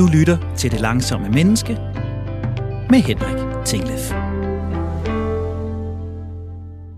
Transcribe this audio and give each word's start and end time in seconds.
Du 0.00 0.06
lytter 0.06 0.54
til 0.56 0.70
Det 0.70 0.80
Langsomme 0.80 1.28
Menneske 1.28 1.74
med 2.90 3.00
Henrik 3.00 3.66
Tinglef. 3.66 4.12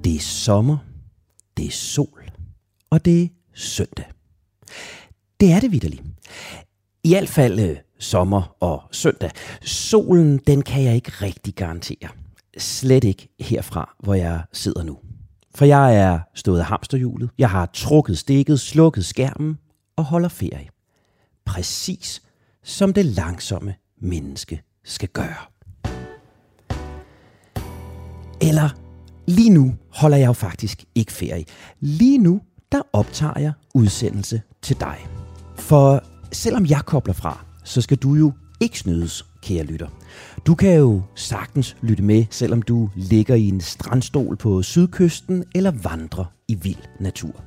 Det 0.04 0.16
er 0.16 0.20
sommer, 0.20 0.78
det 1.56 1.66
er 1.66 1.70
sol, 1.70 2.22
og 2.90 3.04
det 3.04 3.22
er 3.22 3.28
søndag. 3.54 4.04
Det 5.40 5.52
er 5.52 5.60
det 5.60 5.72
vidderligt. 5.72 6.02
I 7.04 7.08
hvert 7.08 7.28
fald 7.28 7.60
øh, 7.60 7.76
sommer 7.98 8.56
og 8.60 8.82
søndag. 8.92 9.30
Solen, 9.62 10.38
den 10.38 10.62
kan 10.62 10.84
jeg 10.84 10.94
ikke 10.94 11.12
rigtig 11.22 11.54
garantere. 11.54 12.08
Slet 12.58 13.04
ikke 13.04 13.28
herfra, 13.40 13.94
hvor 13.98 14.14
jeg 14.14 14.42
sidder 14.52 14.82
nu. 14.82 14.98
For 15.54 15.64
jeg 15.64 15.96
er 15.96 16.20
stået 16.34 16.58
af 16.58 16.66
hamsterhjulet, 16.66 17.30
jeg 17.38 17.50
har 17.50 17.66
trukket 17.66 18.18
stikket, 18.18 18.60
slukket 18.60 19.04
skærmen 19.04 19.58
og 19.96 20.04
holder 20.04 20.28
ferie. 20.28 20.68
Præcis 21.44 22.22
som 22.64 22.92
det 22.92 23.04
langsomme 23.04 23.74
menneske 24.00 24.62
skal 24.84 25.08
gøre. 25.08 25.52
Eller 28.40 28.68
lige 29.26 29.50
nu 29.50 29.74
holder 29.88 30.16
jeg 30.16 30.26
jo 30.26 30.32
faktisk 30.32 30.84
ikke 30.94 31.12
ferie. 31.12 31.44
Lige 31.80 32.18
nu, 32.18 32.40
der 32.72 32.82
optager 32.92 33.40
jeg 33.40 33.52
udsendelse 33.74 34.42
til 34.62 34.80
dig. 34.80 35.06
For 35.56 36.04
selvom 36.32 36.66
jeg 36.66 36.80
kobler 36.86 37.14
fra, 37.14 37.44
så 37.64 37.80
skal 37.80 37.96
du 37.96 38.14
jo 38.14 38.32
ikke 38.60 38.78
snydes, 38.78 39.26
kære 39.42 39.64
lytter. 39.64 39.88
Du 40.46 40.54
kan 40.54 40.78
jo 40.78 41.02
sagtens 41.14 41.76
lytte 41.82 42.02
med, 42.02 42.24
selvom 42.30 42.62
du 42.62 42.90
ligger 42.96 43.34
i 43.34 43.48
en 43.48 43.60
strandstol 43.60 44.36
på 44.36 44.62
sydkysten 44.62 45.44
eller 45.54 45.70
vandrer 45.70 46.24
i 46.48 46.54
vild 46.54 47.00
natur. 47.00 47.44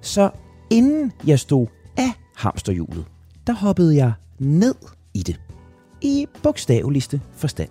Så 0.00 0.30
inden 0.70 1.12
jeg 1.26 1.38
stod 1.38 1.66
af 1.96 2.12
hamsterhjulet, 2.36 3.04
der 3.46 3.52
hoppede 3.52 3.96
jeg 3.96 4.12
ned 4.40 4.74
i 5.14 5.22
det. 5.22 5.40
I 6.02 6.26
bogstaveligste 6.42 7.20
forstand. 7.32 7.68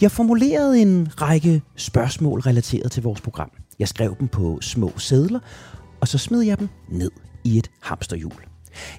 Jeg 0.00 0.10
formulerede 0.10 0.82
en 0.82 1.08
række 1.22 1.62
spørgsmål 1.76 2.40
relateret 2.40 2.92
til 2.92 3.02
vores 3.02 3.20
program. 3.20 3.50
Jeg 3.78 3.88
skrev 3.88 4.16
dem 4.20 4.28
på 4.28 4.58
små 4.60 4.92
sædler, 4.98 5.40
og 6.00 6.08
så 6.08 6.18
smed 6.18 6.42
jeg 6.42 6.58
dem 6.58 6.68
ned 6.88 7.10
i 7.44 7.58
et 7.58 7.70
hamsterhjul. 7.82 8.32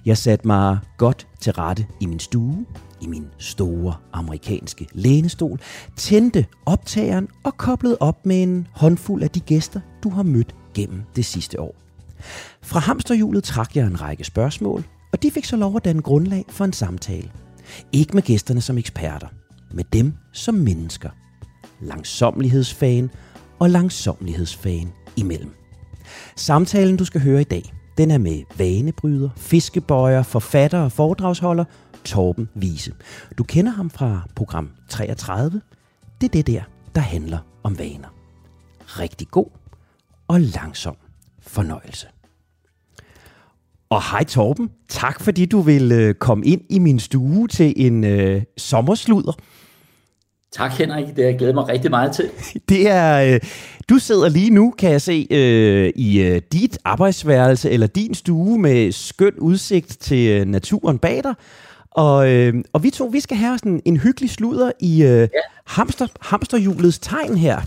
Jeg 0.06 0.18
satte 0.18 0.48
mig 0.48 0.80
godt 0.98 1.28
til 1.40 1.54
rette 1.54 1.86
i 2.00 2.06
min 2.06 2.20
stue, 2.20 2.66
i 3.02 3.08
min 3.08 3.28
store 3.38 3.96
amerikanske 4.14 4.88
lænestol, 4.94 5.60
tændte 5.96 6.46
optageren 6.66 7.28
og 7.44 7.58
koblede 7.58 7.98
op 8.00 8.26
med 8.26 8.44
en 8.44 8.68
håndfuld 8.72 9.24
af 9.24 9.30
de 9.30 9.40
gæster, 9.40 9.80
du 10.04 10.10
har 10.10 10.24
mødt 10.24 10.56
gennem 10.74 11.02
det 11.16 11.26
sidste 11.26 11.60
år. 11.60 11.76
Fra 12.62 12.80
hamsterhjulet 12.80 13.44
trak 13.44 13.76
jeg 13.76 13.88
en 13.88 14.02
række 14.02 14.24
spørgsmål, 14.24 14.84
og 15.18 15.24
de 15.24 15.32
fik 15.32 15.46
så 15.46 15.58
lov 15.58 15.76
at 15.76 15.86
danne 15.86 16.02
grundlag 16.02 16.46
for 16.50 16.66
en 16.66 16.74
samtale. 16.74 17.32
Ikke 17.92 18.14
med 18.14 18.22
gæsterne 18.24 18.62
som 18.62 18.78
eksperter, 18.78 19.28
med 19.72 19.84
dem 19.94 20.14
som 20.34 20.56
mennesker. 20.56 21.10
Langsomlighedsfan 21.82 23.10
og 23.60 23.70
langsomlighedsfan 23.70 24.92
imellem. 25.16 25.56
Samtalen, 26.36 26.98
du 26.98 27.06
skal 27.06 27.22
høre 27.22 27.42
i 27.42 27.44
dag, 27.44 27.74
den 27.98 28.12
er 28.12 28.18
med 28.18 28.44
vanebryder, 28.58 29.30
fiskebøjer, 29.38 30.24
forfatter 30.24 30.80
og 30.80 30.92
foredragsholder 30.92 31.66
Torben 32.06 32.50
Vise. 32.56 32.94
Du 33.38 33.44
kender 33.44 33.72
ham 33.72 33.90
fra 33.90 34.22
program 34.36 34.70
33. 34.90 35.62
Det 36.22 36.28
er 36.28 36.32
det 36.32 36.48
der, 36.48 36.62
der 36.96 37.02
handler 37.02 37.40
om 37.64 37.80
vaner. 37.80 38.08
Rigtig 38.86 39.28
god 39.28 39.50
og 40.28 40.42
langsom 40.42 40.96
fornøjelse. 41.42 42.08
Og 43.90 44.12
hej 44.12 44.24
Torben, 44.24 44.70
tak 44.90 45.22
fordi 45.22 45.46
du 45.46 45.62
vil 45.62 45.92
øh, 45.92 46.14
komme 46.14 46.46
ind 46.46 46.62
i 46.70 46.80
min 46.80 47.00
stue 47.00 47.48
til 47.48 47.74
en 47.76 48.04
øh, 48.04 48.42
sommersluder. 48.58 49.34
Tak 50.52 50.72
Henrik, 50.72 51.06
det 51.06 51.18
har 51.18 51.24
jeg 51.24 51.38
glædet 51.38 51.56
mig 51.56 51.68
rigtig 51.68 51.92
meget 51.92 52.12
til. 52.12 52.30
Det 52.70 52.90
er, 52.90 53.34
øh, 53.34 53.40
du 53.90 53.98
sidder 53.98 54.30
lige 54.30 54.50
nu, 54.50 54.74
kan 54.78 54.92
jeg 54.92 55.02
se, 55.02 55.28
øh, 55.32 55.92
i 55.96 56.22
øh, 56.22 56.42
dit 56.52 56.78
arbejdsværelse 56.86 57.70
eller 57.70 57.88
din 57.88 58.14
stue 58.14 58.60
med 58.60 58.92
skøn 58.92 59.34
udsigt 59.38 59.98
til 60.00 60.28
øh, 60.30 60.46
naturen 60.46 60.98
bag 60.98 61.24
dig. 61.24 61.34
Og, 61.92 62.32
øh, 62.32 62.54
og 62.74 62.84
vi 62.84 62.90
to, 62.90 63.06
vi 63.06 63.20
skal 63.20 63.38
have 63.38 63.58
sådan 63.58 63.82
en 63.86 63.98
hyggelig 63.98 64.30
sluder 64.30 64.72
i 64.80 65.04
øh, 65.04 65.20
ja. 65.20 65.28
hamster, 65.66 66.08
hamsterhjulets 66.22 67.00
tegn 67.00 67.38
her. 67.38 67.62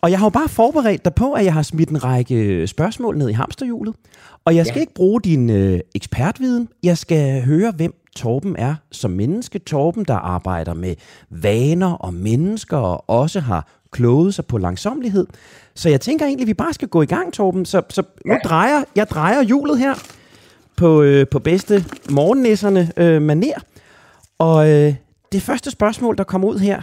Og 0.00 0.10
jeg 0.10 0.18
har 0.18 0.26
jo 0.26 0.30
bare 0.30 0.48
forberedt 0.48 1.04
dig 1.04 1.14
på, 1.14 1.32
at 1.32 1.44
jeg 1.44 1.52
har 1.52 1.62
smidt 1.62 1.88
en 1.88 2.04
række 2.04 2.66
spørgsmål 2.66 3.18
ned 3.18 3.28
i 3.28 3.32
hamsterhjulet. 3.32 3.94
Og 4.44 4.56
jeg 4.56 4.66
skal 4.66 4.78
ja. 4.78 4.80
ikke 4.80 4.94
bruge 4.94 5.20
din 5.20 5.50
øh, 5.50 5.80
ekspertviden. 5.94 6.68
Jeg 6.82 6.98
skal 6.98 7.42
høre, 7.42 7.70
hvem 7.70 7.94
Torben 8.16 8.56
er 8.58 8.74
som 8.92 9.10
menneske. 9.10 9.58
Torben, 9.58 10.04
der 10.04 10.14
arbejder 10.14 10.74
med 10.74 10.94
vaner 11.30 11.92
og 11.92 12.14
mennesker, 12.14 12.76
og 12.76 13.10
også 13.10 13.40
har 13.40 13.68
kloget 13.90 14.34
sig 14.34 14.46
på 14.46 14.58
langsomlighed. 14.58 15.26
Så 15.74 15.88
jeg 15.88 16.00
tænker 16.00 16.26
egentlig, 16.26 16.44
at 16.44 16.48
vi 16.48 16.54
bare 16.54 16.72
skal 16.72 16.88
gå 16.88 17.02
i 17.02 17.06
gang, 17.06 17.32
Torben. 17.32 17.64
Så, 17.64 17.82
så 17.88 18.02
nu 18.26 18.32
ja. 18.32 18.38
drejer 18.44 18.84
jeg 18.96 19.08
drejer 19.08 19.42
hjulet 19.42 19.78
her 19.78 19.94
på, 20.76 21.02
øh, 21.02 21.26
på 21.30 21.38
bedste 21.38 21.84
morgennæsserne 22.10 22.92
øh, 22.96 23.22
maner. 23.22 23.60
Og 24.38 24.70
øh, 24.70 24.94
det 25.32 25.42
første 25.42 25.70
spørgsmål, 25.70 26.16
der 26.16 26.24
kommer 26.24 26.48
ud 26.48 26.58
her, 26.58 26.80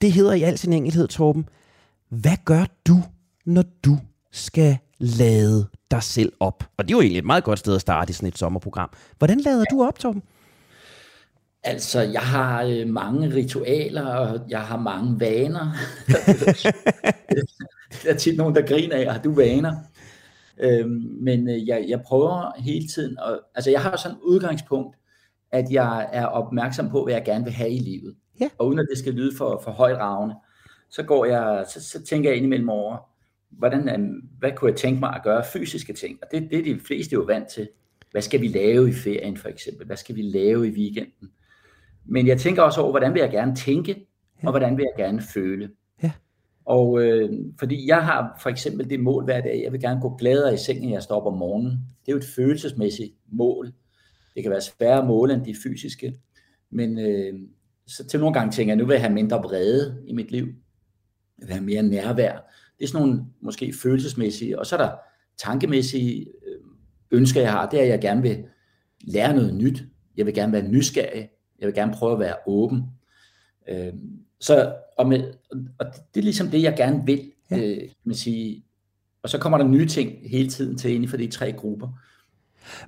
det 0.00 0.12
hedder 0.12 0.32
i 0.32 0.42
al 0.42 0.58
sin 0.58 0.72
enkelhed, 0.72 1.08
Torben. 1.08 1.48
Hvad 2.08 2.36
gør 2.44 2.64
du, 2.86 2.96
når 3.44 3.64
du 3.84 3.98
skal 4.32 4.78
lade 4.98 5.68
dig 5.90 6.02
selv 6.02 6.32
op? 6.40 6.64
Og 6.76 6.84
det 6.84 6.90
er 6.90 6.96
jo 6.96 7.00
egentlig 7.00 7.18
et 7.18 7.24
meget 7.24 7.44
godt 7.44 7.58
sted 7.58 7.74
at 7.74 7.80
starte 7.80 8.10
i 8.10 8.12
sådan 8.12 8.28
et 8.28 8.38
sommerprogram. 8.38 8.90
Hvordan 9.18 9.40
lader 9.40 9.58
ja. 9.58 9.76
du 9.76 9.84
op, 9.84 9.98
Torben? 9.98 10.22
Altså, 11.62 12.00
jeg 12.00 12.20
har 12.20 12.62
øh, 12.62 12.88
mange 12.88 13.34
ritualer, 13.34 14.06
og 14.06 14.40
jeg 14.48 14.60
har 14.60 14.78
mange 14.78 15.20
vaner. 15.20 15.72
der 18.02 18.10
er 18.10 18.16
tit 18.16 18.36
nogen, 18.36 18.54
der 18.54 18.66
griner 18.66 18.96
af, 18.96 19.12
har 19.12 19.22
du 19.22 19.34
vaner? 19.34 19.76
Øhm, 20.60 21.18
men 21.20 21.48
øh, 21.48 21.68
jeg, 21.68 21.84
jeg 21.88 22.00
prøver 22.00 22.60
hele 22.60 22.88
tiden, 22.88 23.18
og, 23.18 23.40
altså 23.54 23.70
jeg 23.70 23.82
har 23.82 23.96
sådan 23.96 24.16
et 24.16 24.22
udgangspunkt, 24.22 24.96
at 25.52 25.64
jeg 25.70 26.08
er 26.12 26.26
opmærksom 26.26 26.90
på, 26.90 27.04
hvad 27.04 27.14
jeg 27.14 27.24
gerne 27.24 27.44
vil 27.44 27.52
have 27.52 27.70
i 27.70 27.78
livet. 27.78 28.14
Ja. 28.40 28.48
Og 28.58 28.66
uden 28.66 28.78
at 28.78 28.86
det 28.90 28.98
skal 28.98 29.12
lyde 29.12 29.36
for, 29.36 29.60
for 29.64 29.70
højt 29.70 29.98
ravne, 29.98 30.34
så 30.90 31.02
går 31.02 31.24
jeg, 31.24 31.66
så, 31.68 31.84
så 31.84 32.04
tænker 32.04 32.30
jeg 32.30 32.36
indimellem 32.36 32.68
over, 32.68 32.96
hvordan, 33.50 33.88
øh, 33.88 34.22
hvad 34.38 34.52
kunne 34.56 34.70
jeg 34.70 34.78
tænke 34.78 35.00
mig 35.00 35.14
at 35.14 35.22
gøre 35.24 35.44
fysiske 35.52 35.92
ting? 35.92 36.18
Og 36.22 36.28
det, 36.32 36.50
det 36.50 36.58
er 36.58 36.74
de 36.74 36.80
fleste 36.80 37.14
jo 37.14 37.20
vant 37.20 37.48
til. 37.48 37.68
Hvad 38.10 38.22
skal 38.22 38.40
vi 38.40 38.48
lave 38.48 38.88
i 38.88 38.92
ferien 38.92 39.36
for 39.36 39.48
eksempel? 39.48 39.86
Hvad 39.86 39.96
skal 39.96 40.16
vi 40.16 40.22
lave 40.22 40.68
i 40.68 40.70
weekenden? 40.70 41.30
Men 42.04 42.26
jeg 42.26 42.40
tænker 42.40 42.62
også 42.62 42.80
over, 42.80 42.90
hvordan 42.90 43.14
vil 43.14 43.20
jeg 43.20 43.30
gerne 43.30 43.56
tænke, 43.56 44.06
og 44.42 44.50
hvordan 44.50 44.76
vil 44.76 44.82
jeg 44.82 45.04
gerne 45.04 45.22
føle. 45.22 45.70
Ja. 46.02 46.12
Og 46.64 47.02
øh, 47.02 47.30
fordi 47.58 47.88
jeg 47.88 48.04
har 48.04 48.38
for 48.42 48.50
eksempel 48.50 48.90
det 48.90 49.00
mål 49.00 49.24
hver 49.24 49.40
dag, 49.40 49.62
jeg 49.64 49.72
vil 49.72 49.80
gerne 49.80 50.00
gå 50.00 50.16
gladere 50.16 50.54
i 50.54 50.56
sengen, 50.56 50.88
når 50.88 50.96
jeg 50.96 51.02
står 51.02 51.20
op 51.20 51.32
om 51.32 51.38
morgenen. 51.38 51.70
Det 51.70 52.08
er 52.08 52.12
jo 52.12 52.18
et 52.18 52.24
følelsesmæssigt 52.36 53.14
mål. 53.26 53.72
Det 54.34 54.42
kan 54.42 54.50
være 54.50 54.60
svære 54.60 55.06
mål 55.06 55.30
end 55.30 55.44
de 55.44 55.54
fysiske. 55.62 56.14
Men 56.70 56.98
øh, 56.98 57.34
så 57.86 58.06
til 58.06 58.20
nogle 58.20 58.34
gange 58.34 58.52
tænker 58.52 58.70
jeg, 58.70 58.78
nu 58.78 58.86
vil 58.86 58.94
jeg 58.94 59.02
have 59.02 59.14
mindre 59.14 59.42
vrede 59.42 60.02
i 60.06 60.12
mit 60.12 60.30
liv. 60.30 60.48
Have 61.48 61.64
mere 61.64 61.82
nærvær. 61.82 62.32
Det 62.78 62.84
er 62.84 62.88
sådan 62.88 63.06
nogle 63.06 63.24
måske 63.40 63.72
følelsesmæssige, 63.72 64.58
og 64.58 64.66
så 64.66 64.76
er 64.76 64.80
der 64.80 64.92
tankemæssige 65.38 66.20
øh, 66.20 66.60
ønsker, 67.10 67.40
jeg 67.40 67.52
har. 67.52 67.68
Det 67.70 67.78
er, 67.78 67.82
at 67.82 67.88
jeg 67.88 68.00
gerne 68.00 68.22
vil 68.22 68.44
lære 69.00 69.34
noget 69.34 69.54
nyt. 69.54 69.84
Jeg 70.16 70.26
vil 70.26 70.34
gerne 70.34 70.52
være 70.52 70.68
nysgerrig. 70.68 71.28
Jeg 71.58 71.66
vil 71.66 71.74
gerne 71.74 71.92
prøve 71.92 72.12
at 72.12 72.20
være 72.20 72.34
åben. 72.46 72.82
Øh, 73.68 73.92
så, 74.40 74.74
og, 74.98 75.08
med, 75.08 75.32
og 75.78 75.86
det 76.14 76.20
er 76.20 76.24
ligesom 76.24 76.48
det, 76.48 76.62
jeg 76.62 76.76
gerne 76.76 77.06
vil. 77.06 77.32
Ja. 77.50 77.58
Øh, 77.58 77.88
man 78.04 78.14
sige. 78.14 78.64
Og 79.22 79.28
så 79.28 79.38
kommer 79.38 79.58
der 79.58 79.64
nye 79.64 79.86
ting 79.86 80.30
hele 80.30 80.48
tiden 80.48 80.78
til 80.78 80.90
ind 80.90 81.08
for 81.08 81.16
de 81.16 81.26
tre 81.26 81.52
grupper. 81.52 81.88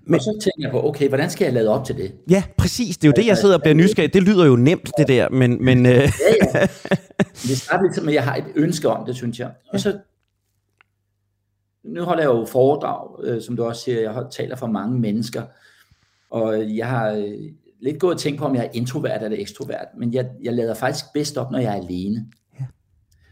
Men, 0.06 0.14
og 0.14 0.20
så 0.20 0.30
tænker 0.30 0.68
jeg 0.68 0.70
på, 0.70 0.88
okay, 0.88 1.08
hvordan 1.08 1.30
skal 1.30 1.44
jeg 1.44 1.54
lade 1.54 1.68
op 1.68 1.84
til 1.84 1.97
det? 1.97 2.12
Ja, 2.30 2.42
præcis. 2.56 2.98
Det 2.98 3.04
er 3.04 3.09
jo 3.09 3.22
det, 3.22 3.27
jeg 3.27 3.38
sidder 3.38 3.54
og 3.54 3.62
bliver 3.62 3.74
nysgerrig. 3.74 4.15
Det 4.15 4.22
lyder 4.22 4.47
jo 4.47 4.56
nemt, 4.56 4.91
det 4.98 5.09
der, 5.09 5.28
men... 5.28 5.65
men 5.65 5.86
øh... 5.86 5.92
ja, 5.92 6.09
ja. 6.54 6.66
Det 7.32 7.59
starter 7.59 7.82
lidt 7.82 8.04
med, 8.04 8.12
at 8.12 8.15
jeg 8.15 8.24
har 8.24 8.36
et 8.36 8.44
ønske 8.56 8.88
om 8.88 9.06
det, 9.06 9.16
synes 9.16 9.38
jeg. 9.38 9.50
Og 9.72 9.80
så... 9.80 9.98
Nu 11.84 12.03
holder 12.03 12.22
jeg 12.22 12.28
jo 12.28 12.44
foredrag, 12.44 13.24
øh, 13.24 13.42
som 13.42 13.56
du 13.56 13.65
også 13.65 13.82
siger, 13.82 14.00
jeg 14.00 14.24
taler 14.30 14.56
for 14.56 14.66
mange 14.66 14.98
mennesker. 14.98 15.42
Og 16.30 16.76
jeg 16.76 16.88
har 16.88 17.10
øh, 17.10 17.53
lidt 17.80 17.98
gået 17.98 18.15
og 18.15 18.21
tænkt 18.21 18.38
på, 18.38 18.44
om 18.44 18.54
jeg 18.54 18.65
er 18.65 18.71
introvert 18.72 19.22
eller 19.22 19.38
ekstrovert. 19.41 19.86
Men 19.98 20.15
jeg, 20.15 20.28
jeg 20.42 20.53
lader 20.53 20.74
faktisk 20.74 21.04
bedst 21.15 21.36
op, 21.36 21.50
når 21.50 21.59
jeg 21.59 21.76
er 21.76 21.83
alene. 21.83 22.26
Ja. 22.60 22.65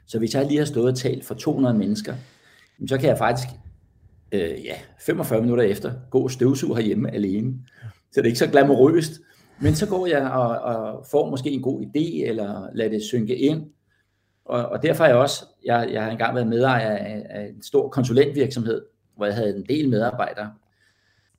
Så 0.06 0.18
hvis 0.18 0.34
jeg 0.34 0.46
lige 0.46 0.58
har 0.58 0.64
stået 0.64 0.92
og 0.92 0.98
talt 0.98 1.24
for 1.24 1.34
200 1.34 1.78
mennesker, 1.78 2.14
så 2.88 2.98
kan 2.98 3.08
jeg 3.08 3.18
faktisk 3.18 3.48
øh, 4.32 4.64
ja, 4.64 4.74
45 5.00 5.40
minutter 5.40 5.64
efter 5.64 5.92
gå 6.10 6.20
og 6.20 6.30
støvsuge 6.30 6.76
herhjemme 6.76 7.14
alene. 7.14 7.54
Så 8.12 8.20
det 8.20 8.20
er 8.20 8.26
ikke 8.26 8.38
så 8.38 8.46
glamorøst. 8.46 9.12
Men 9.60 9.74
så 9.74 9.86
går 9.86 10.06
jeg 10.06 10.30
og, 10.30 10.58
og 10.58 11.06
får 11.10 11.30
måske 11.30 11.50
en 11.50 11.62
god 11.62 11.82
idé, 11.82 12.26
eller 12.28 12.68
lader 12.74 12.90
det 12.90 13.02
synke 13.02 13.36
ind. 13.36 13.66
Og, 14.44 14.66
og 14.66 14.82
derfor 14.82 15.04
har 15.04 15.10
jeg 15.10 15.18
også, 15.18 15.44
jeg, 15.64 15.88
jeg 15.92 16.04
har 16.04 16.10
engang 16.10 16.34
været 16.34 16.46
medejer 16.46 16.96
af, 16.96 17.26
af 17.30 17.48
en 17.48 17.62
stor 17.62 17.88
konsulentvirksomhed, 17.88 18.82
hvor 19.16 19.26
jeg 19.26 19.34
havde 19.34 19.56
en 19.56 19.66
del 19.68 19.88
medarbejdere. 19.88 20.52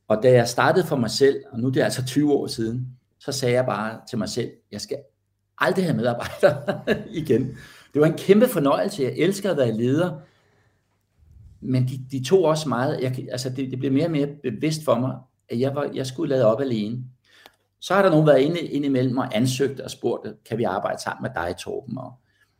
Og 0.08 0.24
da 0.24 0.32
jeg 0.32 0.48
startede 0.48 0.86
for 0.86 0.96
mig 0.96 1.10
selv, 1.10 1.42
og 1.52 1.60
nu 1.60 1.68
det 1.68 1.76
er 1.76 1.80
det 1.80 1.84
altså 1.84 2.06
20 2.06 2.34
år 2.34 2.48
siden, 2.48 2.88
så 3.20 3.32
så 3.32 3.40
sagde 3.40 3.56
jeg 3.56 3.66
bare 3.66 4.00
til 4.10 4.18
mig 4.18 4.30
selv, 4.30 4.50
jeg 4.72 4.82
skal 4.82 4.98
aldrig 5.58 5.86
have 5.86 5.98
medarbejdere 5.98 6.76
igen. 7.22 7.58
Det 7.94 8.02
var 8.02 8.08
en 8.08 8.18
kæmpe 8.18 8.48
fornøjelse. 8.48 9.04
Jeg 9.04 9.14
elsker 9.18 9.52
at 9.52 9.58
være 9.58 9.72
leder. 9.72 10.20
Men 11.62 11.88
de, 11.88 12.00
de 12.12 12.24
tog 12.24 12.44
også 12.44 12.70
meget, 12.70 13.02
jeg, 13.02 13.28
altså 13.32 13.50
det, 13.50 13.72
det 13.72 13.80
blev 13.80 13.92
mere 13.92 14.06
og 14.06 14.12
mere 14.12 14.28
bevidst 14.44 14.86
for 14.86 15.00
mig, 15.00 15.16
at 15.50 15.60
jeg, 15.60 15.76
var, 15.76 15.92
jeg 15.94 16.08
skulle 16.08 16.30
lade 16.30 16.46
op 16.46 16.62
alene. 16.62 17.04
Så 17.82 17.94
har 17.94 18.02
der 18.02 18.10
nogen 18.10 18.28
været 18.28 18.40
inde, 18.40 18.60
inde 18.60 18.86
imellem 18.86 19.18
og 19.18 19.36
ansøgt 19.36 19.80
og 19.80 19.92
spurgt, 19.92 20.28
kan 20.46 20.58
vi 20.58 20.64
arbejde 20.64 21.02
sammen 21.02 21.24
med 21.24 21.44
dig, 21.44 21.58
Torben? 21.58 21.98
Og 21.98 22.14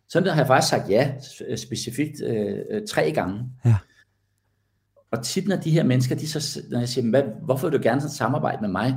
sådan 0.10 0.30
har 0.30 0.38
jeg 0.38 0.48
faktisk 0.48 0.70
sagt 0.70 0.90
ja, 0.90 1.14
specifikt 1.56 2.22
øh, 2.24 2.58
øh, 2.70 2.88
tre 2.88 3.12
gange. 3.12 3.46
Ja. 3.66 3.76
Og 5.12 5.24
tit 5.24 5.48
når 5.48 5.56
de 5.56 5.72
her 5.72 5.84
mennesker, 5.84 6.16
de 6.16 6.28
så, 6.28 6.62
når 6.70 6.80
jeg 6.80 6.90
siger, 6.90 7.10
hvad, 7.10 7.24
hvorfor 7.44 7.70
vil 7.70 7.80
du 7.80 7.84
gerne 7.84 8.10
samarbejde 8.10 8.62
med 8.62 8.70
mig? 8.70 8.96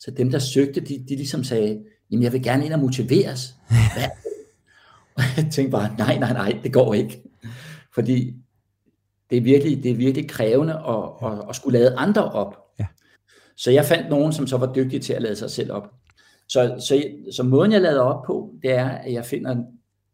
Så 0.00 0.10
dem, 0.10 0.30
der 0.30 0.38
søgte, 0.38 0.80
de, 0.80 1.04
de 1.08 1.16
ligesom 1.16 1.44
sagde, 1.44 1.84
jamen 2.10 2.22
jeg 2.22 2.32
vil 2.32 2.42
gerne 2.42 2.64
ind 2.64 2.72
og 2.72 2.80
motiveres. 2.80 3.54
Hvad? 3.96 4.08
Og 5.14 5.22
jeg 5.36 5.48
tænkte 5.52 5.70
bare, 5.70 5.96
nej, 5.98 6.18
nej, 6.18 6.32
nej, 6.32 6.60
det 6.62 6.72
går 6.72 6.94
ikke. 6.94 7.22
Fordi 7.94 8.34
det 9.30 9.36
er 9.36 9.42
virkelig, 9.42 9.82
det 9.82 9.90
er 9.90 9.96
virkelig 9.96 10.28
krævende 10.28 10.74
at, 10.74 11.30
at, 11.30 11.48
at 11.48 11.56
skulle 11.56 11.78
lade 11.78 11.94
andre 11.96 12.24
op. 12.24 12.56
Ja. 12.80 12.86
Så 13.56 13.70
jeg 13.70 13.84
fandt 13.84 14.10
nogen, 14.10 14.32
som 14.32 14.46
så 14.46 14.56
var 14.56 14.72
dygtige 14.72 15.00
til 15.00 15.12
at 15.12 15.22
lade 15.22 15.36
sig 15.36 15.50
selv 15.50 15.72
op. 15.72 15.90
Så, 16.48 16.76
så, 16.88 17.04
så 17.32 17.42
måden 17.42 17.72
jeg 17.72 17.80
lader 17.80 18.00
op 18.00 18.24
på, 18.26 18.54
det 18.62 18.70
er, 18.70 18.88
at 18.88 19.12
jeg 19.12 19.24
finder 19.24 19.64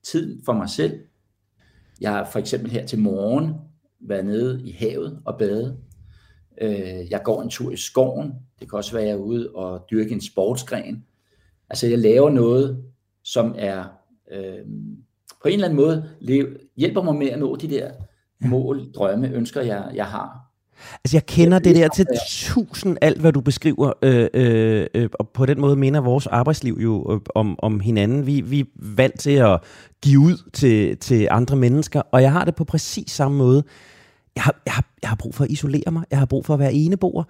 tid 0.02 0.42
for 0.44 0.52
mig 0.52 0.70
selv. 0.70 1.00
Jeg 2.00 2.10
har 2.10 2.28
for 2.32 2.38
eksempel 2.38 2.70
her 2.70 2.86
til 2.86 2.98
morgen 2.98 3.54
været 4.00 4.24
nede 4.24 4.62
i 4.64 4.72
havet 4.72 5.20
og 5.24 5.38
bade. 5.38 5.76
Øh, 6.60 7.10
jeg 7.10 7.20
går 7.24 7.42
en 7.42 7.50
tur 7.50 7.70
i 7.70 7.76
skoven. 7.76 8.32
Det 8.60 8.70
kan 8.70 8.76
også 8.76 8.92
være, 8.92 9.02
at 9.02 9.08
jeg 9.08 9.14
er 9.14 9.20
ude 9.20 9.50
og 9.54 9.86
dyrke 9.90 10.10
en 10.10 10.20
sportsgren. 10.20 11.04
Altså 11.70 11.86
jeg 11.86 11.98
laver 11.98 12.30
noget, 12.30 12.84
som 13.24 13.54
er 13.58 13.84
øh, 14.32 14.66
på 15.42 15.48
en 15.48 15.54
eller 15.54 15.68
anden 15.68 15.76
måde 15.76 16.10
hjælper 16.76 17.02
mig 17.02 17.14
med 17.14 17.28
at 17.28 17.38
nå 17.38 17.56
de 17.56 17.70
der 17.70 17.90
mål, 18.40 18.92
drømme, 18.92 19.28
ønsker, 19.28 19.60
jeg, 19.60 19.84
jeg 19.94 20.06
har. 20.06 20.44
Altså 21.04 21.16
jeg 21.16 21.26
kender 21.26 21.58
det 21.58 21.76
der 21.76 21.88
til 21.88 22.06
tusind 22.28 22.96
alt, 23.00 23.20
hvad 23.20 23.32
du 23.32 23.40
beskriver, 23.40 23.92
øh, 24.02 24.28
øh, 24.34 24.86
øh, 24.94 25.08
og 25.12 25.28
på 25.28 25.46
den 25.46 25.60
måde 25.60 25.76
minder 25.76 26.00
vores 26.00 26.26
arbejdsliv 26.26 26.78
jo 26.82 27.12
øh, 27.14 27.20
om, 27.34 27.58
om 27.58 27.80
hinanden. 27.80 28.26
Vi, 28.26 28.40
vi 28.40 28.60
er 28.60 28.64
vant 28.76 29.20
til 29.20 29.30
at 29.30 29.60
give 30.02 30.20
ud 30.20 30.50
til, 30.52 30.96
til 30.96 31.28
andre 31.30 31.56
mennesker, 31.56 32.02
og 32.12 32.22
jeg 32.22 32.32
har 32.32 32.44
det 32.44 32.54
på 32.54 32.64
præcis 32.64 33.10
samme 33.10 33.38
måde. 33.38 33.64
Jeg 34.36 34.42
har, 34.42 34.54
jeg, 34.66 34.74
har, 34.74 34.84
jeg 35.02 35.08
har 35.08 35.16
brug 35.16 35.34
for 35.34 35.44
at 35.44 35.50
isolere 35.50 35.90
mig, 35.92 36.04
jeg 36.10 36.18
har 36.18 36.26
brug 36.26 36.46
for 36.46 36.54
at 36.54 36.60
være 36.60 36.72
eneboer. 36.72 37.24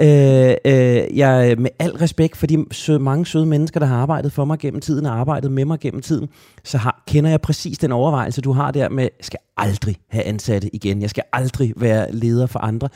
Øh, 0.00 0.54
øh, 0.64 1.18
jeg 1.18 1.54
med 1.58 1.70
al 1.78 1.90
respekt 1.90 2.36
for 2.36 2.46
de 2.46 2.64
søde, 2.70 2.98
mange 2.98 3.26
søde 3.26 3.46
mennesker, 3.46 3.80
der 3.80 3.86
har 3.86 3.96
arbejdet 3.96 4.32
for 4.32 4.44
mig 4.44 4.58
gennem 4.58 4.80
tiden 4.80 5.06
og 5.06 5.18
arbejdet 5.18 5.52
med 5.52 5.64
mig 5.64 5.80
gennem 5.80 6.02
tiden, 6.02 6.28
så 6.64 6.78
har, 6.78 7.02
kender 7.08 7.30
jeg 7.30 7.40
præcis 7.40 7.78
den 7.78 7.92
overvejelse, 7.92 8.40
du 8.40 8.52
har 8.52 8.70
der 8.70 8.88
med, 8.88 9.08
skal 9.20 9.38
aldrig 9.56 9.96
have 10.08 10.24
ansatte 10.24 10.74
igen, 10.74 11.02
jeg 11.02 11.10
skal 11.10 11.24
aldrig 11.32 11.72
være 11.76 12.12
leder 12.12 12.46
for 12.46 12.58
andre. 12.58 12.88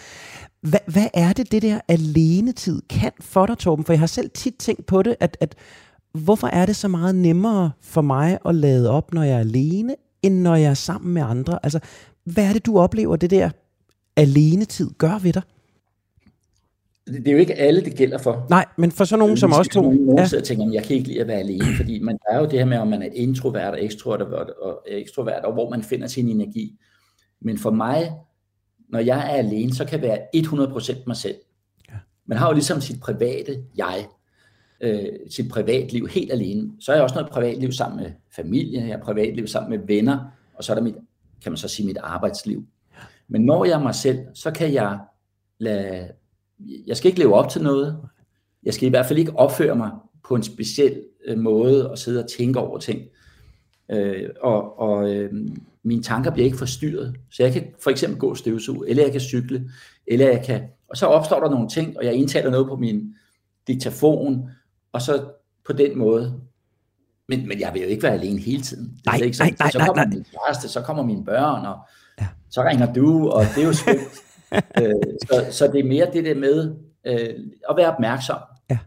Hvad, 0.62 0.80
hvad 0.86 1.06
er 1.14 1.32
det, 1.32 1.52
det 1.52 1.62
der 1.62 1.80
alenetid 1.88 2.82
kan 2.90 3.12
for 3.20 3.46
dig, 3.46 3.58
Torben? 3.58 3.84
For 3.84 3.92
jeg 3.92 4.00
har 4.00 4.06
selv 4.06 4.30
tit 4.34 4.54
tænkt 4.58 4.86
på 4.86 5.02
det, 5.02 5.16
at, 5.20 5.36
at 5.40 5.54
hvorfor 6.12 6.46
er 6.46 6.66
det 6.66 6.76
så 6.76 6.88
meget 6.88 7.14
nemmere 7.14 7.70
for 7.82 8.02
mig 8.02 8.38
at 8.46 8.54
lade 8.54 8.90
op, 8.90 9.14
når 9.14 9.22
jeg 9.22 9.34
er 9.34 9.38
alene, 9.38 9.94
end 10.22 10.40
når 10.40 10.54
jeg 10.54 10.70
er 10.70 10.74
sammen 10.74 11.14
med 11.14 11.22
andre? 11.22 11.58
Altså, 11.62 11.78
hvad 12.24 12.44
er 12.44 12.52
det, 12.52 12.66
du 12.66 12.78
oplever, 12.78 13.16
det 13.16 13.30
der 13.30 13.50
alenetid 14.16 14.90
gør 14.98 15.18
ved 15.18 15.32
dig? 15.32 15.42
Det 17.06 17.28
er 17.28 17.32
jo 17.32 17.38
ikke 17.38 17.54
alle, 17.54 17.84
det 17.84 17.96
gælder 17.96 18.18
for. 18.18 18.46
Nej, 18.50 18.66
men 18.78 18.92
for 18.92 19.04
sådan 19.04 19.18
nogen 19.18 19.36
som 19.36 19.52
os 19.52 19.68
to. 19.68 19.82
Nogen 19.82 20.18
ja. 20.18 20.26
sidder 20.26 20.42
og 20.42 20.46
tænker, 20.46 20.72
jeg 20.72 20.84
kan 20.84 20.96
ikke 20.96 21.08
lide 21.08 21.20
at 21.20 21.26
være 21.26 21.38
alene, 21.38 21.64
fordi 21.76 21.98
man, 22.02 22.18
der 22.26 22.36
er 22.36 22.40
jo 22.40 22.44
det 22.44 22.58
her 22.58 22.64
med, 22.64 22.78
om 22.78 22.88
man 22.88 23.02
er 23.02 23.08
introvert 23.12 23.74
og 23.74 23.84
ekstrovert, 23.84 24.22
og, 24.22 24.84
ekstrovert, 24.88 25.44
og 25.44 25.52
hvor 25.52 25.70
man 25.70 25.82
finder 25.82 26.06
sin 26.06 26.28
energi. 26.28 26.78
Men 27.40 27.58
for 27.58 27.70
mig, 27.70 28.12
når 28.88 28.98
jeg 28.98 29.18
er 29.18 29.38
alene, 29.38 29.74
så 29.74 29.84
kan 29.84 30.00
jeg 30.00 30.08
være 30.08 30.18
100% 30.36 31.02
mig 31.06 31.16
selv. 31.16 31.36
Ja. 31.90 31.94
Man 32.26 32.38
har 32.38 32.48
jo 32.48 32.52
ligesom 32.52 32.80
sit 32.80 33.00
private 33.00 33.64
jeg, 33.76 34.06
øh, 34.80 35.08
sit 35.30 35.50
privatliv 35.50 36.08
helt 36.08 36.32
alene. 36.32 36.70
Så 36.80 36.92
er 36.92 36.96
jeg 36.96 37.02
også 37.02 37.14
noget 37.14 37.32
privatliv 37.32 37.72
sammen 37.72 38.02
med 38.02 38.12
familie, 38.36 38.80
jeg 38.80 38.96
har 38.96 39.04
privatliv 39.04 39.46
sammen 39.46 39.70
med 39.70 39.86
venner, 39.86 40.18
og 40.54 40.64
så 40.64 40.72
er 40.72 40.74
der 40.74 40.82
mit, 40.82 40.94
kan 41.42 41.52
man 41.52 41.56
så 41.56 41.68
sige, 41.68 41.86
mit 41.86 41.98
arbejdsliv. 41.98 42.64
Men 43.28 43.42
når 43.42 43.64
jeg 43.64 43.72
er 43.72 43.82
mig 43.82 43.94
selv, 43.94 44.18
så 44.34 44.50
kan 44.50 44.72
jeg 44.72 44.98
lade 45.58 46.08
jeg 46.86 46.96
skal 46.96 47.08
ikke 47.08 47.18
leve 47.18 47.34
op 47.34 47.48
til 47.48 47.62
noget. 47.62 47.98
Jeg 48.62 48.74
skal 48.74 48.86
i 48.86 48.90
hvert 48.90 49.06
fald 49.06 49.18
ikke 49.18 49.36
opføre 49.36 49.76
mig 49.76 49.90
på 50.28 50.34
en 50.34 50.42
speciel 50.42 51.02
øh, 51.26 51.38
måde 51.38 51.90
og 51.90 51.98
sidde 51.98 52.24
og 52.24 52.30
tænke 52.30 52.58
over 52.58 52.78
ting. 52.78 53.00
Øh, 53.90 54.28
og 54.40 54.78
og 54.78 55.14
øh, 55.14 55.32
mine 55.82 56.02
tanker 56.02 56.30
bliver 56.30 56.44
ikke 56.44 56.58
forstyrret. 56.58 57.16
Så 57.30 57.42
jeg 57.42 57.52
kan 57.52 57.64
for 57.82 57.90
eksempel 57.90 58.18
gå 58.18 58.34
støvsug, 58.34 58.84
eller 58.88 59.02
jeg 59.02 59.12
kan 59.12 59.20
cykle, 59.20 59.70
eller 60.06 60.30
jeg 60.30 60.42
kan... 60.44 60.62
Og 60.88 60.96
så 60.96 61.06
opstår 61.06 61.40
der 61.40 61.50
nogle 61.50 61.68
ting, 61.68 61.96
og 61.98 62.04
jeg 62.04 62.14
indtaler 62.14 62.50
noget 62.50 62.66
på 62.66 62.76
min 62.76 63.14
diktafon, 63.66 64.50
og 64.92 65.02
så 65.02 65.24
på 65.66 65.72
den 65.72 65.98
måde. 65.98 66.40
Men, 67.28 67.48
men 67.48 67.60
jeg 67.60 67.70
vil 67.74 67.82
jo 67.82 67.88
ikke 67.88 68.02
være 68.02 68.12
alene 68.12 68.40
hele 68.40 68.62
tiden. 68.62 68.84
Det 68.84 69.06
nej, 69.06 69.16
ikke 69.16 69.38
nej, 69.38 69.54
nej, 69.58 69.70
så 69.70 69.78
kommer 69.78 69.94
nej, 69.94 70.04
nej. 70.04 70.14
min 70.14 70.24
kæreste, 70.24 70.68
så 70.68 70.80
kommer 70.80 71.02
mine 71.02 71.24
børn, 71.24 71.66
og 71.66 71.78
ja. 72.20 72.26
så 72.50 72.62
ringer 72.62 72.92
du, 72.92 73.28
og 73.28 73.44
det 73.54 73.62
er 73.62 73.66
jo 73.66 73.72
skønt. 73.82 73.98
øh, 74.82 74.94
så, 75.30 75.46
så 75.50 75.66
det 75.66 75.80
er 75.80 75.88
mere 75.88 76.06
det 76.12 76.24
der 76.24 76.34
med 76.34 76.74
øh, 77.06 77.34
at 77.70 77.76
være 77.76 77.92
opmærksom. 77.92 78.38
Ja. 78.70 78.78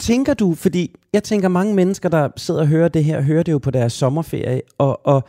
Tænker 0.00 0.34
du, 0.34 0.54
fordi 0.54 0.94
jeg 1.12 1.22
tænker 1.22 1.48
mange 1.48 1.74
mennesker, 1.74 2.08
der 2.08 2.28
sidder 2.36 2.60
og 2.60 2.66
hører 2.66 2.88
det 2.88 3.04
her, 3.04 3.20
hører 3.20 3.42
det 3.42 3.52
jo 3.52 3.58
på 3.58 3.70
deres 3.70 3.92
sommerferie, 3.92 4.62
og, 4.78 5.06
og 5.06 5.28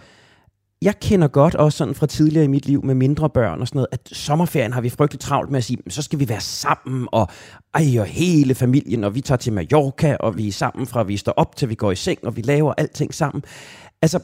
jeg 0.81 0.99
kender 0.99 1.27
godt 1.27 1.55
også 1.55 1.77
sådan 1.77 1.95
fra 1.95 2.07
tidligere 2.07 2.45
i 2.45 2.47
mit 2.47 2.65
liv 2.65 2.85
med 2.85 2.95
mindre 2.95 3.29
børn 3.29 3.61
og 3.61 3.67
sådan 3.67 3.77
noget, 3.77 3.87
at 3.91 4.09
sommerferien 4.11 4.73
har 4.73 4.81
vi 4.81 4.89
frygteligt 4.89 5.21
travlt 5.21 5.51
med 5.51 5.57
at 5.57 5.63
sige, 5.63 5.77
så 5.89 6.01
skal 6.01 6.19
vi 6.19 6.29
være 6.29 6.41
sammen, 6.41 7.07
og 7.11 7.27
ej, 7.73 7.99
og 7.99 8.05
hele 8.05 8.55
familien, 8.55 9.03
og 9.03 9.15
vi 9.15 9.21
tager 9.21 9.37
til 9.37 9.53
Mallorca, 9.53 10.17
og 10.19 10.37
vi 10.37 10.47
er 10.47 10.51
sammen 10.51 10.87
fra 10.87 11.03
vi 11.03 11.17
står 11.17 11.31
op 11.31 11.55
til 11.55 11.69
vi 11.69 11.75
går 11.75 11.91
i 11.91 11.95
seng, 11.95 12.19
og 12.23 12.35
vi 12.35 12.41
laver 12.41 12.73
alting 12.77 13.13
sammen. 13.13 13.43
Altså, 14.01 14.19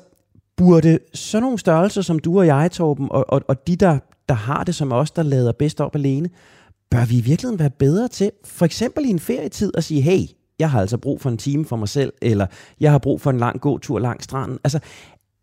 burde 0.57 0.99
sådan 1.13 1.43
nogle 1.43 1.59
størrelser 1.59 2.01
som 2.01 2.19
du 2.19 2.39
og 2.39 2.47
jeg, 2.47 2.71
Torben, 2.71 3.07
og, 3.11 3.25
og, 3.29 3.41
og 3.47 3.67
de, 3.67 3.75
der, 3.75 3.99
der 4.30 4.36
har 4.36 4.63
det 4.63 4.75
som 4.75 4.92
os, 4.92 5.12
der 5.12 5.24
lader 5.24 5.51
bedst 5.51 5.81
op 5.81 5.95
alene, 5.95 6.30
bør 6.92 7.06
vi 7.06 7.18
i 7.18 7.22
virkeligheden 7.22 7.60
være 7.60 7.69
bedre 7.69 8.07
til, 8.07 8.31
for 8.45 8.66
eksempel 8.66 9.06
i 9.06 9.10
en 9.10 9.20
ferietid, 9.20 9.72
at 9.77 9.84
sige, 9.84 10.01
hey, 10.01 10.22
jeg 10.60 10.72
har 10.72 10.82
altså 10.82 10.98
brug 10.98 11.22
for 11.22 11.29
en 11.29 11.38
time 11.38 11.65
for 11.65 11.75
mig 11.75 11.89
selv, 11.89 12.13
eller 12.22 12.48
jeg 12.79 12.91
har 12.91 12.98
brug 12.98 13.22
for 13.22 13.29
en 13.29 13.38
lang 13.38 13.62
gåtur 13.62 14.00
langs 14.00 14.24
stranden. 14.24 14.60
Altså, 14.63 14.79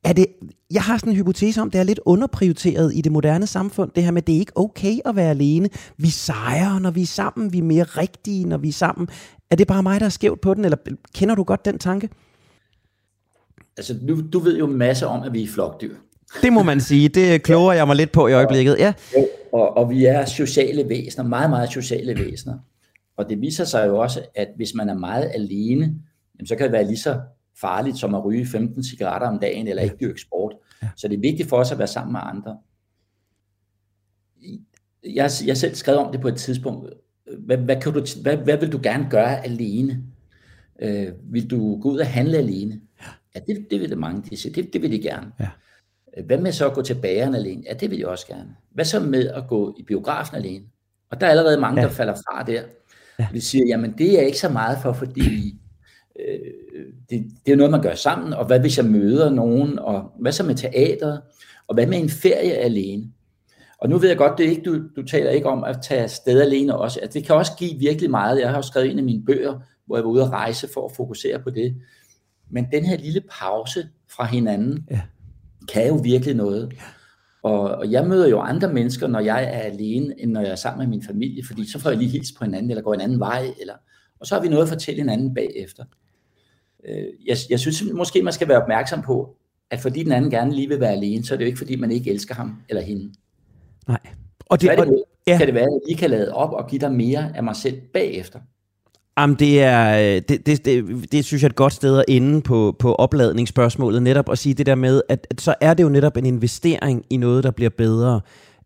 er 0.04 0.12
det, 0.12 0.26
jeg 0.70 0.82
har 0.82 0.98
sådan 0.98 1.12
en 1.12 1.16
hypotese 1.16 1.62
om, 1.62 1.70
det 1.70 1.78
er 1.78 1.84
lidt 1.84 2.00
underprioriteret 2.06 2.92
i 2.94 3.00
det 3.00 3.12
moderne 3.12 3.46
samfund, 3.46 3.90
det 3.94 4.04
her 4.04 4.10
med, 4.10 4.22
at 4.22 4.26
det 4.26 4.34
er 4.34 4.38
ikke 4.38 4.52
okay 4.56 4.98
at 5.04 5.16
være 5.16 5.30
alene. 5.30 5.68
Vi 5.96 6.10
sejrer, 6.10 6.78
når 6.78 6.90
vi 6.90 7.02
er 7.02 7.06
sammen, 7.06 7.52
vi 7.52 7.58
er 7.58 7.62
mere 7.62 7.84
rigtige, 7.84 8.44
når 8.44 8.56
vi 8.56 8.68
er 8.68 8.72
sammen. 8.72 9.08
Er 9.50 9.56
det 9.56 9.66
bare 9.66 9.82
mig, 9.82 10.00
der 10.00 10.06
er 10.06 10.10
skævt 10.10 10.40
på 10.40 10.54
den, 10.54 10.64
eller 10.64 10.76
kender 11.14 11.34
du 11.34 11.44
godt 11.44 11.64
den 11.64 11.78
tanke? 11.78 12.08
Altså, 13.76 13.98
du, 14.08 14.22
du 14.32 14.38
ved 14.38 14.58
jo 14.58 14.66
masser 14.66 15.06
om, 15.06 15.22
at 15.22 15.32
vi 15.32 15.42
er 15.42 15.48
flokdyr. 15.48 15.94
Det 16.42 16.52
må 16.52 16.62
man 16.62 16.80
sige. 16.80 17.08
Det 17.08 17.42
kloger 17.42 17.72
jeg 17.72 17.86
mig 17.86 17.96
lidt 17.96 18.12
på 18.12 18.28
i 18.28 18.32
øjeblikket. 18.32 18.76
Ja. 18.78 18.92
Og, 19.52 19.76
og 19.76 19.90
vi 19.90 20.04
er 20.04 20.24
sociale 20.24 20.88
væsener, 20.88 21.24
meget, 21.24 21.50
meget 21.50 21.72
sociale 21.72 22.18
væsener. 22.24 22.58
Og 23.16 23.28
det 23.28 23.40
viser 23.40 23.64
sig 23.64 23.86
jo 23.86 23.98
også, 23.98 24.22
at 24.34 24.48
hvis 24.56 24.74
man 24.74 24.88
er 24.88 24.94
meget 24.94 25.30
alene, 25.34 25.94
så 26.44 26.56
kan 26.56 26.64
det 26.64 26.72
være 26.72 26.84
lige 26.84 26.96
så 26.96 27.20
farligt 27.60 27.98
som 27.98 28.14
at 28.14 28.24
ryge 28.24 28.46
15 28.46 28.84
cigaretter 28.84 29.28
om 29.28 29.38
dagen, 29.38 29.68
eller 29.68 29.82
ikke 29.82 29.96
dyrke 30.00 30.20
sport. 30.20 30.52
Så 30.96 31.08
det 31.08 31.16
er 31.16 31.20
vigtigt 31.20 31.48
for 31.48 31.56
os 31.56 31.72
at 31.72 31.78
være 31.78 31.86
sammen 31.86 32.12
med 32.12 32.20
andre. 32.24 32.58
Jeg, 35.04 35.30
jeg 35.46 35.56
selv 35.56 35.74
skrev 35.74 35.98
om 35.98 36.12
det 36.12 36.20
på 36.20 36.28
et 36.28 36.36
tidspunkt. 36.36 36.92
Hvad, 37.38 37.56
hvad, 37.56 37.80
kan 37.80 37.92
du, 37.92 38.04
hvad, 38.22 38.36
hvad 38.36 38.56
vil 38.56 38.72
du 38.72 38.80
gerne 38.82 39.06
gøre 39.10 39.44
alene? 39.44 40.02
Øh, 40.82 41.08
vil 41.22 41.50
du 41.50 41.80
gå 41.80 41.90
ud 41.90 41.98
og 41.98 42.06
handle 42.06 42.38
alene? 42.38 42.80
Ja, 43.34 43.40
det, 43.46 43.66
det 43.70 43.80
vil 43.80 43.90
det 43.90 43.98
mange, 43.98 44.22
de 44.30 44.36
siger. 44.36 44.52
Det, 44.52 44.72
det 44.72 44.82
vil 44.82 44.92
de 44.92 45.02
gerne. 45.02 45.32
Ja. 45.40 45.48
Hvad 46.20 46.38
med 46.38 46.52
så 46.52 46.66
at 46.66 46.74
gå 46.74 46.82
til 46.82 46.94
bageren 46.94 47.34
alene? 47.34 47.62
Ja, 47.68 47.74
det 47.74 47.90
vil 47.90 47.98
jeg 47.98 48.06
også 48.06 48.26
gerne. 48.26 48.56
Hvad 48.70 48.84
så 48.84 49.00
med 49.00 49.28
at 49.28 49.46
gå 49.48 49.74
i 49.78 49.82
biografen 49.82 50.36
alene? 50.36 50.64
Og 51.10 51.20
der 51.20 51.26
er 51.26 51.30
allerede 51.30 51.60
mange, 51.60 51.80
ja. 51.80 51.86
der 51.86 51.92
falder 51.92 52.14
fra 52.14 52.42
der. 52.42 52.62
Ja. 53.18 53.28
Vi 53.32 53.40
siger, 53.40 53.66
jamen 53.66 53.94
det 53.98 54.18
er 54.18 54.22
ikke 54.22 54.38
så 54.38 54.48
meget 54.48 54.78
for, 54.82 54.92
fordi 54.92 55.58
øh, 56.20 56.38
det, 57.10 57.24
det 57.46 57.52
er 57.52 57.56
noget, 57.56 57.70
man 57.70 57.82
gør 57.82 57.94
sammen, 57.94 58.32
og 58.32 58.46
hvad 58.46 58.60
hvis 58.60 58.78
jeg 58.78 58.86
møder 58.86 59.30
nogen, 59.30 59.78
og 59.78 60.12
hvad 60.18 60.32
så 60.32 60.42
med 60.42 60.54
teateret, 60.54 61.22
og 61.68 61.74
hvad 61.74 61.86
med 61.86 61.98
en 61.98 62.10
ferie 62.10 62.52
alene? 62.52 63.04
Og 63.78 63.88
nu 63.88 63.98
ved 63.98 64.08
jeg 64.08 64.18
godt, 64.18 64.38
det 64.38 64.46
er 64.46 64.50
ikke, 64.50 64.62
du, 64.62 64.82
du 64.96 65.02
taler 65.02 65.30
ikke 65.30 65.48
om 65.48 65.64
at 65.64 65.78
tage 65.82 66.08
sted 66.08 66.40
alene 66.40 66.76
også. 66.76 67.00
Altså, 67.00 67.18
det 67.18 67.26
kan 67.26 67.36
også 67.36 67.52
give 67.58 67.78
virkelig 67.78 68.10
meget. 68.10 68.40
Jeg 68.40 68.48
har 68.48 68.56
jo 68.56 68.62
skrevet 68.62 68.90
en 68.90 68.98
af 68.98 69.04
mine 69.04 69.24
bøger, 69.24 69.60
hvor 69.86 69.96
jeg 69.96 70.04
var 70.04 70.10
ude 70.10 70.22
at 70.22 70.30
rejse 70.30 70.68
for 70.74 70.88
at 70.88 70.96
fokusere 70.96 71.38
på 71.38 71.50
det. 71.50 71.76
Men 72.50 72.66
den 72.72 72.84
her 72.84 72.96
lille 72.96 73.22
pause 73.40 73.88
fra 74.08 74.24
hinanden, 74.24 74.86
ja 74.90 75.00
kan 75.68 75.88
jo 75.88 75.94
virkelig 75.94 76.34
noget. 76.34 76.72
Og, 77.42 77.60
og 77.60 77.90
jeg 77.90 78.06
møder 78.06 78.28
jo 78.28 78.40
andre 78.40 78.72
mennesker, 78.72 79.06
når 79.06 79.20
jeg 79.20 79.44
er 79.44 79.58
alene, 79.58 80.20
end 80.20 80.32
når 80.32 80.40
jeg 80.40 80.50
er 80.50 80.56
sammen 80.56 80.88
med 80.88 80.96
min 80.96 81.06
familie, 81.06 81.44
fordi 81.46 81.70
så 81.70 81.78
får 81.78 81.90
jeg 81.90 81.98
lige 81.98 82.10
hils 82.10 82.32
på 82.32 82.44
hinanden, 82.44 82.70
eller 82.70 82.82
går 82.82 82.94
en 82.94 83.00
anden 83.00 83.20
vej, 83.20 83.46
eller, 83.60 83.74
Og 84.20 84.26
så 84.26 84.34
har 84.34 84.42
vi 84.42 84.48
noget 84.48 84.62
at 84.62 84.68
fortælle 84.68 85.00
hinanden 85.00 85.34
bagefter. 85.34 85.84
Øh, 86.84 87.06
jeg, 87.26 87.36
jeg 87.50 87.60
synes 87.60 87.84
måske, 87.94 88.22
man 88.22 88.32
skal 88.32 88.48
være 88.48 88.62
opmærksom 88.62 89.02
på, 89.02 89.36
at 89.70 89.80
fordi 89.80 90.02
den 90.02 90.12
anden 90.12 90.30
gerne 90.30 90.54
lige 90.54 90.68
vil 90.68 90.80
være 90.80 90.92
alene, 90.92 91.24
så 91.24 91.34
er 91.34 91.38
det 91.38 91.44
jo 91.44 91.46
ikke, 91.46 91.58
fordi 91.58 91.76
man 91.76 91.90
ikke 91.90 92.10
elsker 92.10 92.34
ham 92.34 92.56
eller 92.68 92.82
hende. 92.82 93.14
Nej. 93.88 94.00
Og 94.46 94.60
det, 94.60 94.70
og, 94.70 94.86
ja. 95.26 95.38
kan 95.38 95.46
det 95.46 95.54
være, 95.54 95.64
at 95.64 95.70
jeg 95.72 95.80
lige 95.88 95.98
kan 95.98 96.10
lade 96.10 96.34
op 96.34 96.52
og 96.52 96.68
give 96.68 96.80
dig 96.80 96.92
mere 96.92 97.36
af 97.36 97.42
mig 97.42 97.56
selv 97.56 97.80
bagefter. 97.80 98.40
Jamen, 99.18 99.36
det 99.36 99.62
er, 99.62 99.98
øh, 99.98 100.22
det, 100.28 100.46
det, 100.46 100.64
det, 100.64 101.12
det 101.12 101.24
synes 101.24 101.42
jeg 101.42 101.46
er 101.46 101.50
et 101.50 101.56
godt 101.56 101.72
sted 101.72 101.98
at 101.98 102.04
ende 102.08 102.42
på, 102.42 102.76
på 102.78 102.94
opladningsspørgsmålet, 102.94 104.02
netop 104.02 104.30
at 104.30 104.38
sige 104.38 104.54
det 104.54 104.66
der 104.66 104.74
med, 104.74 105.02
at, 105.08 105.26
at 105.30 105.40
så 105.40 105.54
er 105.60 105.74
det 105.74 105.82
jo 105.82 105.88
netop 105.88 106.16
en 106.16 106.26
investering 106.26 107.04
i 107.10 107.16
noget, 107.16 107.44
der 107.44 107.50
bliver 107.50 107.70
bedre. 107.70 108.20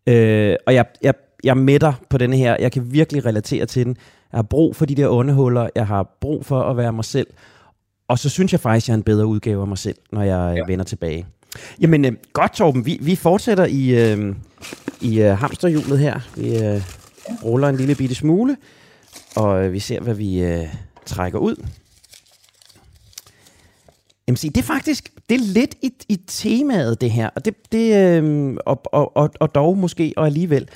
Øh, 0.07 0.55
og 0.67 0.73
jeg, 0.73 0.85
jeg, 1.01 1.13
jeg 1.43 1.57
mætter 1.57 1.93
på 2.09 2.17
denne 2.17 2.37
her, 2.37 2.57
jeg 2.59 2.71
kan 2.71 2.93
virkelig 2.93 3.25
relatere 3.25 3.65
til 3.65 3.85
den. 3.85 3.95
Jeg 4.31 4.37
har 4.37 4.43
brug 4.43 4.75
for 4.75 4.85
de 4.85 4.95
der 4.95 5.07
underhuller, 5.07 5.69
jeg 5.75 5.87
har 5.87 6.17
brug 6.21 6.45
for 6.45 6.61
at 6.61 6.77
være 6.77 6.93
mig 6.93 7.05
selv, 7.05 7.27
og 8.07 8.19
så 8.19 8.29
synes 8.29 8.51
jeg 8.51 8.59
faktisk, 8.59 8.85
at 8.85 8.87
jeg 8.87 8.93
er 8.93 8.97
en 8.97 9.03
bedre 9.03 9.25
udgave 9.25 9.61
af 9.61 9.67
mig 9.67 9.77
selv, 9.77 9.97
når 10.11 10.21
jeg 10.21 10.53
ja. 10.57 10.63
vender 10.67 10.85
tilbage. 10.85 11.25
Jamen, 11.81 12.05
øh, 12.05 12.11
godt 12.33 12.53
Torben, 12.53 12.85
vi, 12.85 12.99
vi 13.01 13.15
fortsætter 13.15 13.65
i, 13.65 14.11
øh, 14.11 14.35
i 15.01 15.21
øh, 15.21 15.37
hamsterhjulet 15.37 15.99
her. 15.99 16.19
Vi 16.35 16.63
øh, 16.65 16.81
ruller 17.43 17.69
en 17.69 17.75
lille 17.75 17.95
bitte 17.95 18.15
smule 18.15 18.57
og 19.37 19.65
øh, 19.65 19.73
vi 19.73 19.79
ser, 19.79 20.01
hvad 20.01 20.13
vi 20.13 20.41
øh, 20.41 20.67
trækker 21.05 21.39
ud. 21.39 21.55
Jamen, 24.27 24.35
det 24.35 24.57
er 24.57 24.63
faktisk 24.63 25.13
det 25.29 25.35
er 25.35 25.53
lidt 25.53 25.75
i, 25.81 25.91
i 26.09 26.15
temaet, 26.27 27.01
det 27.01 27.11
her. 27.11 27.29
Og, 27.35 27.45
det, 27.45 27.55
det, 27.71 27.95
øh, 27.95 28.57
og, 28.65 28.81
og, 28.85 29.17
og, 29.17 29.29
og 29.39 29.55
dog 29.55 29.77
måske, 29.77 30.13
og 30.17 30.25
alligevel. 30.25 30.69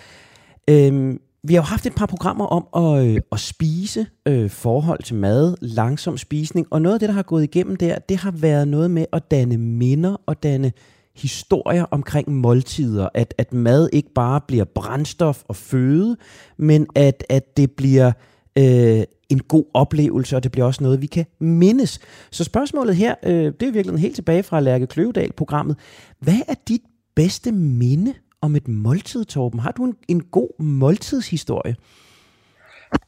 Øh, 0.68 1.16
vi 1.44 1.54
har 1.54 1.62
jo 1.62 1.66
haft 1.66 1.86
et 1.86 1.96
par 1.96 2.06
programmer 2.06 2.46
om 2.46 2.68
at, 2.86 3.08
øh, 3.08 3.22
at 3.32 3.40
spise, 3.40 4.08
øh, 4.26 4.50
forhold 4.50 5.04
til 5.04 5.16
mad, 5.16 5.56
langsom 5.62 6.18
spisning, 6.18 6.68
og 6.70 6.82
noget 6.82 6.94
af 6.94 7.00
det, 7.00 7.10
der 7.10 7.16
har 7.16 7.24
gået 7.24 7.44
igennem 7.44 7.76
der, 7.76 8.00
det 8.00 8.18
har 8.18 8.32
været 8.32 8.68
noget 8.68 8.92
med 8.92 9.06
at 9.14 9.32
danne 9.32 9.58
minder 9.58 10.22
og 10.26 10.44
danne 10.44 10.72
historier 11.16 11.86
omkring 11.92 12.32
måltider, 12.32 13.10
at, 13.14 13.34
at 13.38 13.54
mad 13.54 13.90
ikke 13.94 14.14
bare 14.14 14.42
bliver 14.48 14.66
brændstof 14.66 15.44
og 15.48 15.56
føde, 15.56 16.18
men 16.58 16.88
at, 16.96 17.24
at 17.30 17.58
det 17.58 17.72
bliver 17.72 18.12
øh, 18.58 19.04
en 19.30 19.40
god 19.40 19.66
oplevelse, 19.74 20.36
og 20.36 20.44
det 20.44 20.52
bliver 20.52 20.66
også 20.66 20.84
noget, 20.84 21.02
vi 21.02 21.08
kan 21.08 21.26
mindes. 21.40 22.00
Så 22.32 22.44
spørgsmålet 22.44 22.96
her, 22.96 23.16
øh, 23.24 23.54
det 23.60 23.64
er 23.64 23.72
virkelig 23.72 24.00
helt 24.00 24.16
tilbage 24.16 24.44
fra 24.44 24.60
Lærke 24.60 24.88
Kløvedal-programmet. 24.88 25.78
Hvad 26.20 26.42
er 26.48 26.56
dit 26.68 26.82
bedste 27.16 27.52
minde 27.52 28.14
om 28.42 28.56
et 28.56 28.68
måltid, 28.68 29.26
Torben? 29.26 29.60
Har 29.60 29.72
du 29.72 29.86
en, 29.86 29.96
en 30.08 30.24
god 30.24 30.64
måltidshistorie? 30.64 31.76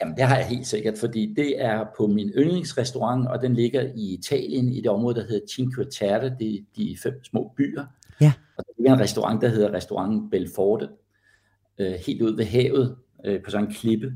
Jamen, 0.02 0.16
det 0.18 0.24
har 0.24 0.36
jeg 0.36 0.46
helt 0.46 0.68
sikkert, 0.68 0.98
fordi 0.98 1.34
det 1.38 1.64
er 1.64 1.86
på 1.98 2.08
min 2.08 2.30
yndlingsrestaurant, 2.30 3.28
og 3.28 3.42
den 3.42 3.54
ligger 3.54 3.82
i 3.96 4.14
Italien, 4.14 4.70
i 4.70 4.82
det 4.82 4.92
område, 4.92 5.16
der 5.16 5.28
hedder 5.28 5.48
Cinque 5.50 5.86
Terre, 5.86 6.36
det 6.40 6.56
er 6.56 6.60
de 6.78 6.98
fem 7.04 7.24
små 7.24 7.52
byer. 7.58 7.86
Ja. 8.22 8.34
Og 8.58 8.64
der 8.78 8.90
er 8.90 8.94
en 8.94 9.00
restaurant, 9.00 9.42
der 9.42 9.48
hedder 9.48 9.74
Restaurant 9.74 10.32
Belforte, 10.32 10.90
øh, 11.80 11.94
helt 12.06 12.22
ud 12.22 12.36
ved 12.36 12.46
havet, 12.46 12.96
øh, 13.26 13.44
på 13.44 13.52
sådan 13.52 13.68
en 13.68 13.74
klippe. 13.74 14.14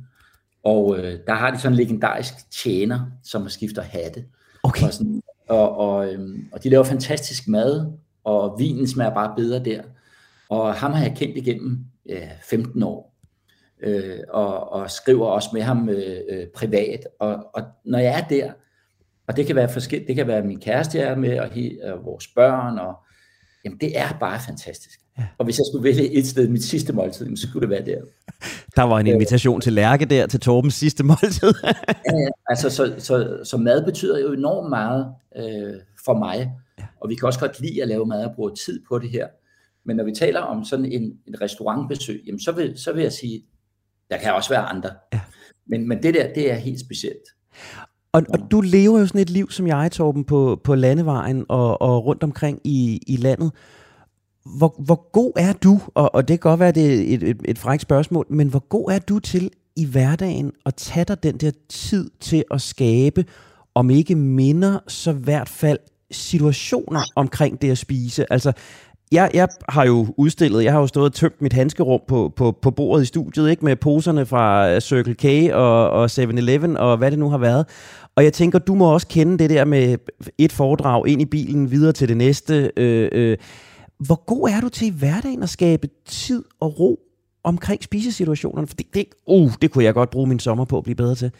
Og 0.68 0.98
øh, 0.98 1.20
der 1.28 1.34
har 1.34 1.52
de 1.52 1.60
sådan 1.60 1.74
en 1.74 1.78
legendarisk 1.78 2.34
tjener, 2.52 3.00
som 3.24 3.50
skifter 3.50 3.82
hatte. 3.82 4.26
Okay. 4.64 4.86
Og, 4.86 4.94
sådan, 4.94 5.22
og, 5.50 5.78
og, 5.78 6.14
øh, 6.14 6.40
og 6.52 6.64
de 6.64 6.70
laver 6.70 6.84
fantastisk 6.84 7.48
mad, 7.48 7.92
og 8.24 8.56
vinen 8.60 8.88
smager 8.88 9.14
bare 9.14 9.34
bedre 9.38 9.64
der. 9.64 9.82
Og 10.50 10.74
ham 10.74 10.94
har 10.94 11.04
jeg 11.04 11.16
kendt 11.18 11.38
igennem 11.38 11.86
ja, 12.10 12.30
15 12.44 12.84
år. 12.84 13.16
Øh, 13.82 14.20
og, 14.30 14.72
og 14.72 14.92
skriver 14.92 15.28
også 15.28 15.50
med 15.54 15.62
ham 15.62 15.90
øh, 15.90 16.20
øh, 16.30 16.48
privat. 16.56 17.08
Og, 17.20 17.46
og 17.54 17.64
når 17.86 18.00
jeg 18.00 18.20
er 18.20 18.28
der, 18.28 18.52
og 19.28 19.38
det 19.38 19.46
kan 19.46 19.56
være 19.56 19.70
forskelligt, 19.70 20.08
det 20.08 20.16
kan 20.16 20.28
være 20.28 20.44
min 20.44 20.60
kæreste, 20.60 20.98
jeg 20.98 21.08
er 21.08 21.16
med, 21.16 21.40
og, 21.40 21.50
he, 21.50 21.94
og 21.94 22.06
vores 22.06 22.28
børn, 22.28 22.80
og 22.80 22.96
jamen 23.66 23.80
det 23.80 24.00
er 24.00 24.18
bare 24.20 24.40
fantastisk. 24.40 25.00
Ja. 25.18 25.24
Og 25.38 25.46
hvis 25.46 25.58
jeg 25.58 25.66
skulle 25.72 25.84
vælge 25.84 26.12
et 26.12 26.28
sted, 26.28 26.48
mit 26.48 26.64
sidste 26.64 26.94
måltid, 26.94 27.38
så 27.38 27.48
skulle 27.48 27.62
det 27.62 27.70
være 27.70 27.86
der. 27.86 28.02
Der 28.76 28.84
var 28.84 29.00
en 29.00 29.08
invitation 29.08 29.62
til 29.62 29.74
Lærke 29.74 30.06
der, 30.06 30.28
til 30.28 30.40
Torbens 30.40 30.74
sidste 30.74 31.04
måltid. 31.04 31.54
ja, 32.14 32.28
altså 32.50 32.70
så, 32.70 32.96
så, 32.98 33.40
så 33.44 33.58
mad 33.58 33.86
betyder 33.86 34.20
jo 34.20 34.34
enormt 34.34 34.70
meget 34.70 35.08
øh, 35.38 35.74
for 36.06 36.18
mig, 36.18 36.52
ja. 36.80 36.84
og 37.02 37.10
vi 37.10 37.16
kan 37.16 37.26
også 37.26 37.40
godt 37.40 37.62
lide 37.62 37.82
at 37.82 37.88
lave 37.88 38.06
mad 38.06 38.26
og 38.26 38.32
bruge 38.36 38.56
tid 38.56 38.82
på 38.90 39.00
det 39.00 39.10
her. 39.10 39.28
Men 39.86 39.96
når 39.96 40.04
vi 40.04 40.12
taler 40.12 40.40
om 40.40 40.66
sådan 40.66 40.86
en, 40.86 41.02
en 41.28 41.42
restaurantbesøg, 41.42 42.24
jamen 42.28 42.40
så, 42.40 42.52
vil, 42.52 42.74
så 42.78 42.94
vil 42.94 43.04
jeg 43.04 43.12
sige, 43.12 43.44
der 44.10 44.18
kan 44.18 44.34
også 44.34 44.50
være 44.50 44.62
andre. 44.62 44.90
Ja. 45.14 45.20
Men, 45.68 45.88
men 45.88 46.04
det 46.04 46.14
der, 46.14 46.34
det 46.34 46.52
er 46.52 46.56
helt 46.56 46.80
specielt. 46.80 47.24
Og, 48.12 48.24
og 48.30 48.52
du 48.52 48.62
lever 48.62 49.00
jo 49.00 49.08
sådan 49.08 49.22
et 49.22 49.30
liv 49.30 49.52
som 49.52 49.68
jeg, 49.68 49.92
Torben, 49.92 50.24
på, 50.24 50.62
på 50.64 50.76
landevejen 50.76 51.46
og, 51.50 51.82
og 51.82 52.06
rundt 52.06 52.24
omkring 52.24 52.60
i, 52.64 53.02
i 53.08 53.16
landet. 53.16 53.52
Hvor, 54.58 54.76
hvor 54.80 55.10
god 55.12 55.32
er 55.36 55.54
du, 55.54 55.80
og, 55.96 56.16
og 56.16 56.28
det 56.28 56.40
kan 56.40 56.50
godt 56.50 56.60
være, 56.60 56.72
det 56.72 56.86
er 56.86 57.16
et, 57.16 57.24
et, 57.24 57.38
et 57.46 57.58
frækt 57.58 57.82
spørgsmål, 57.82 58.26
men 58.30 58.48
hvor 58.48 58.68
god 58.70 58.92
er 58.92 59.00
du 59.00 59.20
til 59.20 59.50
i 59.76 59.86
hverdagen 59.86 60.52
at 60.66 60.76
tage 60.76 61.06
dig 61.06 61.24
den 61.24 61.38
der 61.38 61.52
tid 61.70 62.10
til 62.20 62.44
at 62.52 62.62
skabe, 62.62 63.26
om 63.76 63.90
ikke 63.90 64.16
minder, 64.16 64.80
så 64.88 65.12
i 65.12 65.16
hvert 65.24 65.50
fald 65.50 65.80
situationer 66.12 67.02
omkring 67.16 67.62
det 67.62 67.72
at 67.72 67.78
spise? 67.78 68.34
Altså, 68.34 68.52
jeg, 69.12 69.32
jeg 69.34 69.48
har 69.70 69.86
jo 69.86 70.08
udstillet, 70.18 70.64
jeg 70.64 70.74
har 70.74 70.80
jo 70.80 70.88
stået 70.88 71.06
og 71.06 71.14
tømt 71.14 71.42
mit 71.42 71.54
handskerum 71.54 72.02
på, 72.08 72.34
på, 72.36 72.52
på 72.62 72.72
bordet 72.72 73.04
i 73.04 73.06
studiet, 73.06 73.50
ikke 73.50 73.66
med 73.66 73.76
poserne 73.76 74.26
fra 74.26 74.80
Circle 74.80 75.16
K 75.16 75.54
og, 75.54 75.90
og 75.90 76.06
7-Eleven 76.06 76.78
og 76.78 76.98
hvad 76.98 77.12
det 77.12 77.20
nu 77.20 77.30
har 77.30 77.38
været. 77.38 77.66
Og 78.16 78.24
jeg 78.24 78.34
tænker, 78.34 78.60
du 78.60 78.76
må 78.76 78.94
også 78.94 79.08
kende 79.08 79.38
det 79.38 79.50
der 79.50 79.66
med 79.66 79.98
et 80.38 80.52
foredrag 80.52 81.08
ind 81.08 81.22
i 81.22 81.26
bilen, 81.26 81.72
videre 81.72 81.92
til 81.92 82.08
det 82.08 82.18
næste. 82.18 82.72
Øh, 82.78 83.10
øh. 83.12 83.38
Hvor 84.00 84.26
god 84.26 84.50
er 84.50 84.62
du 84.62 84.70
til 84.70 84.88
i 84.88 84.98
hverdagen 85.00 85.44
at 85.44 85.50
skabe 85.50 85.90
tid 86.06 86.44
og 86.60 86.80
ro 86.80 87.00
omkring 87.44 87.84
spisesituationerne? 87.84 88.68
For 88.68 88.76
det, 88.76 88.94
det, 88.94 89.06
uh, 89.26 89.52
det 89.62 89.72
kunne 89.72 89.84
jeg 89.84 89.94
godt 89.94 90.10
bruge 90.10 90.28
min 90.28 90.40
sommer 90.40 90.66
på 90.66 90.78
at 90.78 90.84
blive 90.84 90.96
bedre 90.96 91.16
til. 91.16 91.32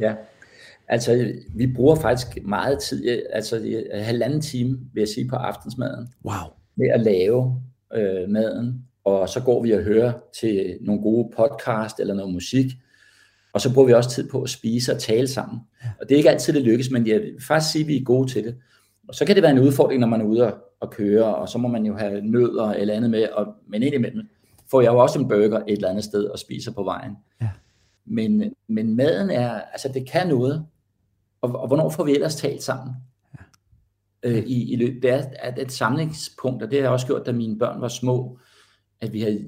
Ja, 0.00 0.14
altså 0.88 1.32
vi 1.54 1.66
bruger 1.66 1.96
faktisk 1.96 2.38
meget 2.44 2.78
tid, 2.78 3.22
altså 3.32 3.84
halvanden 3.94 4.40
time, 4.40 4.70
vil 4.70 5.00
jeg 5.00 5.08
sige, 5.08 5.28
på 5.28 5.36
aftensmaden. 5.36 6.08
Wow. 6.24 6.52
Med 6.76 6.88
at 6.94 7.00
lave 7.00 7.62
øh, 7.94 8.28
maden, 8.28 8.84
og 9.04 9.28
så 9.28 9.40
går 9.40 9.62
vi 9.62 9.70
og 9.72 9.82
hører 9.82 10.12
til 10.40 10.78
nogle 10.80 11.02
gode 11.02 11.32
podcast 11.36 12.00
eller 12.00 12.14
noget 12.14 12.32
musik, 12.32 12.66
og 13.54 13.60
så 13.60 13.74
bruger 13.74 13.86
vi 13.86 13.92
også 13.92 14.10
tid 14.10 14.28
på 14.28 14.42
at 14.42 14.50
spise 14.50 14.92
og 14.92 14.98
tale 14.98 15.28
sammen. 15.28 15.60
Og 16.00 16.08
det 16.08 16.14
er 16.14 16.16
ikke 16.16 16.30
altid, 16.30 16.52
det 16.52 16.62
lykkes, 16.62 16.90
men 16.90 17.06
jeg 17.06 17.20
vil 17.20 17.34
faktisk 17.40 17.72
sige, 17.72 17.82
at 17.82 17.88
vi 17.88 17.96
er 17.96 18.04
gode 18.04 18.30
til 18.30 18.44
det. 18.44 18.56
Og 19.08 19.14
så 19.14 19.26
kan 19.26 19.34
det 19.34 19.42
være 19.42 19.52
en 19.52 19.58
udfordring, 19.58 20.00
når 20.00 20.08
man 20.08 20.20
er 20.20 20.24
ude 20.24 20.52
og, 20.52 20.58
og 20.86 20.90
køre, 20.90 21.36
og 21.36 21.48
så 21.48 21.58
må 21.58 21.68
man 21.68 21.86
jo 21.86 21.96
have 21.96 22.20
nødder 22.20 22.70
eller 22.70 22.94
andet 22.94 23.10
med, 23.10 23.28
og, 23.28 23.54
men 23.66 23.82
indimellem 23.82 24.28
får 24.70 24.80
jeg 24.80 24.92
jo 24.92 24.98
også 24.98 25.18
en 25.18 25.28
burger 25.28 25.58
et 25.58 25.72
eller 25.72 25.88
andet 25.88 26.04
sted 26.04 26.24
og 26.24 26.38
spiser 26.38 26.72
på 26.72 26.84
vejen. 26.84 27.16
Ja. 27.40 27.50
Men, 28.04 28.54
men 28.68 28.96
maden 28.96 29.30
er, 29.30 29.50
altså 29.50 29.88
det 29.94 30.08
kan 30.08 30.28
noget, 30.28 30.66
og, 31.40 31.52
og 31.52 31.66
hvornår 31.66 31.90
får 31.90 32.04
vi 32.04 32.12
ellers 32.12 32.36
talt 32.36 32.62
sammen? 32.62 32.94
Ja. 33.34 34.30
Øh, 34.30 34.38
i, 34.38 34.72
i 34.72 34.76
løbet. 34.76 35.02
Det 35.02 35.10
er, 35.10 35.22
er 35.38 35.62
et 35.62 35.72
samlingspunkt, 35.72 36.62
og 36.62 36.70
det 36.70 36.78
har 36.78 36.84
jeg 36.84 36.92
også 36.92 37.06
gjort, 37.06 37.26
da 37.26 37.32
mine 37.32 37.58
børn 37.58 37.80
var 37.80 37.88
små, 37.88 38.38
at 39.00 39.12
vi 39.12 39.20
har, 39.20 39.38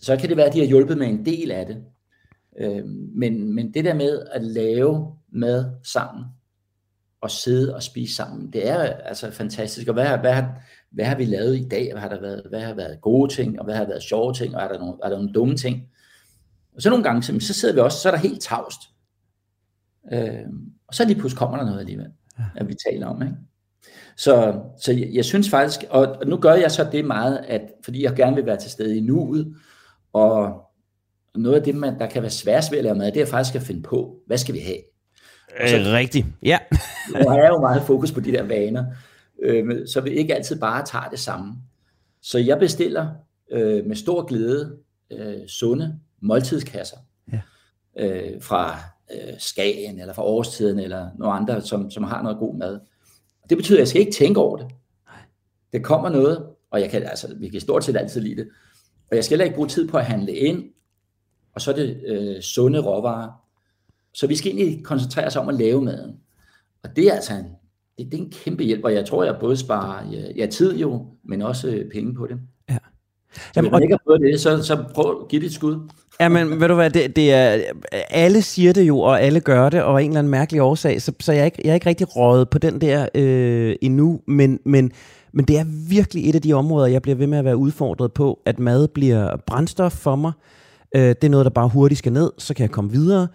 så 0.00 0.16
kan 0.16 0.28
det 0.28 0.36
være, 0.36 0.46
at 0.46 0.54
de 0.54 0.58
har 0.58 0.66
hjulpet 0.66 0.98
med 0.98 1.06
en 1.06 1.26
del 1.26 1.50
af 1.50 1.66
det. 1.66 1.84
Øh, 2.58 2.86
men, 3.14 3.54
men 3.54 3.74
det 3.74 3.84
der 3.84 3.94
med 3.94 4.26
at 4.32 4.42
lave 4.42 5.16
mad 5.28 5.70
sammen, 5.84 6.24
og 7.22 7.30
sidde 7.30 7.74
og 7.74 7.82
spise 7.82 8.14
sammen, 8.14 8.52
det 8.52 8.68
er 8.68 8.78
altså 8.82 9.30
fantastisk. 9.30 9.88
Og 9.88 9.94
hvad, 9.94 10.18
hvad, 10.18 10.42
hvad 10.90 11.04
har 11.04 11.16
vi 11.16 11.24
lavet 11.24 11.56
i 11.56 11.68
dag? 11.68 11.92
Hvad 11.92 12.02
har 12.02 12.08
der 12.08 12.20
været, 12.20 12.42
hvad 12.48 12.60
har 12.60 12.74
været 12.74 13.00
gode 13.00 13.32
ting, 13.32 13.58
og 13.58 13.64
hvad 13.64 13.74
har 13.74 13.84
været 13.84 14.02
sjove 14.02 14.34
ting, 14.34 14.56
og 14.56 14.62
er 14.62 14.68
der 14.68 14.78
nogle, 14.78 14.94
er 15.02 15.08
der 15.08 15.16
nogle 15.16 15.32
dumme 15.32 15.56
ting? 15.56 15.82
Og 16.76 16.82
så 16.82 16.90
nogle 16.90 17.04
gange, 17.04 17.22
så, 17.22 17.40
så 17.40 17.54
sidder 17.54 17.74
vi 17.74 17.80
også, 17.80 17.98
så 17.98 18.08
er 18.08 18.12
der 18.12 18.18
helt 18.18 18.42
tavst. 18.42 18.80
Øh, 20.12 20.46
og 20.88 20.94
så 20.94 21.04
lige 21.04 21.18
pludselig 21.18 21.38
kommer 21.38 21.56
der 21.56 21.64
noget 21.64 21.80
alligevel, 21.80 22.12
at 22.56 22.68
vi 22.68 22.74
taler 22.90 23.06
om. 23.06 23.22
Ikke? 23.22 23.34
Så, 24.16 24.60
så 24.82 24.92
jeg, 24.92 25.08
jeg 25.12 25.24
synes 25.24 25.50
faktisk, 25.50 25.84
og 25.90 26.26
nu 26.26 26.36
gør 26.36 26.54
jeg 26.54 26.70
så 26.70 26.88
det 26.92 27.04
meget, 27.04 27.44
at 27.48 27.62
fordi 27.84 28.02
jeg 28.02 28.16
gerne 28.16 28.36
vil 28.36 28.46
være 28.46 28.60
til 28.60 28.70
stede 28.70 28.96
i 28.96 29.00
nuet, 29.00 29.56
og 30.12 30.62
noget 31.34 31.56
af 31.56 31.62
det, 31.62 31.74
man, 31.74 31.98
der 31.98 32.06
kan 32.06 32.22
være 32.22 32.30
svært 32.30 32.68
ved 32.70 32.78
at 32.78 32.84
lave 32.84 32.96
mad, 32.96 33.12
det 33.12 33.22
er 33.22 33.26
faktisk 33.26 33.54
at 33.54 33.62
finde 33.62 33.82
på, 33.82 34.16
hvad 34.26 34.38
skal 34.38 34.54
vi 34.54 34.60
have? 34.60 34.91
Så, 35.68 35.76
øh, 35.76 35.86
rigtigt, 35.86 36.26
ja. 36.42 36.58
nu 37.22 37.28
har 37.28 37.38
jeg 37.38 37.48
jo 37.48 37.60
meget 37.60 37.82
fokus 37.82 38.12
på 38.12 38.20
de 38.20 38.32
der 38.32 38.42
vaner, 38.42 38.84
øh, 39.42 39.86
så 39.86 40.00
vi 40.00 40.10
ikke 40.10 40.34
altid 40.34 40.60
bare 40.60 40.84
tager 40.86 41.08
det 41.08 41.18
samme. 41.18 41.54
Så 42.22 42.38
jeg 42.38 42.58
bestiller 42.58 43.08
øh, 43.50 43.86
med 43.86 43.96
stor 43.96 44.24
glæde 44.24 44.76
øh, 45.10 45.48
sunde 45.48 45.98
måltidskasser 46.20 46.96
ja. 47.32 47.40
øh, 47.98 48.42
fra 48.42 48.78
øh, 49.14 49.34
Skagen, 49.38 50.00
eller 50.00 50.14
fra 50.14 50.24
Årstiden, 50.24 50.78
eller 50.78 51.08
nogle 51.18 51.34
andre, 51.34 51.60
som, 51.60 51.90
som 51.90 52.04
har 52.04 52.22
noget 52.22 52.38
god 52.38 52.56
mad. 52.56 52.80
Det 53.48 53.58
betyder, 53.58 53.78
at 53.78 53.80
jeg 53.80 53.88
skal 53.88 54.00
ikke 54.00 54.12
tænke 54.12 54.40
over 54.40 54.56
det. 54.56 54.66
Det 55.72 55.84
kommer 55.84 56.08
noget, 56.08 56.46
og 56.70 56.80
jeg 56.80 56.90
kan, 56.90 57.02
altså, 57.02 57.34
vi 57.34 57.48
kan 57.48 57.60
stort 57.60 57.84
set 57.84 57.96
altid 57.96 58.20
lide 58.20 58.36
det. 58.36 58.48
Og 59.10 59.16
jeg 59.16 59.24
skal 59.24 59.34
heller 59.34 59.44
ikke 59.44 59.54
bruge 59.54 59.68
tid 59.68 59.88
på 59.88 59.96
at 59.98 60.04
handle 60.04 60.32
ind, 60.32 60.64
og 61.54 61.60
så 61.60 61.70
er 61.70 61.74
det 61.74 62.02
øh, 62.06 62.42
sunde 62.42 62.80
råvarer. 62.80 63.28
Så 64.14 64.26
vi 64.26 64.36
skal 64.36 64.52
egentlig 64.52 64.84
koncentrere 64.84 65.26
os 65.26 65.36
om 65.36 65.48
at 65.48 65.54
lave 65.54 65.82
maden. 65.82 66.16
Og 66.84 66.96
det 66.96 67.08
er 67.08 67.12
altså 67.12 67.32
en, 67.32 67.44
det, 67.98 68.12
det 68.12 68.20
er 68.20 68.24
en 68.24 68.30
kæmpe 68.30 68.64
hjælp, 68.64 68.84
og 68.84 68.94
jeg 68.94 69.04
tror, 69.04 69.24
jeg 69.24 69.36
både 69.40 69.56
sparer 69.56 70.04
ja, 70.36 70.46
tid 70.46 70.76
jo, 70.76 71.06
men 71.24 71.42
også 71.42 71.68
øh, 71.68 71.90
penge 71.90 72.14
på 72.14 72.26
det. 72.26 72.36
Ja. 72.68 72.78
Så 73.34 73.40
Jamen, 73.56 73.70
hvis 73.70 73.72
man 73.72 73.82
ikke 73.82 73.92
har 73.92 74.00
prøvet 74.06 74.20
det, 74.20 74.40
så, 74.40 74.62
så 74.62 74.84
prøv 74.94 75.20
at 75.22 75.28
give 75.28 75.40
det 75.40 75.46
et 75.46 75.52
skud. 75.52 75.88
Ja, 76.20 76.28
men 76.28 76.60
ved 76.60 76.68
du 76.68 76.74
hvad, 76.74 76.90
det, 76.90 77.16
det 77.16 77.32
er, 77.32 77.62
alle 78.10 78.42
siger 78.42 78.72
det 78.72 78.82
jo, 78.82 78.98
og 78.98 79.22
alle 79.22 79.40
gør 79.40 79.68
det, 79.68 79.82
og 79.82 80.04
en 80.04 80.10
eller 80.10 80.18
anden 80.18 80.30
mærkelig 80.30 80.62
årsag, 80.62 81.02
så, 81.02 81.12
så 81.20 81.32
jeg, 81.32 81.40
er 81.40 81.44
ikke, 81.44 81.60
jeg 81.64 81.70
er 81.70 81.74
ikke 81.74 81.88
rigtig 81.88 82.16
rådet 82.16 82.48
på 82.48 82.58
den 82.58 82.80
der 82.80 83.08
øh, 83.14 83.76
endnu, 83.82 84.20
men, 84.26 84.60
men, 84.64 84.92
men 85.32 85.44
det 85.44 85.58
er 85.58 85.64
virkelig 85.88 86.28
et 86.28 86.34
af 86.34 86.42
de 86.42 86.52
områder, 86.52 86.86
jeg 86.86 87.02
bliver 87.02 87.16
ved 87.16 87.26
med 87.26 87.38
at 87.38 87.44
være 87.44 87.56
udfordret 87.56 88.12
på, 88.12 88.40
at 88.46 88.58
mad 88.58 88.88
bliver 88.88 89.36
brændstof 89.46 89.92
for 89.92 90.16
mig. 90.16 90.32
Øh, 90.96 91.02
det 91.02 91.24
er 91.24 91.28
noget, 91.28 91.44
der 91.44 91.50
bare 91.50 91.68
hurtigt 91.68 91.98
skal 91.98 92.12
ned, 92.12 92.30
så 92.38 92.54
kan 92.54 92.62
jeg 92.62 92.70
komme 92.70 92.90
videre. 92.90 93.28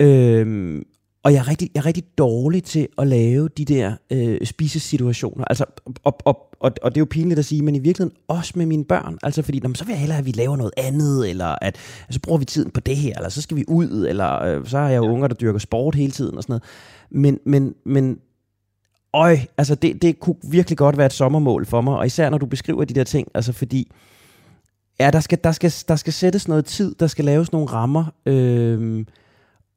Øh, 0.00 0.82
og 1.22 1.32
jeg 1.32 1.38
er, 1.38 1.48
rigtig, 1.48 1.70
jeg 1.74 1.80
er 1.80 1.86
rigtig 1.86 2.04
dårlig 2.18 2.64
til 2.64 2.88
at 2.98 3.06
lave 3.06 3.48
de 3.48 3.64
der 3.64 3.92
øh, 4.10 4.46
spisesituationer. 4.46 5.44
Altså, 5.44 5.64
og, 6.04 6.18
og, 6.24 6.54
og, 6.60 6.72
og 6.82 6.90
det 6.90 6.96
er 6.96 7.00
jo 7.00 7.06
pinligt 7.10 7.38
at 7.38 7.44
sige, 7.44 7.62
men 7.62 7.74
i 7.74 7.78
virkeligheden 7.78 8.16
også 8.28 8.52
med 8.56 8.66
mine 8.66 8.84
børn. 8.84 9.18
Altså 9.22 9.42
fordi, 9.42 9.60
så 9.74 9.84
vil 9.84 9.92
jeg 9.92 10.00
hellere, 10.00 10.18
at 10.18 10.26
vi 10.26 10.30
laver 10.30 10.56
noget 10.56 10.72
andet, 10.76 11.30
eller 11.30 11.54
at 11.62 11.76
så 12.10 12.20
bruger 12.20 12.38
vi 12.38 12.44
tiden 12.44 12.70
på 12.70 12.80
det 12.80 12.96
her, 12.96 13.16
eller 13.16 13.28
så 13.28 13.42
skal 13.42 13.56
vi 13.56 13.64
ud, 13.68 14.06
eller 14.08 14.42
øh, 14.42 14.66
så 14.66 14.78
har 14.78 14.88
jeg 14.88 14.96
jo 14.96 15.12
unger, 15.12 15.28
der 15.28 15.34
dyrker 15.34 15.58
sport 15.58 15.94
hele 15.94 16.12
tiden 16.12 16.36
og 16.36 16.42
sådan 16.42 16.52
noget. 16.52 16.62
Men, 17.10 17.38
men, 17.46 17.74
men 17.84 18.18
øj, 19.12 19.38
altså 19.58 19.74
det, 19.74 20.02
det 20.02 20.20
kunne 20.20 20.36
virkelig 20.50 20.78
godt 20.78 20.96
være 20.96 21.06
et 21.06 21.12
sommermål 21.12 21.66
for 21.66 21.80
mig, 21.80 21.96
og 21.96 22.06
især 22.06 22.30
når 22.30 22.38
du 22.38 22.46
beskriver 22.46 22.84
de 22.84 22.94
der 22.94 23.04
ting, 23.04 23.28
altså 23.34 23.52
fordi, 23.52 23.90
ja, 25.00 25.10
der 25.10 25.20
skal, 25.20 25.38
der 25.44 25.52
skal, 25.52 25.72
der 25.88 25.96
skal 25.96 26.12
sættes 26.12 26.48
noget 26.48 26.64
tid, 26.64 26.94
der 26.94 27.06
skal 27.06 27.24
laves 27.24 27.52
nogle 27.52 27.66
rammer, 27.66 28.04
øh, 28.26 29.04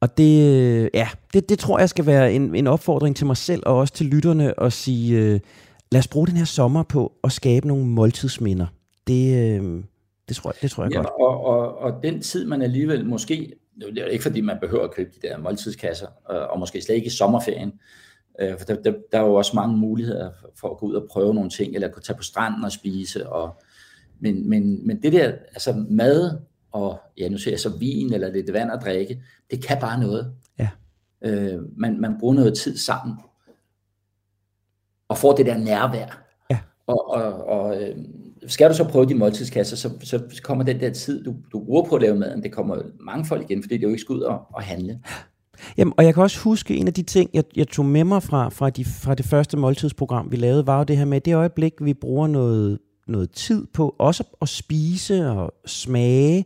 og 0.00 0.18
det, 0.18 0.90
ja, 0.94 1.08
det, 1.34 1.48
det 1.48 1.58
tror 1.58 1.78
jeg 1.78 1.88
skal 1.88 2.06
være 2.06 2.32
en, 2.32 2.54
en 2.54 2.66
opfordring 2.66 3.16
til 3.16 3.26
mig 3.26 3.36
selv 3.36 3.62
og 3.66 3.78
også 3.78 3.94
til 3.94 4.06
lytterne 4.06 4.60
at 4.60 4.72
sige, 4.72 5.18
øh, 5.18 5.40
lad 5.92 5.98
os 5.98 6.08
bruge 6.08 6.26
den 6.26 6.36
her 6.36 6.44
sommer 6.44 6.82
på 6.82 7.12
at 7.24 7.32
skabe 7.32 7.68
nogle 7.68 7.86
måltidsminder. 7.86 8.66
Det, 9.06 9.58
øh, 9.60 9.84
det, 10.28 10.36
tror, 10.36 10.50
jeg, 10.50 10.62
det 10.62 10.70
tror 10.70 10.82
jeg 10.84 10.92
ja, 10.92 10.96
godt. 10.96 11.08
Og, 11.20 11.44
og, 11.44 11.78
og 11.78 12.02
den 12.02 12.20
tid, 12.20 12.46
man 12.46 12.62
alligevel 12.62 13.06
måske, 13.06 13.52
det 13.80 13.98
er 13.98 14.06
ikke 14.06 14.22
fordi, 14.22 14.40
man 14.40 14.58
behøver 14.60 14.84
at 14.84 14.94
købe 14.94 15.10
de 15.14 15.28
der 15.28 15.38
måltidskasser, 15.38 16.06
og, 16.24 16.38
og 16.38 16.58
måske 16.58 16.82
slet 16.82 16.94
ikke 16.94 17.06
i 17.06 17.10
sommerferien, 17.10 17.72
øh, 18.40 18.58
for 18.58 18.64
der, 18.64 18.82
der, 18.82 18.92
der 19.12 19.18
er 19.18 19.22
jo 19.22 19.34
også 19.34 19.52
mange 19.54 19.76
muligheder 19.76 20.30
for 20.60 20.70
at 20.70 20.78
gå 20.78 20.86
ud 20.86 20.94
og 20.94 21.06
prøve 21.10 21.34
nogle 21.34 21.50
ting, 21.50 21.74
eller 21.74 21.88
kunne 21.88 22.02
tage 22.02 22.16
på 22.16 22.22
stranden 22.22 22.64
og 22.64 22.72
spise, 22.72 23.28
og, 23.28 23.62
men, 24.20 24.48
men, 24.48 24.86
men 24.86 25.02
det 25.02 25.12
der, 25.12 25.26
altså 25.26 25.84
mad 25.88 26.38
og 26.74 27.00
ja, 27.18 27.28
nu 27.28 27.38
ser 27.38 27.50
jeg 27.50 27.60
så 27.60 27.78
vin 27.78 28.12
eller 28.12 28.32
lidt 28.32 28.52
vand 28.52 28.70
at 28.72 28.80
drikke, 28.84 29.22
det 29.50 29.64
kan 29.64 29.78
bare 29.80 30.00
noget. 30.00 30.32
Ja. 30.58 30.68
Øh, 31.22 31.60
man, 31.76 32.00
man 32.00 32.16
bruger 32.20 32.34
noget 32.34 32.58
tid 32.58 32.76
sammen, 32.76 33.16
og 35.08 35.18
får 35.18 35.32
det 35.32 35.46
der 35.46 35.58
nærvær. 35.58 36.24
Ja. 36.50 36.58
Og, 36.86 37.10
og, 37.10 37.44
og 37.46 37.82
øh, 37.82 37.96
skal 38.46 38.70
du 38.70 38.74
så 38.74 38.84
prøve 38.88 39.06
de 39.06 39.14
måltidskasser, 39.14 39.76
så, 39.76 39.90
så 40.02 40.40
kommer 40.42 40.64
den 40.64 40.80
der 40.80 40.90
tid, 40.90 41.24
du, 41.24 41.34
du 41.52 41.64
bruger 41.64 41.84
på 41.84 41.94
at 41.94 42.02
lave 42.02 42.16
maden, 42.16 42.42
det 42.42 42.52
kommer 42.52 42.76
mange 43.00 43.24
folk 43.24 43.50
igen, 43.50 43.62
fordi 43.62 43.76
det 43.76 43.82
jo 43.82 43.88
ikke 43.88 44.00
skal 44.00 44.14
ud 44.14 44.20
og, 44.20 44.42
og 44.54 44.62
handle. 44.62 45.00
Jamen, 45.76 45.94
og 45.96 46.04
jeg 46.04 46.14
kan 46.14 46.22
også 46.22 46.40
huske 46.40 46.76
en 46.76 46.86
af 46.86 46.94
de 46.94 47.02
ting, 47.02 47.30
jeg, 47.34 47.44
jeg 47.56 47.68
tog 47.68 47.84
med 47.84 48.04
mig 48.04 48.22
fra, 48.22 48.48
fra, 48.48 48.70
de, 48.70 48.84
fra 48.84 49.14
det 49.14 49.26
første 49.26 49.56
måltidsprogram, 49.56 50.30
vi 50.30 50.36
lavede, 50.36 50.66
var 50.66 50.78
jo 50.78 50.84
det 50.84 50.96
her 50.96 51.04
med, 51.04 51.20
det 51.20 51.34
øjeblik, 51.34 51.72
vi 51.80 51.94
bruger 51.94 52.26
noget 52.26 52.78
noget 53.06 53.30
tid 53.30 53.66
på 53.74 53.94
også 53.98 54.24
at 54.42 54.48
spise 54.48 55.28
og 55.30 55.54
smage, 55.66 56.44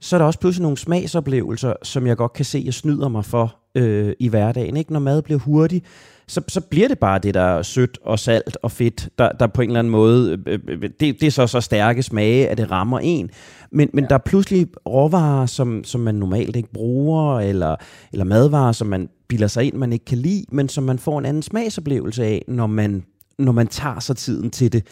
så 0.00 0.16
er 0.16 0.18
der 0.18 0.26
også 0.26 0.38
pludselig 0.38 0.62
nogle 0.62 0.78
smagsoplevelser, 0.78 1.72
som 1.82 2.06
jeg 2.06 2.16
godt 2.16 2.32
kan 2.32 2.44
se, 2.44 2.62
jeg 2.64 2.74
snyder 2.74 3.08
mig 3.08 3.24
for 3.24 3.56
øh, 3.74 4.12
i 4.18 4.28
hverdagen. 4.28 4.76
Ikke? 4.76 4.92
Når 4.92 5.00
mad 5.00 5.22
bliver 5.22 5.40
hurtig, 5.40 5.82
så, 6.26 6.40
så 6.48 6.60
bliver 6.60 6.88
det 6.88 6.98
bare 6.98 7.18
det, 7.18 7.34
der 7.34 7.40
er 7.40 7.62
sødt 7.62 7.98
og 8.04 8.18
salt 8.18 8.58
og 8.62 8.70
fedt, 8.70 9.08
der, 9.18 9.32
der 9.32 9.46
på 9.46 9.62
en 9.62 9.68
eller 9.68 9.78
anden 9.78 9.90
måde, 9.90 10.42
øh, 10.46 10.58
øh, 10.68 10.82
det, 10.82 11.00
det 11.00 11.22
er 11.22 11.30
så 11.30 11.46
så 11.46 11.60
stærke 11.60 12.02
smage, 12.02 12.48
at 12.48 12.58
det 12.58 12.70
rammer 12.70 12.98
en. 12.98 13.30
Men, 13.70 13.90
men 13.92 14.04
ja. 14.04 14.08
der 14.08 14.14
er 14.14 14.18
pludselig 14.26 14.66
råvarer, 14.86 15.46
som, 15.46 15.84
som 15.84 16.00
man 16.00 16.14
normalt 16.14 16.56
ikke 16.56 16.72
bruger, 16.72 17.40
eller, 17.40 17.76
eller 18.12 18.24
madvarer, 18.24 18.72
som 18.72 18.86
man 18.86 19.08
bilder 19.28 19.46
sig 19.46 19.64
ind, 19.64 19.74
man 19.74 19.92
ikke 19.92 20.04
kan 20.04 20.18
lide, 20.18 20.44
men 20.52 20.68
som 20.68 20.84
man 20.84 20.98
får 20.98 21.18
en 21.18 21.26
anden 21.26 21.42
smagsoplevelse 21.42 22.24
af, 22.24 22.44
når 22.48 22.66
man, 22.66 23.04
når 23.38 23.52
man 23.52 23.66
tager 23.66 24.00
sig 24.00 24.16
tiden 24.16 24.50
til 24.50 24.72
det. 24.72 24.86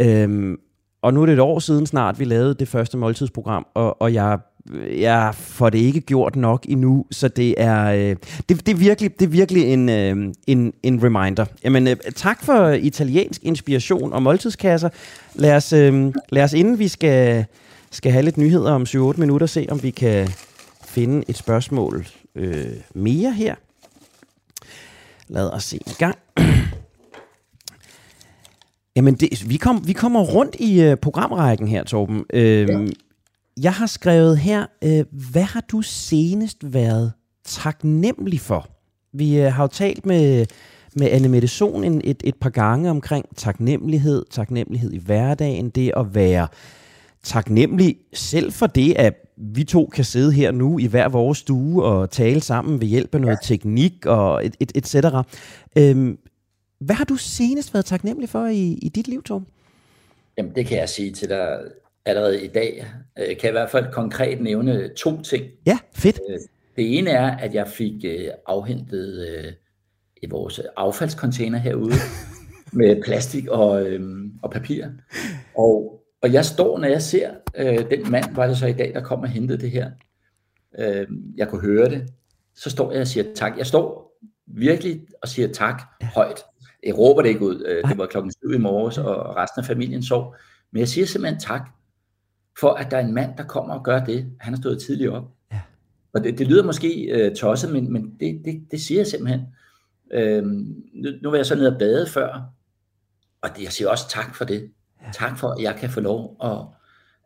Øhm, 0.00 0.56
og 1.02 1.14
nu 1.14 1.22
er 1.22 1.26
det 1.26 1.32
et 1.32 1.40
år 1.40 1.58
siden 1.58 1.86
snart, 1.86 2.18
vi 2.18 2.24
lavede 2.24 2.54
det 2.54 2.68
første 2.68 2.96
måltidsprogram, 2.96 3.66
og, 3.74 4.02
og 4.02 4.14
jeg, 4.14 4.38
jeg 4.98 5.34
får 5.34 5.70
det 5.70 5.78
ikke 5.78 6.00
gjort 6.00 6.36
nok 6.36 6.66
endnu, 6.68 7.06
så 7.10 7.28
det 7.28 7.54
er, 7.58 7.84
øh, 7.84 8.16
det, 8.48 8.66
det 8.66 8.68
er 8.68 8.76
virkelig, 8.76 9.20
det 9.20 9.24
er 9.24 9.30
virkelig 9.30 9.64
en, 9.64 9.88
øh, 9.88 10.34
en, 10.46 10.72
en 10.82 11.02
reminder. 11.04 11.44
Jamen, 11.64 11.88
øh, 11.88 11.96
tak 12.16 12.44
for 12.44 12.68
italiensk 12.68 13.42
inspiration 13.44 14.12
og 14.12 14.22
måltidskasser. 14.22 14.88
Lad 15.34 15.56
os, 15.56 15.72
øh, 15.72 16.14
lad 16.28 16.44
os 16.44 16.52
inden 16.52 16.78
vi 16.78 16.88
skal, 16.88 17.44
skal 17.90 18.12
have 18.12 18.24
lidt 18.24 18.38
nyheder 18.38 18.72
om 18.72 18.82
7-8 18.82 18.96
minutter, 19.20 19.46
se 19.46 19.66
om 19.70 19.82
vi 19.82 19.90
kan 19.90 20.28
finde 20.84 21.24
et 21.28 21.36
spørgsmål 21.36 22.06
øh, 22.34 22.66
mere 22.94 23.32
her. 23.32 23.54
Lad 25.28 25.50
os 25.50 25.64
se 25.64 25.76
i 25.76 25.94
gang. 25.98 26.18
Jamen, 28.96 29.14
det, 29.14 29.48
vi, 29.48 29.56
kom, 29.56 29.86
vi 29.86 29.92
kommer 29.92 30.20
rundt 30.20 30.56
i 30.60 30.88
uh, 30.88 30.94
programrækken 30.94 31.68
her, 31.68 31.84
Torben. 31.84 32.24
Øhm, 32.32 32.84
ja. 32.84 32.90
Jeg 33.62 33.72
har 33.72 33.86
skrevet 33.86 34.38
her, 34.38 34.66
uh, 34.84 35.00
hvad 35.32 35.42
har 35.42 35.60
du 35.60 35.82
senest 35.82 36.72
været 36.72 37.12
taknemmelig 37.44 38.40
for? 38.40 38.68
Vi 39.12 39.40
uh, 39.40 39.52
har 39.52 39.64
jo 39.64 39.68
talt 39.68 40.06
med, 40.06 40.46
med 40.96 41.08
Anne 41.10 41.28
Mette 41.28 41.48
Sohn 41.48 41.84
en, 41.84 42.00
et, 42.04 42.22
et 42.24 42.34
par 42.34 42.50
gange 42.50 42.90
omkring 42.90 43.26
taknemmelighed, 43.36 44.24
taknemmelighed 44.30 44.92
i 44.92 44.98
hverdagen, 44.98 45.70
det 45.70 45.92
at 45.96 46.14
være 46.14 46.48
taknemmelig 47.24 47.96
selv 48.14 48.52
for 48.52 48.66
det, 48.66 48.94
at 48.96 49.14
vi 49.36 49.64
to 49.64 49.90
kan 49.94 50.04
sidde 50.04 50.32
her 50.32 50.50
nu 50.50 50.78
i 50.78 50.86
hver 50.86 51.08
vores 51.08 51.38
stue 51.38 51.84
og 51.84 52.10
tale 52.10 52.40
sammen 52.40 52.80
ved 52.80 52.86
hjælp 52.86 53.14
af 53.14 53.20
noget 53.20 53.38
ja. 53.42 53.46
teknik 53.54 54.06
og 54.06 54.46
et, 54.46 54.56
et, 54.60 54.72
et 54.74 54.86
cetera. 54.86 55.24
Øhm, 55.78 56.18
hvad 56.84 56.96
har 56.96 57.04
du 57.04 57.16
senest 57.16 57.74
været 57.74 57.84
taknemmelig 57.84 58.28
for 58.28 58.46
i, 58.46 58.78
i 58.82 58.88
dit 58.88 59.08
liv, 59.08 59.22
Tom? 59.22 59.46
Jamen, 60.38 60.54
det 60.54 60.66
kan 60.66 60.78
jeg 60.78 60.88
sige 60.88 61.12
til 61.12 61.28
dig 61.28 61.58
allerede 62.04 62.44
i 62.44 62.48
dag. 62.48 62.86
Jeg 63.16 63.28
øh, 63.30 63.36
kan 63.36 63.50
i 63.50 63.52
hvert 63.52 63.70
fald 63.70 63.92
konkret 63.92 64.40
nævne 64.40 64.88
to 64.96 65.22
ting. 65.22 65.44
Ja, 65.66 65.78
fedt. 65.94 66.20
Øh, 66.30 66.38
det 66.76 66.98
ene 66.98 67.10
er, 67.10 67.36
at 67.36 67.54
jeg 67.54 67.68
fik 67.68 68.04
øh, 68.04 68.28
afhentet 68.46 69.56
i 70.22 70.26
vores 70.30 70.60
affaldscontainer 70.76 71.58
herude 71.58 71.94
med 72.72 73.02
plastik 73.02 73.48
og, 73.48 73.86
og 74.42 74.50
papir. 74.50 74.86
Og, 75.56 76.02
og 76.22 76.32
jeg 76.32 76.44
står, 76.44 76.78
når 76.78 76.88
jeg 76.88 77.02
ser 77.02 77.30
den 77.90 78.10
mand, 78.10 78.34
var 78.34 78.46
det 78.46 78.58
så 78.58 78.66
i 78.66 78.72
dag, 78.72 78.94
der 78.94 79.00
kom 79.00 79.20
og 79.20 79.28
hentede 79.28 79.60
det 79.60 79.70
her. 79.70 79.90
jeg 81.36 81.48
kunne 81.48 81.60
høre 81.60 81.90
det. 81.90 82.08
Så 82.54 82.70
står 82.70 82.92
jeg 82.92 83.00
og 83.00 83.06
siger 83.06 83.24
tak. 83.34 83.58
Jeg 83.58 83.66
står 83.66 84.12
virkelig 84.46 85.00
og 85.22 85.28
siger 85.28 85.48
tak 85.48 85.82
ja. 86.02 86.06
højt 86.14 86.44
jeg 86.86 86.98
råber 86.98 87.22
det 87.22 87.28
ikke 87.28 87.44
ud. 87.44 87.64
Øh, 87.66 87.88
det 87.88 87.98
var 87.98 88.06
klokken 88.06 88.32
7 88.32 88.52
i 88.52 88.58
morges, 88.58 88.98
og 88.98 89.36
resten 89.36 89.60
af 89.60 89.66
familien 89.66 90.02
sov. 90.02 90.36
Men 90.70 90.80
jeg 90.80 90.88
siger 90.88 91.06
simpelthen 91.06 91.40
tak, 91.40 91.70
for 92.60 92.70
at 92.70 92.90
der 92.90 92.96
er 92.96 93.04
en 93.04 93.14
mand, 93.14 93.36
der 93.36 93.44
kommer 93.44 93.74
og 93.74 93.84
gør 93.84 94.04
det. 94.04 94.32
Han 94.40 94.54
har 94.54 94.60
stået 94.60 94.82
tidligt 94.82 95.10
op. 95.10 95.24
Ja. 95.52 95.60
Og 96.12 96.24
det, 96.24 96.38
det 96.38 96.46
lyder 96.46 96.64
måske 96.64 97.28
uh, 97.30 97.36
tosset, 97.36 97.72
men, 97.72 97.92
men 97.92 98.16
det, 98.20 98.42
det, 98.44 98.66
det 98.70 98.80
siger 98.80 99.00
jeg 99.00 99.06
simpelthen. 99.06 99.40
Uh, 100.16 100.44
nu, 100.94 101.10
nu 101.22 101.30
var 101.30 101.36
jeg 101.36 101.46
så 101.46 101.54
nede 101.54 101.72
og 101.72 101.78
bade 101.78 102.06
før, 102.06 102.42
og 103.42 103.50
det, 103.56 103.62
jeg 103.62 103.72
siger 103.72 103.88
også 103.88 104.08
tak 104.08 104.34
for 104.34 104.44
det. 104.44 104.70
Ja. 105.02 105.10
Tak 105.12 105.38
for, 105.38 105.48
at 105.48 105.62
jeg 105.62 105.76
kan 105.76 105.90
få 105.90 106.00
lov, 106.00 106.36
og 106.38 106.74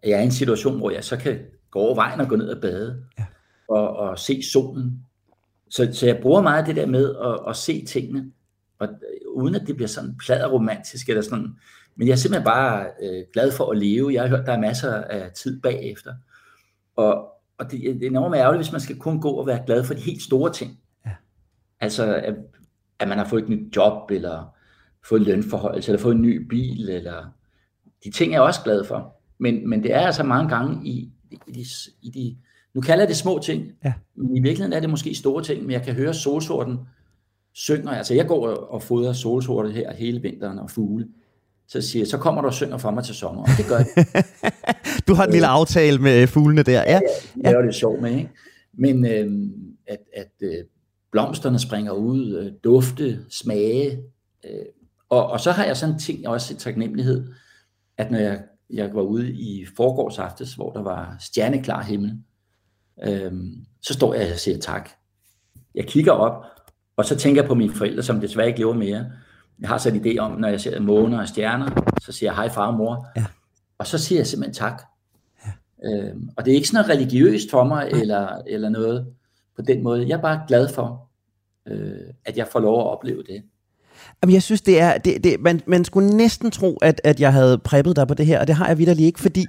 at 0.03 0.11
jeg 0.11 0.19
er 0.19 0.23
i 0.23 0.25
en 0.25 0.33
situation, 0.33 0.79
hvor 0.79 0.91
jeg 0.91 1.05
så 1.05 1.17
kan 1.17 1.39
gå 1.71 1.79
over 1.79 1.95
vejen 1.95 2.21
og 2.21 2.29
gå 2.29 2.37
ned 2.37 2.49
og 2.49 2.61
bade, 2.61 3.03
ja. 3.19 3.25
og, 3.69 3.97
og 3.97 4.19
se 4.19 4.43
solen. 4.53 5.03
Så, 5.71 5.89
så 5.93 6.07
jeg 6.07 6.19
bruger 6.23 6.43
meget 6.43 6.67
det 6.67 6.77
der 6.77 6.87
med 6.87 7.15
at, 7.17 7.51
at 7.51 7.57
se 7.57 7.85
tingene 7.85 8.33
og 8.79 8.89
øh, 8.89 9.26
uden 9.37 9.55
at 9.55 9.67
det 9.67 9.77
bliver 9.77 9.89
sådan 9.89 10.17
pladeromantisk 10.27 11.09
eller 11.09 11.23
sådan. 11.23 11.57
Men 11.97 12.09
jeg 12.09 12.13
er 12.13 12.17
simpelthen 12.17 12.45
bare 12.45 12.87
øh, 13.03 13.25
glad 13.33 13.53
for 13.53 13.71
at 13.71 13.79
leve. 13.79 14.13
Jeg 14.13 14.23
har 14.23 14.29
hørt, 14.29 14.47
der 14.47 14.53
er 14.53 14.61
masser 14.61 14.95
af 14.95 15.31
tid 15.33 15.61
bagefter. 15.61 16.15
Og, 16.97 17.15
og 17.59 17.71
det, 17.71 17.81
det 17.81 18.03
er 18.03 18.11
enormt 18.11 18.37
ærgerligt, 18.37 18.65
hvis 18.65 18.73
man 18.73 18.81
skal 18.81 18.99
kun 18.99 19.21
gå 19.21 19.31
og 19.31 19.47
være 19.47 19.63
glad 19.67 19.85
for 19.85 19.95
de 19.95 20.01
helt 20.01 20.23
store 20.23 20.53
ting. 20.53 20.79
Ja. 21.07 21.11
Altså, 21.81 22.15
at, 22.15 22.35
at 22.99 23.09
man 23.09 23.19
har 23.19 23.25
fået 23.25 23.43
et 23.43 23.49
nyt 23.49 23.77
job, 23.77 24.11
eller 24.11 24.55
fået 25.09 25.21
en 25.21 25.27
lønforhold, 25.27 25.77
eller 25.77 25.99
fået 25.99 26.15
en 26.15 26.23
ny 26.23 26.49
bil, 26.49 26.89
eller 26.89 27.27
de 28.05 28.11
ting 28.11 28.33
er 28.33 28.37
jeg 28.37 28.43
også 28.43 28.61
glad 28.65 28.85
for. 28.85 29.17
Men, 29.39 29.69
men 29.69 29.83
det 29.83 29.95
er 29.95 30.01
altså 30.01 30.23
mange 30.23 30.49
gange 30.49 30.89
i, 30.89 31.13
i, 31.31 31.53
de, 31.53 31.65
i 32.03 32.11
de, 32.11 32.37
nu 32.75 32.81
kalder 32.81 33.03
jeg 33.03 33.09
det 33.09 33.17
små 33.17 33.41
ting, 33.45 33.73
ja. 33.85 33.93
men 34.15 34.37
i 34.37 34.41
virkeligheden 34.41 34.73
er 34.73 34.81
det 34.81 34.91
måske 34.91 35.15
store 35.15 35.43
ting, 35.43 35.63
men 35.63 35.71
jeg 35.71 35.83
kan 35.83 35.95
høre 35.95 36.15
solsorten 36.15 36.79
synger, 37.57 37.91
altså 37.91 38.15
jeg 38.15 38.27
går 38.27 38.49
og 38.49 38.83
fodrer 38.83 39.13
solsorte 39.13 39.71
her 39.71 39.93
hele 39.93 40.23
vinteren 40.23 40.59
og 40.59 40.71
fugle, 40.71 41.09
så 41.69 41.81
siger 41.81 42.01
jeg, 42.01 42.07
så 42.07 42.19
kommer 42.19 42.41
du 42.41 42.47
og 42.47 42.55
synger 42.55 42.79
for 42.79 42.91
mig 42.91 43.05
til 43.05 43.15
sommer, 43.15 43.43
og 43.43 43.49
det 43.59 43.67
gør 43.69 43.77
jeg. 43.77 44.25
du 45.09 45.15
har 45.15 45.25
en 45.25 45.33
lille 45.33 45.47
aftale 45.47 45.99
med 45.99 46.27
fuglene 46.27 46.63
der, 46.63 46.83
ja. 46.83 47.01
Ja, 47.45 47.49
det 47.51 47.57
er 47.57 47.63
det 47.63 47.75
sjovt 47.75 48.03
med, 48.03 48.11
ikke? 48.11 48.31
Men 48.79 49.07
øh, 49.07 49.51
at, 49.87 49.99
at 50.15 50.33
øh, 50.43 50.65
blomsterne 51.13 51.59
springer 51.59 51.93
ud, 51.93 52.37
øh, 52.37 52.53
dufte, 52.65 53.21
smage. 53.31 53.99
Øh, 54.45 54.67
og, 55.09 55.27
og 55.27 55.41
så 55.41 55.53
har 55.53 55.65
jeg 55.65 55.77
sådan 55.77 55.95
en 55.95 56.01
ting 56.01 56.29
også 56.29 56.55
i 56.55 56.57
taknemmelighed, 56.57 57.33
at 57.99 58.11
når 58.11 58.19
jeg, 58.19 58.43
jeg 58.71 58.95
var 58.95 59.03
ude 59.03 59.33
i 59.33 59.67
forgårs 59.77 60.19
aftes, 60.19 60.55
hvor 60.55 60.73
der 60.73 60.83
var 60.83 61.17
stjerneklar 61.21 61.83
himmel, 61.83 62.13
øh, 63.05 63.33
så 63.83 63.95
står 63.95 64.15
jeg 64.15 64.33
og 64.33 64.39
siger 64.39 64.59
tak. 64.59 64.91
Jeg 65.75 65.87
kigger 65.87 66.13
op, 66.13 66.45
og 66.97 67.05
så 67.05 67.17
tænker 67.17 67.43
jeg 67.43 67.49
på 67.49 67.55
mine 67.55 67.75
forældre, 67.75 68.03
som 68.03 68.21
desværre 68.21 68.47
ikke 68.47 68.59
lever 68.59 68.75
mere. 68.75 69.07
Jeg 69.61 69.69
har 69.69 69.79
så 69.79 69.89
en 69.89 70.07
idé 70.07 70.19
om, 70.19 70.33
når 70.33 70.49
jeg 70.49 70.61
ser 70.61 70.81
måner 70.81 71.21
og 71.21 71.29
stjerner, 71.29 71.93
så 72.03 72.13
siger 72.13 72.31
jeg 72.31 72.37
hej 72.37 72.49
far 72.49 72.67
og 72.67 72.75
mor. 72.75 73.07
Ja. 73.17 73.25
Og 73.79 73.87
så 73.87 73.99
siger 73.99 74.19
jeg 74.19 74.27
simpelthen 74.27 74.55
tak. 74.55 74.83
Ja. 75.47 75.51
Øhm, 75.91 76.31
og 76.37 76.45
det 76.45 76.51
er 76.51 76.55
ikke 76.55 76.69
sådan 76.69 76.85
noget 76.85 76.99
religiøst 76.99 77.51
for 77.51 77.65
mig, 77.65 77.89
eller, 77.93 78.29
eller 78.47 78.69
noget 78.69 79.07
på 79.57 79.63
den 79.63 79.83
måde. 79.83 80.09
Jeg 80.09 80.17
er 80.17 80.23
bare 80.23 80.41
glad 80.49 80.69
for, 80.69 81.09
øh, 81.69 81.99
at 82.25 82.37
jeg 82.37 82.49
får 82.53 82.61
lov 82.61 82.81
at 82.81 82.87
opleve 82.87 83.23
det. 83.23 83.43
Jamen, 84.23 84.35
jeg 84.35 84.43
synes, 84.43 84.61
det 84.61 84.81
er, 84.81 84.99
det, 84.99 85.25
det, 85.25 85.41
man, 85.41 85.61
man 85.67 85.85
skulle 85.85 86.17
næsten 86.17 86.51
tro, 86.51 86.77
at, 86.77 87.01
at 87.05 87.21
jeg 87.21 87.33
havde 87.33 87.59
præppet 87.59 87.97
dig 87.97 88.09
på 88.09 88.15
det 88.15 88.27
her, 88.27 88.41
og 88.41 88.47
det 88.47 88.55
har 88.55 88.69
jeg 88.69 88.79
vidderlig 88.79 89.07
ikke, 89.07 89.21
fordi 89.21 89.47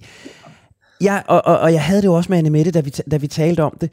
jeg, 1.02 1.24
og, 1.28 1.42
og, 1.46 1.60
og 1.60 1.74
jeg 1.74 1.84
havde 1.84 2.02
det 2.02 2.08
jo 2.08 2.14
også 2.14 2.32
med 2.32 2.38
Anne 2.38 2.50
Mette, 2.50 2.72
da 2.72 2.82
vi, 2.82 2.90
da 2.90 3.18
vi 3.18 3.28
talte 3.28 3.64
om 3.64 3.78
det. 3.82 3.92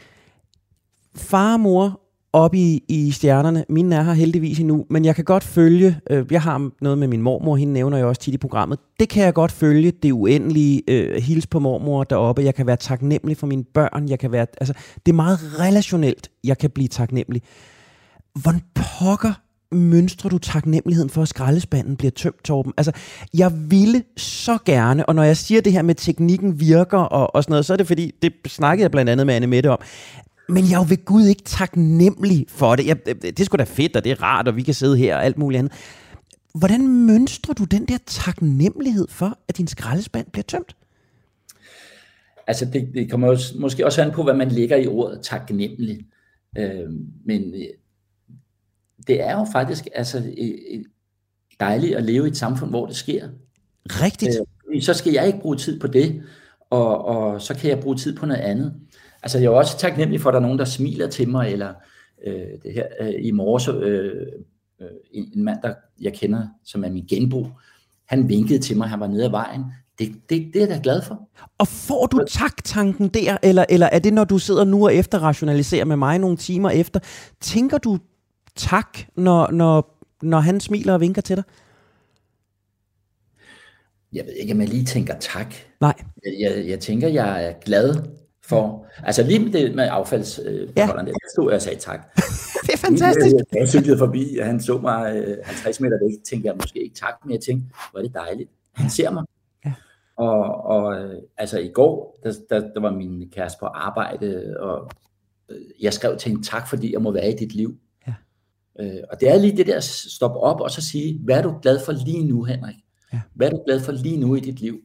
Far 1.17 1.53
og 1.53 1.61
mor 1.61 2.01
op 2.35 2.55
i, 2.55 2.83
i 2.89 3.11
stjernerne. 3.11 3.65
Mine 3.69 3.95
er 3.95 4.03
her 4.03 4.13
heldigvis 4.13 4.59
endnu, 4.59 4.87
men 4.91 5.05
jeg 5.05 5.15
kan 5.15 5.25
godt 5.25 5.45
følge, 5.45 5.99
øh, 6.11 6.27
jeg 6.31 6.43
har 6.43 6.71
noget 6.81 6.99
med 6.99 7.09
min 7.09 7.23
mormor, 7.23 7.57
hende 7.57 7.73
nævner 7.73 7.97
jeg 7.97 8.07
også 8.07 8.21
tit 8.21 8.35
i 8.35 8.39
programmet, 8.39 8.79
det 9.01 9.09
kan 9.09 9.25
jeg 9.25 9.35
godt 9.35 9.53
følge, 9.53 9.93
det 10.03 10.13
uendelige 10.13 10.83
øh, 10.89 11.23
hils 11.23 11.47
på 11.47 11.59
mormor 11.59 12.05
deroppe, 12.05 12.43
jeg 12.43 12.55
kan 12.55 12.67
være 12.67 12.77
taknemmelig 12.77 13.37
for 13.37 13.47
mine 13.47 13.65
børn, 13.65 14.09
jeg 14.09 14.19
kan 14.19 14.33
være, 14.33 14.47
altså, 14.61 14.75
det 15.07 15.13
er 15.13 15.17
meget 15.17 15.39
relationelt, 15.61 16.31
jeg 16.45 16.59
kan 16.59 16.71
blive 16.71 16.89
taknemmelig. 16.89 17.43
Hvordan 18.43 18.61
pokker 18.75 19.33
mønstrer 19.73 20.31
du 20.31 20.39
taknemmeligheden 20.39 21.11
for, 21.11 21.23
at 21.23 21.29
skraldespanden 21.29 21.97
bliver 21.97 22.11
tømt, 22.11 22.45
Torben? 22.45 22.73
Altså, 22.77 22.93
jeg 23.35 23.53
ville 23.71 24.03
så 24.17 24.59
gerne, 24.65 25.07
og 25.07 25.15
når 25.15 25.23
jeg 25.23 25.37
siger 25.37 25.61
det 25.61 25.73
her 25.73 25.83
med, 25.83 25.95
teknikken 25.95 26.61
virker 26.61 26.99
og, 26.99 27.35
og 27.35 27.43
sådan 27.43 27.53
noget, 27.53 27.67
så 27.67 27.73
er 27.73 27.77
det 27.77 27.87
fordi, 27.87 28.13
det 28.23 28.33
snakkede 28.47 28.83
jeg 28.83 28.91
blandt 28.91 29.11
andet 29.11 29.27
med 29.27 29.35
Anne 29.35 29.47
Mette 29.47 29.71
om, 29.71 29.79
men 30.49 30.65
jeg 30.65 30.75
er 30.75 30.79
jo 30.79 30.87
ved 30.89 31.05
Gud 31.05 31.27
ikke 31.27 31.43
taknemmelig 31.43 32.47
for 32.49 32.77
det. 32.77 32.87
Jeg, 32.87 33.07
det 33.07 33.41
er 33.41 33.45
sgu 33.45 33.57
da 33.57 33.65
fedt, 33.65 33.97
og 33.97 34.05
det 34.05 34.13
er 34.13 34.23
rart, 34.23 34.49
og 34.49 34.57
vi 34.57 34.63
kan 34.63 34.75
sidde 34.75 34.97
her 34.97 35.17
og 35.17 35.25
alt 35.25 35.39
muligt 35.39 35.59
andet. 35.59 35.73
Hvordan 36.55 36.89
mønstrer 36.89 37.55
du 37.55 37.65
den 37.65 37.85
der 37.87 37.99
taknemmelighed 38.07 39.07
for, 39.09 39.39
at 39.49 39.57
din 39.57 39.67
skraldespand 39.67 40.27
bliver 40.33 40.43
tømt? 40.43 40.77
Altså, 42.47 42.65
det, 42.65 42.91
det 42.95 43.11
kommer 43.11 43.29
også, 43.29 43.59
måske 43.59 43.87
også 43.87 44.03
an 44.03 44.11
på, 44.11 44.23
hvad 44.23 44.35
man 44.35 44.49
lægger 44.49 44.77
i 44.77 44.87
ordet 44.87 45.21
taknemmelig. 45.23 46.01
Øh, 46.59 46.91
men 47.27 47.55
øh, 47.55 47.67
det 49.07 49.23
er 49.23 49.39
jo 49.39 49.47
faktisk 49.53 49.89
altså, 49.95 50.19
øh, 50.19 50.49
øh, 50.73 50.85
dejligt 51.61 51.97
at 51.97 52.05
leve 52.05 52.27
i 52.27 52.31
et 52.31 52.37
samfund, 52.37 52.71
hvor 52.71 52.87
det 52.87 52.97
sker. 52.97 53.29
Rigtigt. 53.87 54.37
Øh, 54.75 54.83
så 54.83 54.95
skal 54.95 55.13
jeg 55.13 55.27
ikke 55.27 55.41
bruge 55.41 55.57
tid 55.57 55.81
på 55.81 55.87
det, 55.87 56.23
og, 56.71 57.05
og 57.05 57.43
så 57.43 57.55
kan 57.55 57.71
jeg 57.71 57.81
bruge 57.81 57.97
tid 57.97 58.17
på 58.17 58.27
noget 58.27 58.41
andet. 58.41 58.75
Altså 59.25 59.39
jeg 59.39 59.47
er 59.47 59.51
også 59.51 59.79
taknemmelig 59.79 60.21
for, 60.21 60.29
at 60.29 60.33
der 60.33 60.39
er 60.39 60.43
nogen, 60.43 60.59
der 60.59 60.65
smiler 60.65 61.09
til 61.09 61.29
mig, 61.29 61.53
eller 61.53 61.75
øh, 62.27 62.47
det 62.63 62.73
her 62.73 62.87
øh, 63.01 63.13
i 63.21 63.31
morges, 63.31 63.69
øh, 63.69 64.13
øh, 64.81 64.89
en, 65.11 65.45
mand, 65.45 65.59
der 65.63 65.75
jeg 66.01 66.13
kender, 66.13 66.47
som 66.65 66.85
er 66.85 66.91
min 66.91 67.07
genbo, 67.09 67.47
han 68.07 68.29
vinkede 68.29 68.59
til 68.59 68.77
mig, 68.77 68.89
han 68.89 69.01
var 69.01 69.07
nede 69.07 69.25
ad 69.25 69.31
vejen. 69.31 69.63
Det, 69.99 70.13
det, 70.29 70.51
det 70.53 70.57
er 70.57 70.67
jeg 70.67 70.69
da 70.69 70.81
glad 70.83 71.03
for. 71.03 71.29
Og 71.59 71.69
får 71.69 72.07
du 72.07 72.25
tak-tanken 72.29 73.09
der, 73.09 73.37
eller, 73.43 73.65
eller 73.69 73.87
er 73.87 73.99
det, 73.99 74.13
når 74.15 74.25
du 74.25 74.39
sidder 74.39 74.65
nu 74.65 74.85
og 74.85 74.95
efterrationaliserer 74.95 75.85
med 75.85 75.97
mig 75.97 76.19
nogle 76.19 76.37
timer 76.37 76.71
efter, 76.71 77.01
tænker 77.41 77.79
du 77.79 77.99
tak, 78.57 78.99
når, 79.17 79.51
når, 79.51 80.01
når 80.23 80.41
han 80.41 80.61
smiler 80.61 80.95
og 80.95 81.01
vinker 81.01 81.23
til 81.23 81.37
dig? 81.37 81.45
Jeg 84.13 84.25
ved 84.25 84.33
ikke, 84.33 84.55
om 84.55 84.61
jeg 84.61 84.69
lige 84.69 84.85
tænker 84.85 85.19
tak. 85.19 85.55
Nej. 85.81 85.95
Jeg, 86.25 86.33
jeg, 86.41 86.69
jeg 86.69 86.81
tænker, 86.81 87.09
jeg 87.09 87.45
er 87.45 87.53
glad 87.65 87.95
for, 88.49 88.87
altså 89.03 89.23
lige 89.23 89.39
med 89.39 89.53
det 89.53 89.75
med 89.75 89.89
affaldsbeholderen, 89.91 91.07
ja. 91.07 91.13
der 91.13 91.29
stod 91.35 91.51
jeg 91.51 91.57
og 91.57 91.63
sagde 91.63 91.79
tak. 91.79 92.17
det 92.67 92.73
er 92.73 92.77
fantastisk. 92.77 93.35
Jeg, 93.35 93.61
jeg 93.61 93.69
cyklede 93.69 93.99
forbi, 93.99 94.39
og 94.41 94.47
han 94.47 94.61
så 94.61 94.79
mig 94.79 95.25
50 95.45 95.81
meter 95.81 95.99
væk, 96.05 96.25
tænkte 96.25 96.47
jeg 96.47 96.57
måske 96.57 96.83
ikke 96.83 96.95
tak, 96.95 97.15
men 97.25 97.33
jeg 97.33 97.41
tænkte, 97.41 97.69
hvor 97.91 98.01
er 98.01 98.05
det 98.05 98.15
dejligt. 98.15 98.51
Han 98.73 98.91
ser 98.91 99.11
mig. 99.11 99.25
Ja. 99.65 99.73
Og, 100.17 100.65
og 100.65 100.97
altså 101.37 101.59
i 101.59 101.69
går, 101.69 102.19
der, 102.23 102.33
der, 102.51 102.61
der 102.75 102.81
var 102.81 102.93
min 102.93 103.31
kæreste 103.31 103.59
på 103.61 103.67
arbejde, 103.67 104.57
og 104.61 104.91
jeg 105.81 105.93
skrev 105.93 106.17
til 106.17 106.31
hende, 106.31 106.47
tak 106.47 106.69
fordi 106.69 106.93
jeg 106.93 107.03
må 107.03 107.13
være 107.13 107.31
i 107.31 107.37
dit 107.37 107.55
liv. 107.55 107.79
Ja. 108.07 108.15
Øh, 108.81 109.01
og 109.11 109.21
det 109.21 109.31
er 109.31 109.39
lige 109.39 109.57
det 109.57 109.67
der, 109.67 109.81
stoppe 109.81 110.39
op 110.39 110.61
og 110.61 110.71
så 110.71 110.83
sige, 110.83 111.21
hvad 111.25 111.39
er 111.39 111.43
du 111.43 111.59
glad 111.63 111.81
for 111.85 111.93
lige 111.93 112.25
nu, 112.25 112.45
Henrik? 112.45 112.77
Ja. 113.13 113.21
Hvad 113.35 113.47
er 113.47 113.51
du 113.51 113.63
glad 113.67 113.81
for 113.81 113.93
lige 113.93 114.21
nu 114.21 114.35
i 114.35 114.41
dit 114.41 114.61
liv? 114.61 114.81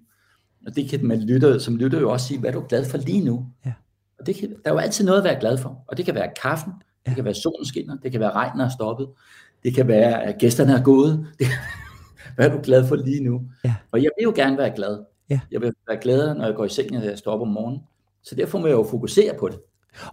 Og 0.68 0.76
det 0.76 0.90
kan 0.90 1.06
man 1.06 1.20
lytte, 1.20 1.60
som 1.60 1.76
lytter 1.76 2.00
jo 2.00 2.12
også 2.12 2.28
sige, 2.28 2.40
hvad 2.40 2.50
er 2.50 2.54
du 2.54 2.66
glad 2.70 2.86
for 2.86 2.98
lige 2.98 3.26
nu? 3.26 3.46
Ja. 3.66 3.74
Og 4.20 4.26
det 4.26 4.36
kan, 4.36 4.50
der 4.50 4.56
er 4.66 4.72
jo 4.72 4.78
altid 4.78 5.06
noget 5.06 5.18
at 5.18 5.24
være 5.24 5.40
glad 5.40 5.58
for. 5.58 5.84
Og 5.88 5.98
det 5.98 6.06
kan 6.06 6.16
være 6.16 6.30
kaffen, 6.42 6.74
ja. 7.06 7.10
det 7.10 7.16
kan 7.16 7.26
være 7.26 7.34
solen 7.34 7.66
skinner, 7.66 7.98
det 8.04 8.12
kan 8.12 8.22
være 8.22 8.32
regnen 8.32 8.60
er 8.62 8.70
stoppet, 8.70 9.08
det 9.64 9.76
kan 9.76 9.88
være, 9.88 10.24
at 10.24 10.38
gæsterne 10.38 10.74
er 10.74 10.84
gået. 10.84 11.28
Det, 11.40 11.48
hvad 12.36 12.50
er 12.50 12.52
du 12.52 12.60
glad 12.64 12.88
for 12.88 12.96
lige 12.96 13.24
nu? 13.24 13.42
Ja. 13.64 13.76
Og 13.92 14.04
jeg 14.04 14.10
vil 14.18 14.24
jo 14.24 14.34
gerne 14.36 14.58
være 14.58 14.76
glad. 14.76 15.00
Ja. 15.30 15.40
Jeg 15.52 15.62
vil 15.62 15.74
være 15.88 15.98
glad, 16.02 16.36
når 16.36 16.46
jeg 16.46 16.56
går 16.56 16.66
i 16.66 16.70
seng, 16.70 16.92
når 16.92 17.02
jeg 17.02 17.18
står 17.18 17.32
op 17.32 17.42
om 17.42 17.48
morgenen. 17.48 17.82
Så 18.24 18.36
derfor 18.36 18.60
må 18.60 18.68
jeg 18.68 18.74
jo 18.74 18.88
fokusere 18.90 19.34
på 19.40 19.48
det. 19.48 19.60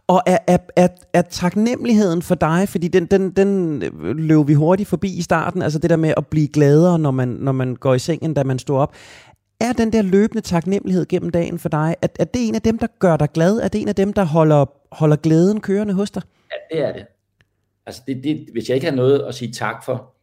Og 0.06 0.22
er, 0.26 0.38
er, 0.46 0.58
er, 0.76 0.88
er 1.12 1.22
taknemmeligheden 1.22 2.22
for 2.22 2.34
dig, 2.34 2.68
fordi 2.68 2.88
den, 2.88 3.06
den, 3.06 3.30
den 3.30 3.78
løb 4.18 4.48
vi 4.48 4.54
hurtigt 4.54 4.88
forbi 4.88 5.18
i 5.18 5.22
starten, 5.22 5.62
altså 5.62 5.78
det 5.78 5.90
der 5.90 5.96
med 5.96 6.14
at 6.16 6.26
blive 6.26 6.48
gladere, 6.48 6.98
når 6.98 7.10
man, 7.10 7.28
når 7.28 7.52
man 7.52 7.76
går 7.76 7.94
i 7.94 7.98
sengen, 7.98 8.34
da 8.34 8.44
man 8.44 8.58
står 8.58 8.78
op. 8.78 8.94
Er 9.60 9.72
den 9.72 9.92
der 9.92 10.02
løbende 10.02 10.40
taknemmelighed 10.40 11.06
gennem 11.06 11.30
dagen 11.30 11.58
for 11.58 11.68
dig, 11.68 11.94
at, 12.02 12.16
er 12.20 12.24
det 12.24 12.48
en 12.48 12.54
af 12.54 12.62
dem, 12.62 12.78
der 12.78 12.86
gør 12.98 13.16
dig 13.16 13.28
glad? 13.32 13.58
Er 13.58 13.68
det 13.68 13.80
en 13.80 13.88
af 13.88 13.94
dem, 13.94 14.12
der 14.12 14.24
holder, 14.24 14.64
holder 14.94 15.16
glæden 15.16 15.60
kørende 15.60 15.94
hos 15.94 16.10
dig? 16.10 16.22
Ja, 16.50 16.76
det 16.76 16.88
er 16.88 16.92
det. 16.92 17.06
Altså 17.86 18.02
det, 18.06 18.24
det, 18.24 18.48
hvis 18.52 18.68
jeg 18.68 18.74
ikke 18.74 18.88
har 18.88 18.96
noget 18.96 19.22
at 19.22 19.34
sige 19.34 19.52
tak 19.52 19.84
for, 19.84 20.14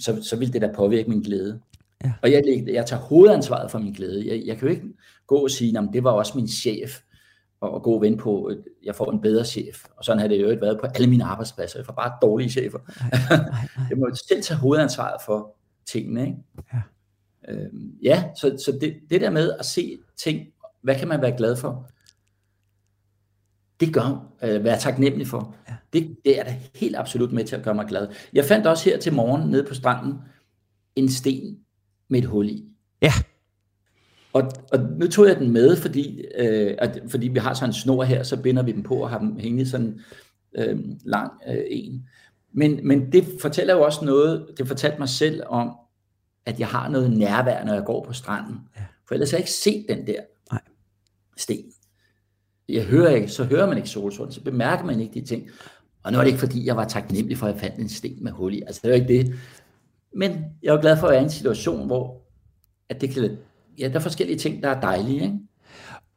så, 0.00 0.22
så 0.22 0.36
vil 0.36 0.52
det 0.52 0.62
da 0.62 0.72
påvirke 0.74 1.10
min 1.10 1.22
glæde. 1.22 1.60
Ja. 2.04 2.12
Og 2.22 2.32
jeg, 2.32 2.64
jeg 2.66 2.86
tager 2.86 3.02
hovedansvaret 3.02 3.70
for 3.70 3.78
min 3.78 3.92
glæde. 3.92 4.28
Jeg, 4.28 4.42
jeg 4.46 4.58
kan 4.58 4.68
jo 4.68 4.74
ikke 4.74 4.86
gå 5.26 5.36
og 5.36 5.50
sige, 5.50 5.78
at 5.78 5.88
det 5.92 6.04
var 6.04 6.10
også 6.10 6.32
min 6.36 6.48
chef, 6.48 7.00
og, 7.60 7.70
og 7.74 7.82
gå 7.82 7.94
og 7.94 8.00
vente 8.00 8.18
på, 8.18 8.44
at 8.44 8.58
jeg 8.84 8.94
får 8.94 9.12
en 9.12 9.20
bedre 9.20 9.44
chef. 9.44 9.84
Og 9.96 10.04
sådan 10.04 10.20
har 10.20 10.28
det 10.28 10.40
jo 10.40 10.50
ikke 10.50 10.62
været 10.62 10.80
på 10.80 10.86
alle 10.86 11.10
mine 11.10 11.24
arbejdspladser. 11.24 11.78
Jeg 11.78 11.86
får 11.86 11.92
bare 11.92 12.12
dårlige 12.22 12.50
chefer. 12.50 12.78
Nej, 13.00 13.20
nej, 13.30 13.50
nej. 13.50 13.86
jeg 13.90 13.98
må 13.98 14.06
jo 14.08 14.14
selv 14.28 14.42
tage 14.42 14.58
hovedansvaret 14.58 15.22
for 15.26 15.56
tingene. 15.86 16.26
Ikke? 16.26 16.38
Ja. 16.72 16.80
Øh, 17.48 17.66
ja, 18.02 18.24
så, 18.40 18.62
så 18.64 18.78
det, 18.80 18.96
det 19.10 19.20
der 19.20 19.30
med 19.30 19.52
at 19.58 19.66
se 19.66 19.98
ting, 20.16 20.46
hvad 20.82 20.96
kan 20.96 21.08
man 21.08 21.22
være 21.22 21.36
glad 21.36 21.56
for? 21.56 21.88
Det 23.80 23.94
gør 23.94 24.32
øh, 24.42 24.64
være 24.64 24.78
taknemmelig 24.78 25.26
for. 25.26 25.56
Ja. 25.68 25.74
Det, 25.92 26.16
det 26.24 26.38
er 26.38 26.44
da 26.44 26.56
helt 26.74 26.96
absolut 26.96 27.32
med 27.32 27.44
til 27.44 27.56
at 27.56 27.62
gøre 27.62 27.74
mig 27.74 27.86
glad. 27.86 28.08
Jeg 28.32 28.44
fandt 28.44 28.66
også 28.66 28.90
her 28.90 28.98
til 28.98 29.12
morgen 29.12 29.50
nede 29.50 29.64
på 29.64 29.74
stranden 29.74 30.14
en 30.96 31.08
sten 31.08 31.58
med 32.08 32.18
et 32.18 32.24
hul 32.24 32.48
i. 32.48 32.64
Ja. 33.02 33.12
Og, 34.32 34.42
og 34.72 34.78
nu 34.78 35.08
tog 35.08 35.26
jeg 35.26 35.38
den 35.38 35.50
med, 35.50 35.76
fordi, 35.76 36.24
øh, 36.38 36.74
at, 36.78 37.02
fordi 37.08 37.28
vi 37.28 37.38
har 37.38 37.54
sådan 37.54 37.68
en 37.68 37.74
snor 37.74 38.04
her, 38.04 38.22
så 38.22 38.42
binder 38.42 38.62
vi 38.62 38.72
dem 38.72 38.82
på 38.82 38.94
og 38.94 39.10
har 39.10 39.18
dem 39.18 39.36
hængende 39.38 39.70
sådan 39.70 40.00
øh, 40.54 40.78
lang 41.04 41.32
øh, 41.48 41.64
en. 41.70 42.08
Men, 42.52 42.86
men 42.88 43.12
det 43.12 43.24
fortæller 43.40 43.74
jo 43.74 43.82
også 43.82 44.04
noget, 44.04 44.46
det 44.58 44.68
fortalte 44.68 44.98
mig 44.98 45.08
selv 45.08 45.42
om, 45.46 45.76
at 46.46 46.60
jeg 46.60 46.68
har 46.68 46.88
noget 46.88 47.10
nærvær, 47.10 47.64
når 47.64 47.74
jeg 47.74 47.84
går 47.84 48.04
på 48.04 48.12
stranden. 48.12 48.58
Ja. 48.76 48.82
For 49.08 49.14
ellers 49.14 49.30
har 49.30 49.38
jeg 49.38 49.42
ikke 49.42 49.52
set 49.52 49.86
den 49.88 50.06
der 50.06 50.20
Nej. 50.52 50.60
sten. 51.36 51.64
Jeg 52.68 52.84
hører 52.84 53.10
ikke, 53.10 53.28
så 53.28 53.44
hører 53.44 53.66
man 53.66 53.76
ikke 53.76 53.88
solsorten, 53.88 54.32
så 54.32 54.44
bemærker 54.44 54.84
man 54.84 55.00
ikke 55.00 55.20
de 55.20 55.26
ting. 55.26 55.48
Og 56.02 56.12
nu 56.12 56.18
er 56.18 56.22
det 56.22 56.28
ikke 56.28 56.40
fordi, 56.40 56.66
jeg 56.66 56.76
var 56.76 56.88
taknemmelig 56.88 57.38
for, 57.38 57.46
at 57.46 57.52
jeg 57.52 57.60
fandt 57.60 57.78
en 57.78 57.88
sten 57.88 58.24
med 58.24 58.32
hul 58.32 58.54
i. 58.54 58.62
Altså 58.66 58.80
det 58.84 58.92
er 58.92 58.96
jo 58.96 59.02
ikke 59.02 59.18
det. 59.18 59.34
Men 60.14 60.44
jeg 60.62 60.74
er 60.74 60.80
glad 60.80 60.96
for 60.96 61.06
at 61.06 61.10
være 61.12 61.20
i 61.20 61.24
en 61.24 61.30
situation, 61.30 61.86
hvor 61.86 62.22
at 62.88 63.00
det 63.00 63.10
kan, 63.10 63.36
ja, 63.78 63.88
der 63.88 63.94
er 63.94 64.00
forskellige 64.00 64.38
ting, 64.38 64.62
der 64.62 64.68
er 64.68 64.80
dejlige. 64.80 65.22
Ikke? 65.22 65.38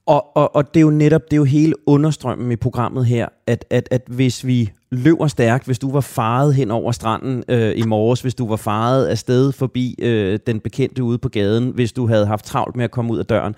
Og, 0.08 0.38
og, 0.38 0.56
og 0.56 0.74
det 0.74 0.80
er 0.80 0.82
jo 0.82 0.90
netop, 0.90 1.22
det 1.24 1.34
er 1.34 1.38
jo 1.38 1.44
hele 1.44 1.74
understrømmen 1.88 2.52
i 2.52 2.56
programmet 2.56 3.06
her, 3.06 3.28
at, 3.48 3.66
at, 3.70 3.88
at 3.92 4.02
hvis 4.08 4.46
vi 4.46 4.72
løber 4.92 5.28
stærkt, 5.28 5.66
hvis 5.66 5.80
du 5.80 5.92
var 5.92 6.02
faret 6.02 6.56
hen 6.56 6.72
over 6.72 6.92
stranden 6.92 7.44
øh, 7.50 7.74
i 7.78 7.84
morges, 7.84 8.22
hvis 8.22 8.36
du 8.36 8.48
var 8.48 8.56
faret 8.56 9.08
afsted 9.08 9.52
forbi 9.52 9.96
øh, 10.00 10.40
den 10.48 10.60
bekendte 10.60 11.04
ude 11.04 11.18
på 11.18 11.30
gaden, 11.30 11.70
hvis 11.70 11.92
du 11.92 12.08
havde 12.08 12.26
haft 12.26 12.46
travlt 12.46 12.76
med 12.76 12.84
at 12.84 12.92
komme 12.92 13.14
ud 13.14 13.20
af 13.20 13.26
døren, 13.26 13.56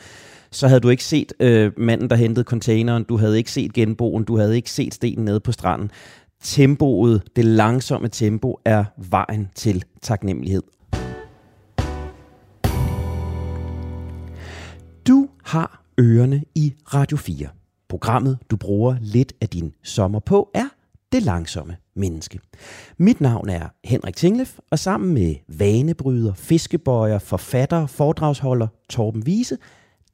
så 0.52 0.68
havde 0.68 0.80
du 0.80 0.90
ikke 0.90 1.04
set 1.04 1.34
øh, 1.40 1.72
manden, 1.78 2.10
der 2.10 2.16
hentede 2.16 2.46
containeren, 2.46 3.04
du 3.04 3.18
havde 3.18 3.38
ikke 3.38 3.52
set 3.52 3.74
genboen, 3.74 4.24
du 4.24 4.38
havde 4.38 4.56
ikke 4.56 4.72
set 4.72 4.94
stenen 4.94 5.26
nede 5.26 5.40
på 5.40 5.52
stranden. 5.52 5.92
Tempoet, 6.44 7.24
det 7.36 7.46
langsomme 7.46 8.08
tempo, 8.08 8.60
er 8.66 8.84
vejen 8.98 9.50
til 9.56 9.84
taknemmelighed. 10.02 10.64
Du 15.08 15.28
har 15.44 15.87
ørerne 16.00 16.44
i 16.56 16.74
Radio 16.94 17.18
4. 17.18 17.48
programmet, 17.90 18.38
du 18.52 18.58
bruger 18.58 18.96
lidt 19.02 19.34
af 19.42 19.50
din 19.50 19.74
sommer 19.84 20.20
på, 20.20 20.50
er 20.54 20.68
Det 21.12 21.24
Langsomme 21.24 21.78
Menneske. 21.96 22.40
Mit 22.98 23.22
navn 23.22 23.50
er 23.50 23.68
Henrik 23.84 24.16
Tinglef, 24.16 24.58
og 24.72 24.80
sammen 24.80 25.14
med 25.14 25.36
vanebryder, 25.48 26.34
fiskebøjer, 26.34 27.20
forfatter, 27.20 27.88
foredragsholder 27.88 28.68
Torben 28.90 29.26
Vise, 29.26 29.58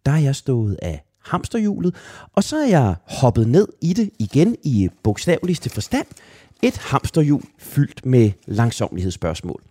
der 0.05 0.11
er 0.11 0.17
jeg 0.17 0.35
stået 0.35 0.79
af 0.81 1.03
hamsterhjulet, 1.25 1.95
og 2.33 2.43
så 2.43 2.57
er 2.57 2.67
jeg 2.67 2.95
hoppet 3.07 3.47
ned 3.47 3.67
i 3.81 3.93
det 3.93 4.09
igen 4.19 4.55
i 4.63 4.89
bogstaveligste 5.03 5.69
forstand. 5.69 6.07
Et 6.61 6.77
hamsterhjul 6.77 7.43
fyldt 7.59 8.05
med 8.05 8.31
langsomlighedsspørgsmål. 8.47 9.63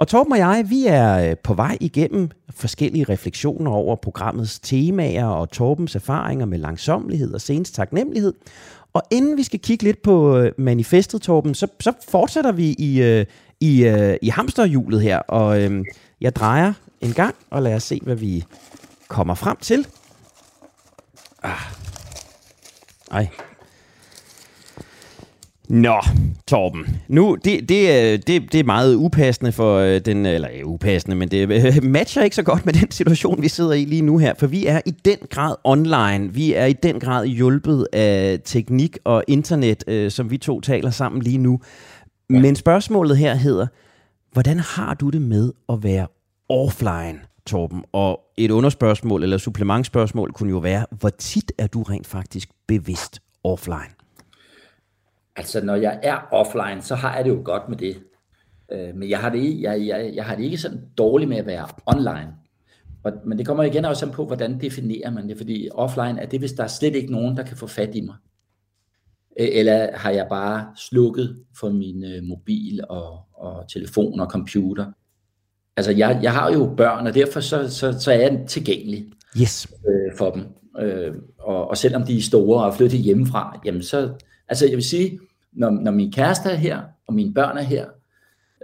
Og 0.00 0.08
Torben 0.08 0.32
og 0.32 0.38
jeg, 0.38 0.64
vi 0.68 0.86
er 0.86 1.30
øh, 1.30 1.36
på 1.44 1.54
vej 1.54 1.78
igennem 1.80 2.30
forskellige 2.50 3.04
refleksioner 3.08 3.70
over 3.70 3.96
programmets 3.96 4.58
temaer 4.58 5.24
og 5.24 5.50
Torbens 5.50 5.94
erfaringer 5.94 6.46
med 6.46 6.58
langsomlighed 6.58 7.34
og 7.34 7.40
senest 7.40 7.74
taknemmelighed. 7.74 8.32
Og 8.92 9.02
inden 9.10 9.36
vi 9.36 9.42
skal 9.42 9.60
kigge 9.60 9.84
lidt 9.84 10.02
på 10.02 10.38
øh, 10.38 10.52
manifestet, 10.58 11.22
Torben, 11.22 11.54
så, 11.54 11.66
så 11.80 11.92
fortsætter 12.08 12.52
vi 12.52 12.74
i, 12.78 13.02
øh, 13.02 13.26
i, 13.60 13.86
i 14.22 14.28
hamsterhjulet 14.28 15.02
her. 15.02 15.18
Og 15.18 15.62
øhm, 15.62 15.84
jeg 16.20 16.36
drejer 16.36 16.72
en 17.00 17.12
gang, 17.12 17.34
og 17.50 17.62
lad 17.62 17.74
os 17.74 17.82
se, 17.82 18.00
hvad 18.02 18.16
vi 18.16 18.44
kommer 19.08 19.34
frem 19.34 19.56
til. 19.56 19.86
Ah. 21.42 21.60
Ej, 23.10 23.28
Nå, 25.70 26.00
Torben. 26.46 27.00
Nu, 27.08 27.36
det, 27.44 27.68
det, 27.68 28.26
det, 28.26 28.52
det 28.52 28.60
er 28.60 28.64
meget 28.64 28.94
upassende 28.94 29.52
for 29.52 29.78
øh, 29.78 30.00
den, 30.00 30.26
eller 30.26 30.48
ja, 30.50 30.62
upassende, 30.62 31.16
men 31.16 31.28
det 31.28 31.50
øh, 31.50 31.84
matcher 31.96 32.22
ikke 32.22 32.36
så 32.36 32.42
godt 32.42 32.66
med 32.66 32.72
den 32.72 32.90
situation, 32.90 33.42
vi 33.42 33.48
sidder 33.48 33.72
i 33.72 33.84
lige 33.84 34.02
nu 34.02 34.18
her, 34.18 34.34
for 34.38 34.46
vi 34.46 34.66
er 34.66 34.80
i 34.86 34.90
den 34.90 35.16
grad 35.30 35.54
online. 35.64 36.34
Vi 36.34 36.54
er 36.54 36.66
i 36.66 36.72
den 36.72 37.00
grad 37.00 37.26
hjulpet 37.26 37.86
af 37.92 38.40
teknik 38.44 38.98
og 39.04 39.24
internet, 39.28 39.84
øh, 39.86 40.10
som 40.10 40.30
vi 40.30 40.38
to 40.38 40.60
taler 40.60 40.90
sammen 40.90 41.22
lige 41.22 41.38
nu. 41.38 41.60
Men 42.28 42.56
spørgsmålet 42.56 43.16
her 43.16 43.34
hedder, 43.34 43.66
hvordan 44.32 44.58
har 44.58 44.94
du 44.94 45.10
det 45.10 45.22
med 45.22 45.52
at 45.68 45.82
være 45.82 46.06
offline, 46.48 47.18
Torben? 47.46 47.82
Og 47.92 48.20
et 48.36 48.50
underspørgsmål 48.50 49.22
eller 49.22 49.38
supplementspørgsmål 49.38 50.32
kunne 50.32 50.50
jo 50.50 50.58
være, 50.58 50.86
hvor 50.90 51.10
tit 51.10 51.52
er 51.58 51.66
du 51.66 51.82
rent 51.82 52.06
faktisk 52.06 52.48
bevidst 52.68 53.20
offline? 53.44 53.99
Altså, 55.40 55.64
når 55.64 55.74
jeg 55.74 56.00
er 56.02 56.18
offline, 56.32 56.82
så 56.82 56.94
har 56.94 57.16
jeg 57.16 57.24
det 57.24 57.30
jo 57.30 57.42
godt 57.44 57.68
med 57.68 57.76
det. 57.76 57.96
Øh, 58.72 58.94
men 58.94 59.10
jeg 59.10 59.18
har 59.18 59.30
det, 59.30 59.60
jeg, 59.60 59.86
jeg, 59.86 60.12
jeg 60.14 60.24
har 60.24 60.36
det 60.36 60.44
ikke 60.44 60.58
sådan 60.58 60.80
dårligt 60.98 61.28
med 61.28 61.36
at 61.36 61.46
være 61.46 61.68
online. 61.86 62.32
Og, 63.04 63.12
men 63.26 63.38
det 63.38 63.46
kommer 63.46 63.62
igen 63.64 63.84
også 63.84 64.12
på, 64.12 64.26
hvordan 64.26 64.60
definerer 64.60 65.10
man 65.10 65.28
det. 65.28 65.36
Fordi 65.36 65.68
offline 65.72 66.20
er 66.20 66.26
det, 66.26 66.38
hvis 66.38 66.52
der 66.52 66.62
er 66.62 66.68
slet 66.68 66.94
ikke 66.94 67.12
nogen, 67.12 67.36
der 67.36 67.42
kan 67.42 67.56
få 67.56 67.66
fat 67.66 67.94
i 67.94 68.00
mig. 68.00 68.14
Eller 69.36 69.96
har 69.96 70.10
jeg 70.10 70.26
bare 70.30 70.66
slukket 70.76 71.44
for 71.60 71.70
min 71.70 72.04
øh, 72.04 72.22
mobil 72.22 72.80
og, 72.88 73.18
og 73.34 73.68
telefon 73.72 74.20
og 74.20 74.26
computer. 74.26 74.92
Altså, 75.76 75.92
jeg, 75.92 76.20
jeg 76.22 76.32
har 76.32 76.52
jo 76.52 76.74
børn, 76.76 77.06
og 77.06 77.14
derfor 77.14 77.40
så, 77.40 77.70
så, 77.70 78.00
så 78.00 78.12
er 78.12 78.16
jeg 78.16 78.44
tilgængelig 78.48 79.06
yes. 79.40 79.68
øh, 79.88 80.16
for 80.18 80.30
dem. 80.30 80.42
Øh, 80.78 81.14
og, 81.38 81.68
og 81.68 81.76
selvom 81.76 82.02
de 82.02 82.16
er 82.16 82.22
store 82.22 82.64
og 82.64 82.74
flyttet 82.74 83.00
hjemmefra, 83.00 83.60
jamen 83.64 83.82
så, 83.82 84.12
altså 84.48 84.66
jeg 84.66 84.76
vil 84.76 84.84
sige, 84.84 85.18
når, 85.52 85.70
når 85.70 85.90
min 85.90 86.12
kæreste 86.12 86.48
er 86.48 86.56
her, 86.56 86.82
og 87.06 87.14
mine 87.14 87.34
børn 87.34 87.58
er 87.58 87.62
her, 87.62 87.86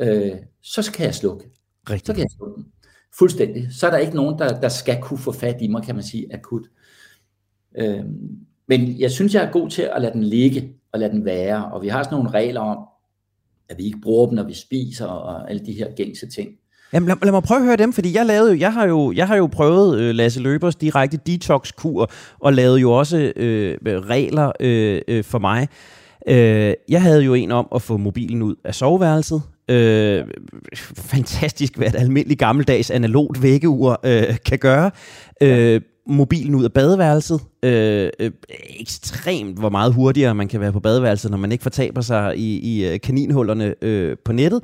øh, 0.00 0.32
så 0.62 0.92
kan 0.92 1.06
jeg 1.06 1.14
slukke. 1.14 1.44
Rigtig. 1.90 2.06
Så 2.06 2.12
kan 2.12 2.20
jeg 2.20 2.30
slukke 2.36 2.56
dem. 2.56 2.64
Fuldstændig. 3.18 3.68
Så 3.72 3.86
er 3.86 3.90
der 3.90 3.98
ikke 3.98 4.16
nogen, 4.16 4.38
der, 4.38 4.60
der 4.60 4.68
skal 4.68 4.98
kunne 5.02 5.18
få 5.18 5.32
fat 5.32 5.56
i 5.60 5.68
mig, 5.68 5.82
kan 5.82 5.94
man 5.94 6.04
sige, 6.04 6.34
akut. 6.34 6.62
Øh, 7.78 8.04
men 8.68 9.00
jeg 9.00 9.10
synes, 9.10 9.34
jeg 9.34 9.44
er 9.44 9.50
god 9.50 9.70
til 9.70 9.82
at 9.82 10.02
lade 10.02 10.12
den 10.12 10.24
ligge, 10.24 10.72
og 10.92 11.00
lade 11.00 11.12
den 11.12 11.24
være. 11.24 11.72
Og 11.72 11.82
vi 11.82 11.88
har 11.88 12.02
sådan 12.02 12.16
nogle 12.16 12.30
regler 12.30 12.60
om, 12.60 12.78
at 13.68 13.78
vi 13.78 13.84
ikke 13.84 14.00
bruger 14.00 14.26
dem, 14.26 14.34
når 14.34 14.42
vi 14.42 14.54
spiser, 14.54 15.06
og 15.06 15.50
alle 15.50 15.66
de 15.66 15.72
her 15.72 15.94
gængse 15.96 16.26
ting. 16.26 16.48
Jamen 16.92 17.08
lad, 17.08 17.16
lad 17.22 17.32
mig 17.32 17.42
prøve 17.42 17.60
at 17.60 17.66
høre 17.66 17.76
dem, 17.76 17.92
fordi 17.92 18.16
jeg 18.16 18.26
lavede, 18.26 18.60
jeg 18.60 18.72
har 18.72 18.86
jo, 18.86 19.12
jeg 19.12 19.26
har 19.26 19.36
jo 19.36 19.46
prøvet 19.46 20.00
øh, 20.00 20.14
Lasse 20.14 20.40
Løbers 20.40 20.76
direkte 20.76 21.16
detox-kur, 21.26 22.10
og 22.38 22.52
lavede 22.52 22.80
jo 22.80 22.92
også 22.92 23.32
øh, 23.36 23.78
regler 23.84 24.52
øh, 24.60 25.02
øh, 25.08 25.24
for 25.24 25.38
mig. 25.38 25.68
Øh, 26.28 26.74
jeg 26.88 27.02
havde 27.02 27.22
jo 27.22 27.34
en 27.34 27.52
om 27.52 27.68
at 27.74 27.82
få 27.82 27.96
mobilen 27.96 28.42
ud 28.42 28.54
af 28.64 28.74
soveværelset. 28.74 29.42
Øh, 29.68 30.24
fantastisk, 30.96 31.76
hvad 31.76 31.86
et 31.86 31.94
almindeligt 31.94 32.40
gammeldags 32.40 32.90
analogt 32.90 33.42
vækkeur 33.42 34.00
øh, 34.04 34.36
kan 34.44 34.58
gøre. 34.58 34.90
Øh, 35.40 35.80
mobilen 36.06 36.54
ud 36.54 36.64
af 36.64 36.72
badeværelset. 36.72 37.40
Øh, 37.62 38.10
øh, 38.20 38.30
ekstremt, 38.80 39.58
hvor 39.58 39.68
meget 39.68 39.94
hurtigere 39.94 40.34
man 40.34 40.48
kan 40.48 40.60
være 40.60 40.72
på 40.72 40.80
badeværelset, 40.80 41.30
når 41.30 41.38
man 41.38 41.52
ikke 41.52 41.62
fortaber 41.62 42.00
sig 42.00 42.36
i, 42.36 42.58
i 42.58 42.86
øh, 42.86 43.00
kaninhullerne 43.00 43.74
øh, 43.82 44.16
på 44.24 44.32
nettet. 44.32 44.62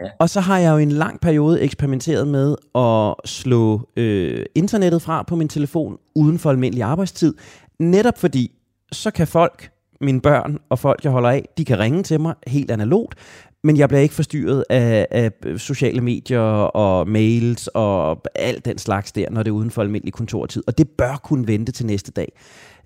Ja. 0.00 0.08
Og 0.18 0.30
så 0.30 0.40
har 0.40 0.58
jeg 0.58 0.72
jo 0.72 0.78
en 0.78 0.92
lang 0.92 1.20
periode 1.20 1.60
eksperimenteret 1.60 2.28
med 2.28 2.56
at 2.74 3.30
slå 3.30 3.88
øh, 3.96 4.46
internettet 4.54 5.02
fra 5.02 5.22
på 5.22 5.36
min 5.36 5.48
telefon 5.48 5.98
uden 6.14 6.38
for 6.38 6.50
almindelig 6.50 6.82
arbejdstid. 6.82 7.34
Netop 7.78 8.18
fordi, 8.18 8.50
så 8.92 9.10
kan 9.10 9.26
folk 9.26 9.70
mine 10.00 10.20
børn 10.20 10.58
og 10.68 10.78
folk, 10.78 11.04
jeg 11.04 11.12
holder 11.12 11.30
af, 11.30 11.48
de 11.58 11.64
kan 11.64 11.78
ringe 11.78 12.02
til 12.02 12.20
mig 12.20 12.34
helt 12.46 12.70
analogt, 12.70 13.18
men 13.64 13.76
jeg 13.76 13.88
bliver 13.88 14.00
ikke 14.00 14.14
forstyrret 14.14 14.64
af, 14.70 15.06
af 15.10 15.32
sociale 15.56 16.00
medier 16.00 16.40
og 16.40 17.08
mails 17.08 17.66
og 17.74 18.22
alt 18.34 18.64
den 18.64 18.78
slags 18.78 19.12
der, 19.12 19.30
når 19.30 19.42
det 19.42 19.50
er 19.50 19.54
uden 19.54 19.70
for 19.70 19.82
almindelig 19.82 20.12
kontortid. 20.12 20.62
Og 20.66 20.78
det 20.78 20.88
bør 20.88 21.20
kunne 21.24 21.46
vente 21.46 21.72
til 21.72 21.86
næste 21.86 22.12
dag. 22.12 22.32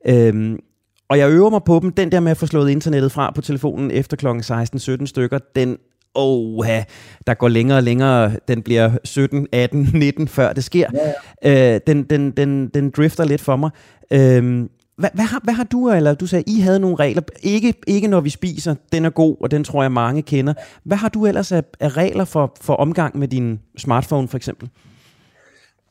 Øhm, 0.07 0.59
og 1.09 1.19
jeg 1.19 1.31
øver 1.31 1.51
mig 1.51 1.63
på 1.67 1.79
dem. 1.83 1.93
Den 1.93 2.13
der 2.13 2.21
med 2.21 2.31
at 2.31 2.37
få 2.37 2.47
slået 2.47 2.71
internettet 2.71 3.13
fra 3.13 3.33
på 3.35 3.41
telefonen 3.41 3.91
efter 3.91 4.17
kl. 4.17 4.27
16-17 4.27 5.07
stykker, 5.07 5.39
den 5.55 5.79
oh, 6.15 6.67
der 7.27 7.35
går 7.35 7.49
længere 7.49 7.79
og 7.79 7.83
længere. 7.83 8.33
Den 8.49 8.63
bliver 8.63 8.91
17, 9.05 9.47
18, 9.53 9.89
19, 9.95 10.29
før 10.29 10.53
det 10.53 10.65
sker. 10.65 10.87
Ja. 11.45 11.75
Øh, 11.75 11.81
den, 11.87 12.03
den, 12.03 12.31
den, 12.31 12.69
den 12.69 12.91
drifter 12.91 13.25
lidt 13.25 13.41
for 13.41 13.57
mig. 13.57 13.71
Øhm, 14.11 14.71
hvad, 14.97 15.11
hvad, 15.15 15.25
har, 15.25 15.41
hvad 15.45 15.55
har 15.55 15.65
du, 15.65 15.91
eller 15.91 16.15
du 16.15 16.27
sagde, 16.27 16.45
I 16.47 16.61
havde 16.61 16.81
nogle 16.81 16.97
regler, 16.97 17.23
ikke, 17.43 17.75
ikke 17.87 18.09
når 18.09 18.21
vi 18.21 18.31
spiser, 18.31 18.75
den 18.93 19.05
er 19.05 19.11
god, 19.11 19.37
og 19.41 19.51
den 19.51 19.65
tror 19.65 19.83
jeg 19.83 19.93
mange 19.93 20.23
kender. 20.23 20.55
Hvad 20.85 20.97
har 20.97 21.09
du 21.09 21.27
ellers 21.27 21.53
af, 21.53 21.65
af 21.81 21.97
regler 21.97 22.25
for, 22.25 22.57
for 22.61 22.75
omgang 22.75 23.19
med 23.19 23.29
din 23.29 23.61
smartphone 23.79 24.29
for 24.29 24.37
eksempel? 24.37 24.71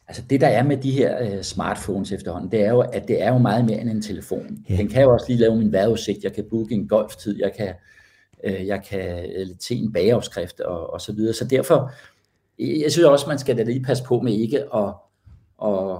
Altså 0.07 0.23
det 0.29 0.41
der 0.41 0.47
er 0.47 0.63
med 0.63 0.77
de 0.77 0.91
her 0.91 1.35
uh, 1.35 1.41
smartphones 1.41 2.11
efterhånden, 2.11 2.51
det 2.51 2.63
er 2.65 2.69
jo, 2.69 2.79
at 2.79 3.07
det 3.07 3.23
er 3.23 3.33
jo 3.33 3.37
meget 3.37 3.65
mere 3.65 3.81
end 3.81 3.89
en 3.89 4.01
telefon. 4.01 4.57
Ja. 4.69 4.77
Den 4.77 4.87
kan 4.87 5.01
jo 5.01 5.13
også 5.13 5.25
lige 5.27 5.39
lave 5.39 5.55
min 5.55 5.71
vejrudsigt, 5.71 6.23
jeg 6.23 6.33
kan 6.33 6.45
booke 6.49 6.75
en 6.75 6.87
golftid, 6.87 7.39
jeg 7.39 7.51
kan, 7.57 7.73
uh, 8.47 8.67
jeg 8.67 8.83
kan 8.83 9.25
uh, 9.41 9.57
til 9.59 9.83
en 9.83 9.93
bageopskrift 9.93 10.59
og, 10.59 10.93
og 10.93 11.01
så 11.01 11.13
videre. 11.13 11.33
Så 11.33 11.45
derfor, 11.45 11.91
jeg 12.59 12.91
synes 12.91 13.05
også, 13.05 13.25
man 13.27 13.39
skal 13.39 13.57
da 13.57 13.63
lige 13.63 13.83
passe 13.83 14.03
på 14.03 14.19
med 14.19 14.33
ikke 14.33 14.59
at, 14.75 14.93
at 15.63 15.99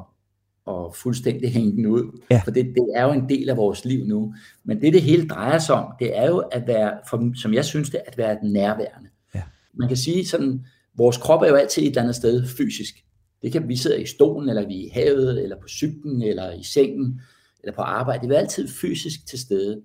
og 0.65 0.95
fuldstændig 0.95 1.54
hænge 1.54 1.71
den 1.71 1.86
ud. 1.86 2.21
Ja. 2.32 2.41
For 2.45 2.52
det, 2.52 2.65
det 2.65 2.88
er 2.95 3.04
jo 3.04 3.12
en 3.12 3.30
del 3.30 3.49
af 3.49 3.58
vores 3.58 3.86
liv 3.86 4.06
nu. 4.06 4.34
Men 4.63 4.82
det, 4.82 4.93
det 4.93 5.02
hele 5.02 5.28
drejer 5.28 5.60
sig 5.60 5.76
om, 5.76 5.93
det 5.99 6.17
er 6.17 6.28
jo 6.28 6.38
at 6.38 6.67
være, 6.67 6.93
for, 7.10 7.32
som 7.36 7.54
jeg 7.54 7.65
synes 7.65 7.89
det, 7.89 8.02
at 8.06 8.17
være 8.17 8.38
nærværende. 8.43 9.10
Ja. 9.36 9.41
Man 9.73 9.88
kan 9.88 9.97
sige 9.97 10.28
sådan, 10.28 10.65
vores 10.97 11.17
krop 11.17 11.41
er 11.41 11.47
jo 11.47 11.56
altid 11.56 11.84
et 11.84 11.88
eller 11.88 12.02
andet 12.02 12.15
sted 12.15 12.47
fysisk. 12.47 12.95
Det 13.41 13.52
kan 13.52 13.67
vi 13.67 13.76
sidder 13.76 13.97
i 13.97 14.06
stolen, 14.06 14.49
eller 14.49 14.67
vi 14.67 14.76
er 14.76 14.86
i 14.86 14.89
havet, 14.93 15.43
eller 15.43 15.56
på 15.62 15.67
cyklen, 15.67 16.21
eller 16.21 16.52
i 16.52 16.63
sengen, 16.63 17.21
eller 17.63 17.73
på 17.73 17.82
arbejde. 17.82 18.28
Det 18.28 18.36
er 18.36 18.39
altid 18.39 18.67
fysisk 18.67 19.28
til 19.28 19.39
stede. 19.39 19.82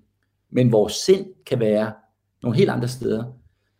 Men 0.51 0.71
vores 0.71 0.93
sind 0.93 1.25
kan 1.45 1.59
være 1.59 1.93
nogle 2.43 2.57
helt 2.57 2.69
andre 2.69 2.87
steder. 2.87 3.23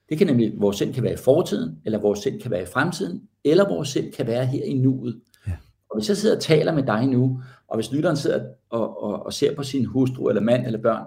Det 0.10 0.18
kan 0.18 0.28
nemlig, 0.28 0.54
vores 0.58 0.78
sind 0.78 0.94
kan 0.94 1.04
være 1.04 1.14
i 1.14 1.18
fortiden, 1.18 1.78
eller 1.86 2.00
vores 2.00 2.20
sind 2.20 2.42
kan 2.42 2.52
være 2.52 2.62
i 2.62 2.66
fremtiden, 2.66 3.22
eller 3.44 3.70
vores 3.70 3.90
sind 3.90 4.12
kan 4.12 4.28
være 4.28 4.46
her 4.46 4.64
i 4.64 4.74
nuet. 4.74 5.22
Og 5.90 5.98
hvis 5.98 6.10
jeg 6.10 6.18
sidder 6.18 6.36
og 6.36 6.42
taler 6.42 6.74
med 6.74 6.84
dig 6.84 7.08
nu, 7.08 7.42
og 7.68 7.78
hvis 7.78 7.92
lytteren 7.92 8.18
sidder 8.18 8.46
og, 8.70 9.04
og, 9.04 9.26
og 9.26 9.34
ser 9.34 9.56
på 9.56 9.64
sin 9.64 9.86
hustru 9.86 10.28
eller 10.28 10.42
mand 10.42 10.66
eller 10.66 10.82
børn, 10.82 11.06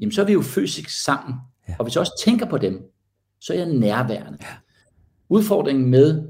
jamen 0.00 0.12
så 0.12 0.22
er 0.22 0.26
vi 0.26 0.32
jo 0.32 0.42
fysisk 0.42 1.04
sammen. 1.04 1.34
Ja. 1.68 1.74
Og 1.78 1.84
hvis 1.84 1.94
jeg 1.94 2.00
også 2.00 2.22
tænker 2.24 2.46
på 2.46 2.58
dem, 2.58 2.82
så 3.40 3.52
er 3.52 3.56
jeg 3.56 3.66
nærværende. 3.66 4.38
Ja. 4.42 4.46
Udfordringen 5.28 5.90
med 5.90 6.28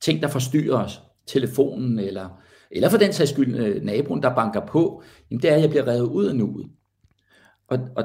ting, 0.00 0.22
der 0.22 0.28
forstyrrer 0.28 0.84
os, 0.84 1.02
telefonen 1.26 1.98
eller, 1.98 2.42
eller 2.70 2.88
for 2.88 2.98
den 2.98 3.12
sags 3.12 3.30
skyld 3.30 3.56
øh, 3.56 3.82
naboen, 3.82 4.22
der 4.22 4.34
banker 4.34 4.66
på, 4.66 5.02
jamen 5.30 5.42
det 5.42 5.50
er, 5.50 5.54
at 5.54 5.60
jeg 5.60 5.70
bliver 5.70 5.86
revet 5.86 6.08
ud 6.08 6.24
af 6.24 6.36
nuet. 6.36 6.70
Og, 7.68 7.78
og 7.96 8.04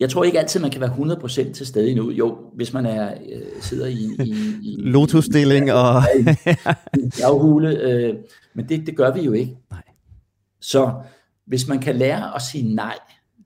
jeg 0.00 0.10
tror 0.10 0.24
ikke 0.24 0.38
altid, 0.38 0.60
man 0.60 0.70
kan 0.70 0.80
være 0.80 0.90
100% 0.90 1.52
til 1.52 1.66
stede 1.66 1.90
endnu. 1.90 2.10
Jo, 2.10 2.38
hvis 2.54 2.72
man 2.72 2.86
er 2.86 3.14
øh, 3.32 3.42
sidder 3.60 3.86
i... 3.86 4.10
i, 4.24 4.34
i 4.62 4.76
Lotusstilling 4.78 5.72
og... 5.72 6.02
afhule, 7.24 7.78
øh, 7.78 8.14
men 8.54 8.68
det, 8.68 8.86
det 8.86 8.96
gør 8.96 9.12
vi 9.12 9.20
jo 9.20 9.32
ikke. 9.32 9.56
Nej. 9.70 9.82
Så 10.60 10.92
hvis 11.46 11.68
man 11.68 11.80
kan 11.80 11.96
lære 11.96 12.34
at 12.34 12.42
sige 12.42 12.74
nej 12.74 12.98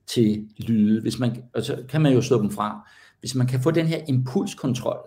til 0.07 0.49
lyde, 0.59 1.01
hvis 1.01 1.19
man, 1.19 1.43
og 1.55 1.63
så 1.63 1.83
kan 1.89 2.01
man 2.01 2.13
jo 2.13 2.23
slå 2.23 2.43
dem 2.43 2.51
fra. 2.51 2.91
Hvis 3.21 3.35
man 3.35 3.47
kan 3.47 3.61
få 3.61 3.71
den 3.71 3.87
her 3.87 4.01
impulskontrol, 4.09 4.99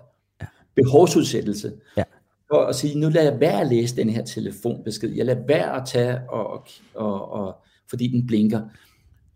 ja. 0.41 0.45
behovsudsættelse, 0.75 1.73
ja. 1.97 2.03
for 2.51 2.65
at 2.65 2.75
sige, 2.75 2.99
nu 2.99 3.09
lader 3.09 3.31
jeg 3.31 3.39
være 3.39 3.61
at 3.61 3.67
læse 3.67 3.95
den 3.95 4.09
her 4.09 4.25
telefonbesked, 4.25 5.09
jeg 5.09 5.25
lader 5.25 5.45
være 5.47 5.81
at 5.81 5.87
tage 5.87 6.19
og, 6.29 6.67
og, 6.95 7.31
og, 7.31 7.55
fordi 7.89 8.07
den 8.07 8.27
blinker. 8.27 8.61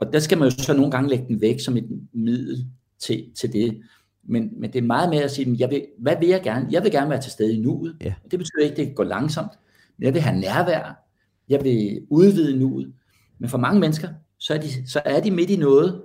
Og 0.02 0.14
der 0.14 0.20
skal 0.20 0.38
man 0.38 0.50
jo 0.50 0.64
så 0.64 0.74
nogle 0.74 0.92
gange 0.92 1.10
lægge 1.10 1.26
den 1.28 1.42
væk 1.42 1.60
som 1.60 1.78
et 1.78 1.88
middel 2.14 2.66
til, 3.00 3.26
til 3.36 3.54
det. 3.54 3.82
Men, 4.24 4.50
men 4.60 4.74
det 4.74 4.80
er 4.80 4.86
meget 4.86 5.10
med 5.10 5.18
at 5.18 5.32
sige, 5.32 5.56
jeg 5.60 5.70
vil, 5.70 5.86
hvad 6.00 6.16
vil 6.20 6.28
jeg 6.30 6.42
gerne? 6.44 6.68
Jeg 6.72 6.84
vil 6.84 6.92
gerne 6.92 7.10
være 7.10 7.22
til 7.22 7.32
stede 7.32 7.56
i 7.56 7.60
nuet. 7.60 7.98
Ja. 8.02 8.14
Det 8.32 8.40
betyder 8.40 8.64
ikke, 8.64 8.82
at 8.82 8.88
det 8.88 8.96
går 8.96 9.04
langsomt. 9.04 9.52
Men 9.98 10.06
jeg 10.06 10.14
vil 10.14 10.22
have 10.22 10.40
nærvær. 10.40 11.04
Jeg 11.50 11.64
vil 11.64 12.02
udvide 12.10 12.60
nuet. 12.60 12.94
Men 13.40 13.50
for 13.50 13.58
mange 13.58 13.80
mennesker, 13.80 14.10
så 14.38 14.54
er 14.54 14.58
de, 14.58 14.90
så 14.90 15.02
er 15.06 15.20
de 15.20 15.32
midt 15.32 15.50
i 15.50 15.56
noget 15.56 16.02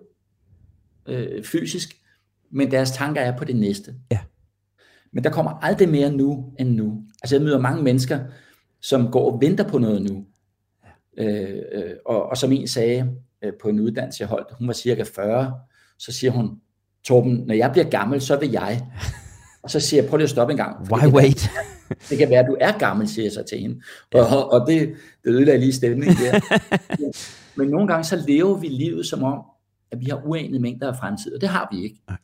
øh, 1.07 1.45
fysisk, 1.45 1.97
men 2.51 2.71
deres 2.71 2.91
tanker 2.91 3.21
er 3.21 3.39
på 3.39 3.45
det 3.45 3.57
næste. 3.57 3.95
Ja. 4.11 4.19
Men 5.13 5.25
der 5.25 5.31
kommer 5.31 5.51
aldrig 5.51 5.89
mere 5.89 6.13
nu 6.13 6.53
end 6.59 6.71
nu. 6.71 7.05
Altså 7.23 7.37
jeg 7.37 7.45
møder 7.45 7.59
mange 7.59 7.83
mennesker, 7.83 8.21
som 8.81 9.11
går 9.11 9.33
og 9.33 9.41
venter 9.41 9.69
på 9.69 9.79
noget 9.79 10.03
nu. 10.03 10.27
Ja. 11.19 11.25
Øh, 11.25 11.63
øh, 11.73 11.91
og, 12.07 12.27
og 12.27 12.37
som 12.37 12.53
en 12.53 12.69
sagde 12.69 13.17
øh, 13.43 13.53
på 13.63 13.69
en 13.69 13.81
uddannelse, 13.81 14.21
jeg 14.21 14.29
holdt, 14.29 14.49
hun 14.59 14.67
var 14.67 14.75
cirka 14.75 15.05
40, 15.15 15.55
så 15.99 16.13
siger 16.13 16.31
hun, 16.31 16.61
Torben, 17.05 17.43
når 17.47 17.55
jeg 17.55 17.73
bliver 17.73 17.91
gammel, 17.91 18.21
så 18.21 18.37
vil 18.37 18.51
jeg. 18.51 18.87
Og 19.63 19.71
så 19.71 19.81
siger 19.81 20.03
jeg, 20.03 20.11
prøv 20.11 20.17
lige 20.17 20.25
at 20.25 20.31
stoppe 20.31 20.51
en 20.51 20.57
gang. 20.57 20.93
Why 20.93 21.01
det 21.01 21.13
wait? 21.13 21.51
Være, 21.55 21.99
det 22.11 22.19
kan 22.19 22.31
være, 22.31 22.41
at 22.41 22.47
du 22.51 22.57
er 22.61 22.79
gammel, 22.79 23.09
siger 23.09 23.25
jeg 23.25 23.33
så 23.33 23.43
til 23.43 23.59
hende. 23.59 23.83
Og, 24.15 24.53
og 24.53 24.67
det, 24.69 24.95
det 25.25 25.31
ødelagde 25.31 25.61
lige 25.61 25.73
stemningen 25.73 26.17
der. 26.17 26.41
Men 27.59 27.69
nogle 27.69 27.89
gange 27.89 28.05
så 28.05 28.25
lever 28.29 28.55
vi 28.59 28.69
livet 28.69 29.07
som 29.07 29.23
om, 29.23 29.43
at 29.91 30.01
vi 30.01 30.07
har 30.07 30.23
uanede 30.25 30.61
mængder 30.61 30.89
af 30.89 30.97
fremtid, 30.97 31.35
og 31.35 31.41
det 31.41 31.49
har 31.49 31.69
vi 31.73 31.85
ikke. 31.85 32.03
Nej. 32.09 32.19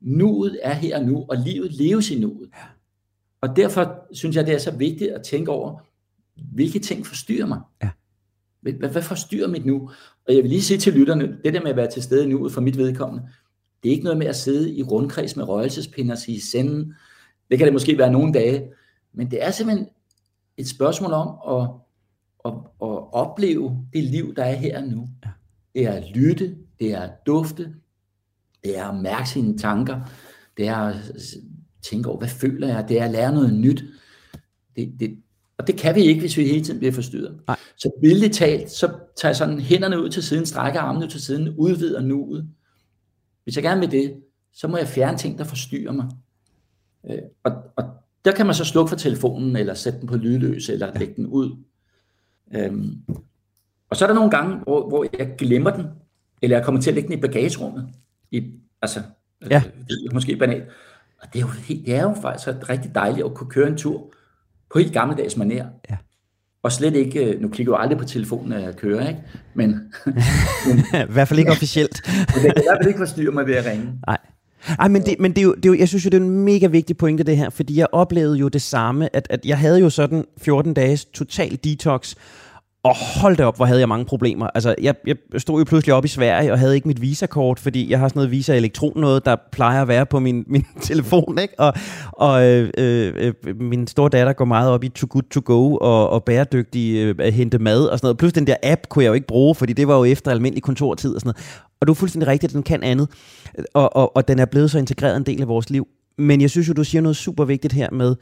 Nuet 0.00 0.58
er 0.62 0.72
her 0.72 0.98
og 0.98 1.04
nu, 1.04 1.24
og 1.28 1.36
livet 1.36 1.72
leves 1.72 2.10
i 2.10 2.18
nuet. 2.18 2.50
Og 3.40 3.56
derfor 3.56 4.06
synes 4.12 4.36
jeg, 4.36 4.46
det 4.46 4.54
er 4.54 4.58
så 4.58 4.70
vigtigt 4.70 5.10
at 5.10 5.22
tænke 5.22 5.50
over, 5.50 5.80
hvilke 6.54 6.78
ting 6.78 7.06
forstyrrer 7.06 7.46
mig. 7.46 7.60
Ja. 7.82 7.88
Hvad, 8.60 8.72
hvad 8.72 9.02
forstyrrer 9.02 9.48
mit 9.48 9.66
nu? 9.66 9.90
Og 10.28 10.34
jeg 10.34 10.42
vil 10.42 10.50
lige 10.50 10.62
sige 10.62 10.78
til 10.78 10.92
lytterne, 10.92 11.38
det 11.44 11.54
der 11.54 11.62
med 11.62 11.70
at 11.70 11.76
være 11.76 11.90
til 11.90 12.02
stede 12.02 12.28
nuet 12.28 12.52
for 12.52 12.60
mit 12.60 12.78
vedkommende, 12.78 13.28
det 13.82 13.88
er 13.88 13.92
ikke 13.92 14.04
noget 14.04 14.18
med 14.18 14.26
at 14.26 14.36
sidde 14.36 14.74
i 14.74 14.82
rundkreds 14.82 15.36
med 15.36 15.48
røgelsespinder 15.48 16.12
og 16.12 16.18
sige 16.18 16.40
senden. 16.40 16.94
Det 17.50 17.58
kan 17.58 17.64
det 17.64 17.72
måske 17.72 17.98
være 17.98 18.12
nogle 18.12 18.32
dage, 18.32 18.70
men 19.12 19.30
det 19.30 19.44
er 19.44 19.50
simpelthen 19.50 19.88
et 20.56 20.68
spørgsmål 20.68 21.12
om 21.12 21.58
at, 21.58 21.70
at, 22.44 22.52
at 22.82 23.12
opleve 23.12 23.86
det 23.92 24.04
liv, 24.04 24.34
der 24.34 24.44
er 24.44 24.54
her 24.54 24.82
og 24.82 24.88
nu. 24.88 25.08
Ja. 25.24 25.30
Det 25.74 25.86
er 25.86 25.92
at 25.92 26.10
lytte, 26.14 26.56
det 26.80 26.92
er 26.92 27.00
at 27.00 27.10
dufte, 27.26 27.74
det 28.64 28.78
er 28.78 28.84
at 28.84 29.02
mærke 29.02 29.28
sine 29.28 29.58
tanker, 29.58 30.00
det 30.56 30.68
er 30.68 30.76
at 30.76 30.96
tænke 31.82 32.08
over, 32.08 32.18
hvad 32.18 32.28
føler 32.28 32.68
jeg, 32.68 32.88
det 32.88 33.00
er 33.00 33.04
at 33.04 33.10
lære 33.10 33.32
noget 33.32 33.54
nyt. 33.54 33.84
Det, 34.76 34.94
det, 35.00 35.18
og 35.58 35.66
det 35.66 35.76
kan 35.76 35.94
vi 35.94 36.00
ikke, 36.00 36.20
hvis 36.20 36.36
vi 36.36 36.44
hele 36.44 36.64
tiden 36.64 36.78
bliver 36.78 36.92
forstyrret. 36.92 37.40
Nej. 37.46 37.56
Så 37.76 37.90
billigt 38.02 38.34
talt, 38.34 38.70
så 38.70 38.86
tager 39.16 39.30
jeg 39.30 39.36
sådan 39.36 39.60
hænderne 39.60 40.02
ud 40.02 40.08
til 40.08 40.22
siden, 40.22 40.46
strækker 40.46 40.80
armene 40.80 41.04
ud 41.04 41.10
til 41.10 41.22
siden, 41.22 41.54
udvider 41.56 42.00
nuet. 42.00 42.48
Hvis 43.44 43.56
jeg 43.56 43.64
gerne 43.64 43.80
vil 43.80 43.90
det, 43.90 44.22
så 44.52 44.68
må 44.68 44.76
jeg 44.76 44.88
fjerne 44.88 45.18
ting, 45.18 45.38
der 45.38 45.44
forstyrrer 45.44 45.92
mig. 45.92 46.06
Øh, 47.10 47.18
og, 47.44 47.52
og 47.76 47.84
der 48.24 48.32
kan 48.32 48.46
man 48.46 48.54
så 48.54 48.64
slukke 48.64 48.88
for 48.88 48.96
telefonen, 48.96 49.56
eller 49.56 49.74
sætte 49.74 50.00
den 50.00 50.08
på 50.08 50.16
lydløs, 50.16 50.68
eller 50.68 50.98
lægge 50.98 51.14
den 51.16 51.26
ud. 51.26 51.56
Øhm, 52.54 53.02
og 53.90 53.96
så 53.96 54.04
er 54.04 54.06
der 54.06 54.14
nogle 54.14 54.30
gange, 54.30 54.56
hvor, 54.56 54.88
hvor 54.88 55.06
jeg 55.18 55.34
glemmer 55.38 55.70
den, 55.70 55.86
eller 56.42 56.56
jeg 56.56 56.64
kommer 56.64 56.80
til 56.80 56.90
at 56.90 56.94
lægge 56.94 57.08
den 57.08 57.18
i 57.18 57.20
bagagerummet. 57.20 57.88
I, 58.30 58.52
altså, 58.82 59.02
ja. 59.50 59.62
øh, 59.66 60.14
måske 60.14 60.36
banalt. 60.36 60.64
Og 61.22 61.28
det 61.32 61.38
er, 61.38 61.46
jo, 61.46 61.48
det 61.68 61.94
er 61.94 62.02
jo 62.02 62.14
faktisk 62.22 62.68
rigtig 62.68 62.94
dejligt 62.94 63.26
at 63.26 63.34
kunne 63.34 63.50
køre 63.50 63.68
en 63.68 63.76
tur 63.76 64.12
på 64.72 64.78
helt 64.78 64.92
gammeldags 64.92 65.34
manér. 65.34 65.64
Ja. 65.90 65.96
Og 66.62 66.72
slet 66.72 66.94
ikke, 66.94 67.24
øh, 67.24 67.40
nu 67.40 67.48
klikker 67.48 67.72
jeg 67.72 67.78
jo 67.78 67.82
aldrig 67.82 67.98
på 67.98 68.04
telefonen, 68.04 68.48
når 68.48 68.58
jeg 68.58 68.76
kører, 68.76 69.08
ikke? 69.08 69.20
Men, 69.54 69.80
men 70.66 70.78
I 71.08 71.12
hvert 71.12 71.28
fald 71.28 71.38
ikke 71.38 71.50
officielt. 71.50 72.02
det 72.34 72.42
kan 72.42 72.44
i 72.44 72.66
hvert 72.66 72.78
fald 72.80 72.88
ikke 72.88 72.98
forstyrre 72.98 73.32
mig 73.32 73.46
ved 73.46 73.54
at 73.54 73.66
ringe. 73.66 73.92
Nej. 74.06 74.18
Ej, 74.78 74.88
men, 74.88 75.02
det, 75.02 75.16
men 75.20 75.30
det 75.30 75.38
er, 75.38 75.42
jo, 75.42 75.54
det 75.54 75.64
er 75.64 75.68
jo, 75.68 75.78
jeg 75.78 75.88
synes 75.88 76.04
jo, 76.04 76.10
det 76.10 76.16
er 76.16 76.20
en 76.20 76.44
mega 76.44 76.66
vigtig 76.66 76.96
pointe 76.96 77.22
det 77.22 77.36
her, 77.36 77.50
fordi 77.50 77.78
jeg 77.78 77.86
oplevede 77.92 78.38
jo 78.38 78.48
det 78.48 78.62
samme, 78.62 79.16
at, 79.16 79.26
at 79.30 79.44
jeg 79.44 79.58
havde 79.58 79.80
jo 79.80 79.90
sådan 79.90 80.24
14 80.38 80.74
dages 80.74 81.04
total 81.04 81.58
detox, 81.64 82.14
og 82.82 82.94
hold 83.20 83.36
da 83.36 83.44
op, 83.44 83.56
hvor 83.56 83.64
havde 83.64 83.80
jeg 83.80 83.88
mange 83.88 84.04
problemer. 84.04 84.46
Altså, 84.54 84.74
jeg, 84.82 84.94
jeg 85.06 85.16
stod 85.38 85.58
jo 85.58 85.64
pludselig 85.64 85.94
op 85.94 86.04
i 86.04 86.08
Sverige 86.08 86.52
og 86.52 86.58
havde 86.58 86.74
ikke 86.74 86.88
mit 86.88 87.00
visakort, 87.00 87.58
fordi 87.58 87.90
jeg 87.90 87.98
har 87.98 88.08
sådan 88.08 88.18
noget 88.18 88.30
Visa 88.30 88.56
Elektron 88.56 88.92
noget, 88.96 89.24
der 89.24 89.36
plejer 89.52 89.82
at 89.82 89.88
være 89.88 90.06
på 90.06 90.18
min, 90.18 90.44
min 90.54 90.66
telefon, 90.80 91.38
ikke? 91.38 91.60
Og, 91.60 91.74
og 92.12 92.44
øh, 92.44 92.70
øh, 92.78 93.32
øh, 93.46 93.60
min 93.60 93.86
store 93.86 94.08
datter 94.08 94.32
går 94.32 94.44
meget 94.44 94.70
op 94.70 94.84
i 94.84 94.88
Too 94.88 95.08
Good 95.10 95.22
To 95.30 95.40
Go 95.44 95.74
og, 95.74 96.10
og 96.10 96.24
bæredygtig 96.24 96.96
øh, 96.96 97.14
at 97.18 97.32
hente 97.32 97.58
mad 97.58 97.84
og 97.84 97.98
sådan 97.98 98.06
noget. 98.06 98.18
Plus 98.18 98.32
den 98.32 98.46
der 98.46 98.56
app 98.62 98.80
kunne 98.88 99.04
jeg 99.04 99.08
jo 99.08 99.14
ikke 99.14 99.26
bruge, 99.26 99.54
fordi 99.54 99.72
det 99.72 99.88
var 99.88 99.96
jo 99.96 100.04
efter 100.04 100.30
almindelig 100.30 100.62
kontortid 100.62 101.14
og 101.14 101.20
sådan 101.20 101.28
noget. 101.28 101.60
Og 101.80 101.86
du 101.86 101.92
er 101.92 101.94
fuldstændig 101.94 102.28
rigtigt, 102.28 102.50
at 102.50 102.54
den 102.54 102.62
kan 102.62 102.82
andet. 102.82 103.08
Og, 103.74 103.96
og, 103.96 104.16
og 104.16 104.28
den 104.28 104.38
er 104.38 104.44
blevet 104.44 104.70
så 104.70 104.78
integreret 104.78 105.16
en 105.16 105.22
del 105.22 105.42
af 105.42 105.48
vores 105.48 105.70
liv. 105.70 105.86
Men 106.18 106.40
jeg 106.40 106.50
synes 106.50 106.68
jo, 106.68 106.72
du 106.72 106.84
siger 106.84 107.02
noget 107.02 107.16
super 107.16 107.44
vigtigt 107.44 107.72
her 107.72 107.90
med, 107.92 108.16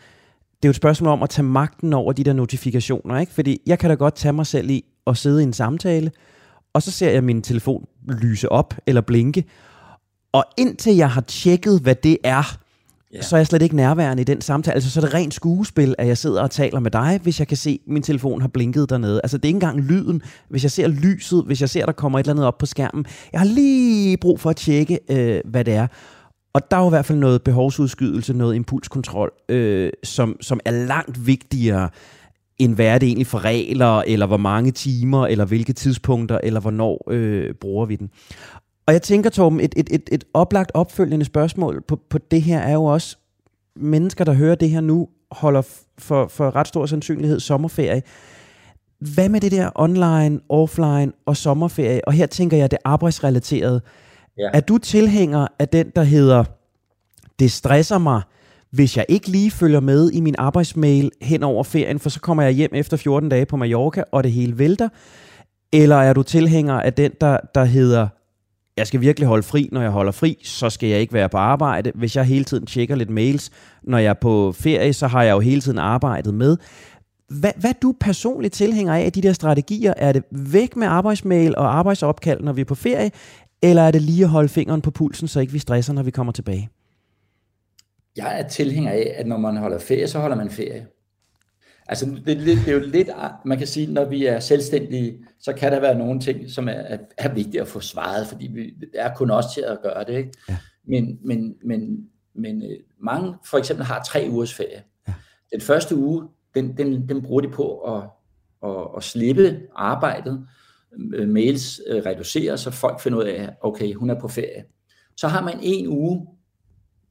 det 0.57 0.65
er 0.65 0.69
jo 0.69 0.71
et 0.71 0.77
spørgsmål 0.77 1.13
om 1.13 1.23
at 1.23 1.31
tage 1.31 1.47
magten 1.47 1.93
over 1.93 2.13
de 2.13 2.25
der 2.25 2.33
notifikationer, 2.33 3.19
ikke? 3.19 3.33
Fordi 3.33 3.61
jeg 3.67 3.79
kan 3.79 3.91
da 3.91 3.95
godt 3.95 4.15
tage 4.15 4.33
mig 4.33 4.47
selv 4.47 4.71
i 4.71 4.85
at 5.07 5.17
sidde 5.17 5.41
i 5.41 5.43
en 5.43 5.53
samtale, 5.53 6.11
og 6.75 6.83
så 6.83 6.91
ser 6.91 7.11
jeg 7.11 7.25
min 7.25 7.43
telefon 7.43 7.87
lyse 8.09 8.53
op 8.53 8.75
eller 8.87 9.01
blinke, 9.01 9.45
og 10.33 10.45
indtil 10.57 10.97
jeg 10.97 11.11
har 11.11 11.21
tjekket, 11.21 11.81
hvad 11.81 11.95
det 11.95 12.19
er, 12.25 12.59
yeah. 13.15 13.25
så 13.25 13.37
er 13.37 13.39
jeg 13.39 13.47
slet 13.47 13.63
ikke 13.63 13.77
nærværende 13.77 14.21
i 14.21 14.25
den 14.25 14.41
samtale. 14.41 14.75
Altså, 14.75 14.91
så 14.91 15.01
er 15.01 15.05
det 15.05 15.15
rent 15.15 15.35
skuespil, 15.35 15.95
at 15.99 16.07
jeg 16.07 16.19
sidder 16.19 16.43
og 16.43 16.51
taler 16.51 16.81
med 16.81 16.91
dig, 16.91 17.21
hvis 17.23 17.39
jeg 17.39 17.49
kan 17.49 17.57
se, 17.57 17.81
at 17.87 17.93
min 17.93 18.03
telefon 18.03 18.41
har 18.41 18.49
blinket 18.49 18.91
dernede. 18.91 19.21
Altså, 19.25 19.39
det 19.39 19.45
er 19.45 19.49
ikke 19.49 19.57
engang 19.57 19.81
lyden. 19.81 20.23
Hvis 20.49 20.63
jeg 20.63 20.71
ser 20.71 20.89
lyset, 20.89 21.45
hvis 21.47 21.61
jeg 21.61 21.69
ser, 21.69 21.83
at 21.83 21.87
der 21.87 21.93
kommer 21.93 22.19
et 22.19 22.23
eller 22.23 22.33
andet 22.33 22.47
op 22.47 22.59
på 22.59 22.67
skærmen. 22.67 23.07
Jeg 23.33 23.41
har 23.41 23.47
lige 23.47 24.17
brug 24.17 24.41
for 24.41 24.51
at 24.51 24.57
tjekke, 24.57 24.99
øh, 25.11 25.41
hvad 25.45 25.65
det 25.65 25.75
er. 25.75 25.87
Og 26.57 26.71
der 26.71 26.77
er 26.77 26.81
jo 26.81 26.87
i 26.87 26.91
hvert 26.91 27.05
fald 27.05 27.19
noget 27.19 27.43
behovsudskydelse, 27.43 28.33
noget 28.33 28.55
impulskontrol, 28.55 29.33
øh, 29.49 29.91
som, 30.05 30.37
som 30.41 30.61
er 30.65 30.71
langt 30.71 31.27
vigtigere 31.27 31.89
end 32.59 32.75
hvad 32.75 32.87
er 32.87 32.99
det 32.99 33.07
egentlig 33.07 33.27
for 33.27 33.45
regler, 33.45 34.03
eller 34.07 34.27
hvor 34.27 34.37
mange 34.37 34.71
timer, 34.71 35.27
eller 35.27 35.45
hvilke 35.45 35.73
tidspunkter, 35.73 36.39
eller 36.43 36.61
hvornår 36.61 37.05
øh, 37.11 37.55
bruger 37.55 37.87
vi 37.87 37.97
den. 37.97 38.11
Og 38.87 38.93
jeg 38.93 39.03
tænker, 39.03 39.31
Torben, 39.31 39.61
et, 39.61 39.75
et, 39.77 39.89
et, 39.91 40.09
et 40.13 40.25
oplagt 40.35 40.71
opfølgende 40.75 41.25
spørgsmål 41.25 41.83
på, 41.89 42.01
på 42.11 42.19
det 42.19 42.43
her 42.43 42.59
er 42.59 42.73
jo 42.73 42.85
også, 42.85 43.17
mennesker, 43.77 44.25
der 44.25 44.33
hører 44.33 44.55
det 44.55 44.71
her 44.71 44.81
nu, 44.81 45.09
holder 45.31 45.63
for, 45.99 46.29
for 46.29 46.57
ret 46.57 46.69
stor 46.69 46.87
sandsynlighed 46.87 47.41
sommerferie. 47.41 48.03
Hvad 49.15 49.29
med 49.29 49.41
det 49.41 49.53
der 49.53 49.71
online, 49.75 50.41
offline 50.49 51.13
og 51.27 51.37
sommerferie? 51.37 52.09
Og 52.09 52.13
her 52.13 52.27
tænker 52.27 52.57
jeg 52.57 52.71
det 52.71 52.79
arbejdsrelaterede. 52.85 53.81
Ja. 54.39 54.51
Er 54.53 54.61
du 54.61 54.79
tilhænger 54.79 55.47
af 55.59 55.69
den, 55.69 55.93
der 55.97 56.03
hedder, 56.03 56.45
det 57.39 57.53
stresser 57.53 57.99
mig, 57.99 58.23
hvis 58.71 58.97
jeg 58.97 59.07
ikke 59.09 59.29
lige 59.29 59.51
følger 59.51 59.81
med 59.81 60.11
i 60.11 60.21
min 60.21 60.35
arbejdsmail 60.39 61.11
hen 61.23 61.43
over 61.43 61.65
ferien, 61.65 61.99
for 61.99 62.11
så 62.11 62.21
kommer 62.21 62.43
jeg 62.43 62.53
hjem 62.53 62.71
efter 62.75 62.97
14 62.97 63.29
dage 63.29 63.47
på 63.47 63.57
Mallorca, 63.57 64.05
og 64.13 64.25
det 64.25 64.33
hele 64.33 64.59
vælter? 64.59 64.89
Eller 65.73 65.97
er 65.97 66.13
du 66.13 66.23
tilhænger 66.23 66.75
af 66.75 66.93
den, 66.93 67.13
der, 67.21 67.39
der 67.55 67.65
hedder, 67.65 68.09
jeg 68.77 68.87
skal 68.87 69.01
virkelig 69.01 69.29
holde 69.29 69.43
fri, 69.43 69.69
når 69.73 69.81
jeg 69.83 69.91
holder 69.91 70.13
fri, 70.13 70.39
så 70.45 70.71
skal 70.71 70.89
jeg 70.89 71.01
ikke 71.01 71.13
være 71.13 71.29
på 71.29 71.37
arbejde. 71.37 71.93
Hvis 71.95 72.17
jeg 72.17 72.25
hele 72.25 72.45
tiden 72.45 72.67
tjekker 72.67 72.95
lidt 72.95 73.11
mails, 73.11 73.51
når 73.83 73.99
jeg 73.99 74.11
er 74.11 74.15
på 74.15 74.53
ferie, 74.53 74.93
så 74.93 75.07
har 75.07 75.23
jeg 75.23 75.33
jo 75.33 75.41
hele 75.41 75.61
tiden 75.61 75.79
arbejdet 75.79 76.35
med. 76.35 76.57
Hvad, 77.29 77.53
hvad 77.57 77.73
du 77.83 77.95
personligt 78.01 78.55
tilhænger 78.55 78.95
af, 78.95 79.05
af, 79.05 79.13
de 79.13 79.23
der 79.23 79.33
strategier? 79.33 79.95
Er 79.97 80.13
det 80.13 80.23
væk 80.31 80.77
med 80.77 80.87
arbejdsmail 80.87 81.57
og 81.57 81.79
arbejdsopkald, 81.79 82.41
når 82.41 82.53
vi 82.53 82.61
er 82.61 82.65
på 82.65 82.75
ferie? 82.75 83.11
Eller 83.63 83.83
er 83.83 83.91
det 83.91 84.03
lige 84.03 84.25
at 84.25 84.31
holde 84.31 84.49
fingeren 84.49 84.83
på 84.83 84.91
pulsen, 84.91 85.29
så 85.29 85.41
ikke 85.41 85.53
vi 85.53 85.59
stresser, 85.59 85.93
når 85.93 86.03
vi 86.03 86.11
kommer 86.11 86.33
tilbage? 86.33 86.71
Jeg 88.17 88.41
er 88.41 88.49
tilhænger 88.49 88.91
af, 88.91 89.15
at 89.17 89.27
når 89.27 89.37
man 89.37 89.57
holder 89.57 89.79
ferie, 89.79 90.09
så 90.09 90.19
holder 90.19 90.37
man 90.37 90.51
ferie. 90.51 90.87
Altså, 91.89 92.07
det, 92.07 92.27
det, 92.27 92.47
det 92.47 92.69
er 92.69 92.73
jo 92.73 92.81
lidt, 92.81 93.09
man 93.45 93.59
kan 93.59 93.67
sige, 93.67 93.93
når 93.93 94.05
vi 94.05 94.27
er 94.27 94.41
selvstændige, 94.41 95.19
så 95.41 95.53
kan 95.53 95.73
der 95.73 95.81
være 95.81 95.99
nogle 95.99 96.21
ting, 96.21 96.51
som 96.51 96.69
er, 96.69 96.73
er, 96.73 96.99
er 97.19 97.35
vigtige 97.35 97.61
at 97.61 97.69
få 97.69 97.81
svaret, 97.81 98.27
fordi 98.27 98.47
vi, 98.47 98.75
er 98.95 99.15
kun 99.15 99.31
os 99.31 99.45
til 99.55 99.61
at 99.61 99.79
gøre 99.83 100.05
det. 100.05 100.19
Ikke? 100.19 100.33
Ja. 100.49 100.57
Men, 100.85 101.19
men, 101.25 101.55
men, 101.65 102.09
men 102.35 102.63
øh, 102.63 102.79
mange 103.01 103.35
for 103.51 103.59
eksempel 103.59 103.85
har 103.85 104.03
tre 104.03 104.27
ugers 104.31 104.55
ferie. 104.55 104.83
Ja. 105.09 105.15
Den 105.53 105.61
første 105.61 105.97
uge, 105.97 106.29
den, 106.55 106.77
den, 106.77 107.09
den 107.09 107.23
bruger 107.23 107.41
de 107.41 107.49
på 107.49 107.79
at, 107.79 108.03
at, 108.65 108.89
at 108.97 109.03
slippe 109.03 109.61
arbejdet, 109.77 110.47
mails 111.27 111.81
øh, 111.87 112.03
reduceres, 112.07 112.61
så 112.61 112.71
folk 112.71 113.01
finder 113.01 113.19
ud 113.19 113.25
af, 113.25 113.57
okay, 113.61 113.95
hun 113.95 114.11
er 114.11 114.21
på 114.21 114.29
ferie. 114.29 114.65
Så 115.17 115.29
har 115.29 115.45
man 115.45 115.59
en 115.63 115.87
uge 115.87 116.27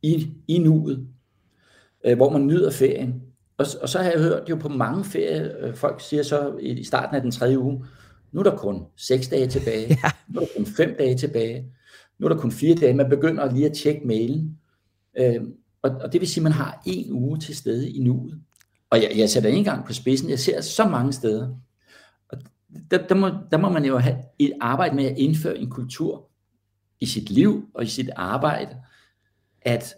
i, 0.02 0.34
i 0.48 0.58
nuet, 0.58 1.08
øh, 2.06 2.16
hvor 2.16 2.30
man 2.30 2.48
nyder 2.48 2.72
ferien. 2.72 3.22
Og, 3.58 3.66
og 3.82 3.90
så 3.90 4.00
har 4.00 4.12
jeg 4.12 4.20
hørt 4.20 4.50
jo 4.50 4.56
på 4.56 4.70
mange 4.70 5.04
ferie, 5.04 5.58
øh, 5.60 5.76
folk 5.76 6.02
siger 6.02 6.24
så 6.24 6.58
i, 6.62 6.84
starten 6.84 7.16
af 7.16 7.22
den 7.22 7.32
tredje 7.32 7.60
uge, 7.60 7.86
nu 8.32 8.40
er 8.40 8.44
der 8.44 8.58
kun 8.58 8.84
seks 8.98 9.28
dage 9.28 9.48
tilbage, 9.48 9.88
ja. 10.04 10.12
nu 10.28 10.40
er 10.40 10.46
der 10.46 10.52
kun 10.58 10.66
fem 10.66 10.96
dage 11.00 11.16
tilbage, 11.16 11.66
nu 12.20 12.26
er 12.26 12.30
der 12.30 12.38
kun 12.38 12.52
fire 12.52 12.76
dage. 12.76 12.94
Man 12.94 13.10
begynder 13.10 13.54
lige 13.54 13.66
at 13.66 13.74
tjekke 13.74 14.08
mailen. 14.08 14.58
Øh, 15.18 15.42
og, 15.82 15.92
og 15.92 16.14
det 16.14 16.22
vil 16.22 16.30
sige, 16.30 16.42
at 16.42 16.44
man 16.44 16.52
har 16.52 16.82
en 16.86 17.12
uge 17.12 17.40
til 17.40 17.56
stede 17.56 17.92
i 17.92 18.00
nuet. 18.00 18.42
Og 18.90 19.02
jeg, 19.02 19.12
jeg 19.18 19.30
sætter 19.30 19.50
ikke 19.50 19.58
engang 19.58 19.86
på 19.86 19.94
spidsen, 19.94 20.30
jeg 20.30 20.40
ser 20.40 20.62
så 20.62 20.88
mange 20.88 21.14
steder, 21.14 21.56
der, 22.92 23.08
der, 23.08 23.16
må, 23.16 23.30
der 23.52 23.58
må 23.58 23.70
man 23.70 23.86
jo 23.86 23.98
have 23.98 24.18
et 24.40 24.54
arbejde 24.62 24.96
med 24.96 25.06
at 25.06 25.18
indføre 25.18 25.58
en 25.58 25.70
kultur 25.70 26.30
i 27.00 27.06
sit 27.06 27.30
liv 27.30 27.70
og 27.74 27.84
i 27.84 27.88
sit 27.88 28.10
arbejde, 28.16 28.78
at 29.62 29.96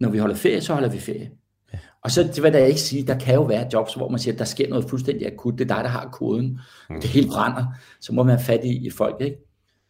når 0.00 0.08
vi 0.08 0.18
holder 0.18 0.34
ferie, 0.34 0.60
så 0.60 0.74
holder 0.74 0.88
vi 0.88 0.98
ferie. 0.98 1.30
Ja. 1.72 1.78
Og 2.02 2.10
så 2.10 2.22
det 2.22 2.42
vil 2.42 2.52
jeg 2.52 2.68
ikke 2.68 2.80
sige, 2.80 3.06
der 3.06 3.18
kan 3.18 3.34
jo 3.34 3.42
være 3.42 3.68
jobs, 3.72 3.94
hvor 3.94 4.08
man 4.08 4.18
siger, 4.18 4.36
der 4.36 4.44
sker 4.44 4.68
noget 4.68 4.84
fuldstændig 4.90 5.26
akut, 5.26 5.58
det 5.58 5.70
er 5.70 5.74
dig, 5.74 5.84
der 5.84 5.90
har 5.90 6.08
koden, 6.08 6.58
mm. 6.90 7.00
det 7.00 7.10
hele 7.10 7.28
brænder, 7.28 7.66
så 8.00 8.14
må 8.14 8.22
man 8.22 8.36
have 8.36 8.44
fat 8.44 8.64
i, 8.64 8.86
i 8.86 8.90
folk, 8.90 9.20
ikke? 9.20 9.36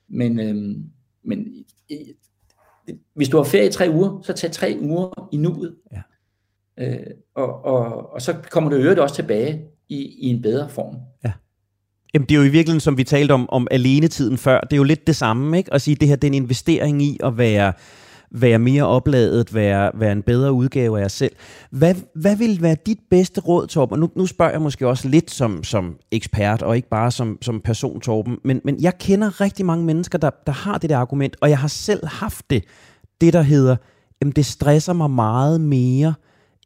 Men, 0.08 0.40
øhm, 0.40 0.84
men 1.22 1.64
hvis 3.14 3.28
du 3.28 3.36
har 3.36 3.44
ferie 3.44 3.68
i 3.68 3.72
tre 3.72 3.90
uger, 3.90 4.22
så 4.22 4.32
tag 4.32 4.52
tre 4.52 4.78
uger 4.80 5.28
i 5.32 5.36
nuet. 5.36 5.76
Ja. 5.92 6.02
Øh, 6.78 7.06
og, 7.34 7.64
og, 7.64 8.12
og 8.12 8.22
så 8.22 8.36
kommer 8.50 8.70
du 8.70 8.76
øvrigt 8.76 9.00
også 9.00 9.14
tilbage 9.14 9.64
i, 9.88 9.96
i 9.96 10.26
en 10.26 10.42
bedre 10.42 10.68
form. 10.68 10.96
Ja. 11.24 11.32
Jamen, 12.14 12.28
det 12.28 12.34
er 12.34 12.38
jo 12.38 12.44
i 12.44 12.48
virkeligheden, 12.48 12.80
som 12.80 12.98
vi 12.98 13.04
talte 13.04 13.32
om, 13.32 13.50
om 13.50 13.66
alenetiden 13.70 14.38
før, 14.38 14.60
det 14.60 14.72
er 14.72 14.76
jo 14.76 14.82
lidt 14.82 15.06
det 15.06 15.16
samme, 15.16 15.58
ikke? 15.58 15.74
At 15.74 15.82
sige, 15.82 15.94
det 15.94 16.08
her 16.08 16.16
det 16.16 16.24
er 16.24 16.30
en 16.30 16.42
investering 16.42 17.02
i 17.02 17.18
at 17.24 17.38
være, 17.38 17.72
være 18.30 18.58
mere 18.58 18.86
opladet, 18.86 19.54
være, 19.54 19.90
være 19.94 20.12
en 20.12 20.22
bedre 20.22 20.52
udgave 20.52 20.98
af 20.98 21.02
jer 21.02 21.08
selv. 21.08 21.32
Hvad, 21.70 21.94
hvad 22.14 22.36
vil 22.36 22.62
være 22.62 22.76
dit 22.86 22.98
bedste 23.10 23.40
råd, 23.40 23.66
Torben? 23.66 23.92
Og 23.92 23.98
nu, 23.98 24.10
nu 24.16 24.26
spørger 24.26 24.52
jeg 24.52 24.60
måske 24.60 24.88
også 24.88 25.08
lidt 25.08 25.30
som, 25.30 25.64
som 25.64 25.96
ekspert, 26.12 26.62
og 26.62 26.76
ikke 26.76 26.88
bare 26.88 27.10
som, 27.10 27.38
som 27.42 27.60
person, 27.60 28.00
Torben. 28.00 28.36
Men, 28.44 28.60
men 28.64 28.80
jeg 28.80 28.98
kender 28.98 29.40
rigtig 29.40 29.66
mange 29.66 29.84
mennesker, 29.84 30.18
der, 30.18 30.30
der 30.46 30.52
har 30.52 30.78
det 30.78 30.90
der 30.90 30.98
argument, 30.98 31.36
og 31.40 31.50
jeg 31.50 31.58
har 31.58 31.68
selv 31.68 32.06
haft 32.06 32.50
det. 32.50 32.64
Det, 33.20 33.32
der 33.32 33.42
hedder, 33.42 33.76
jamen 34.20 34.32
det 34.32 34.46
stresser 34.46 34.92
mig 34.92 35.10
meget 35.10 35.60
mere, 35.60 36.14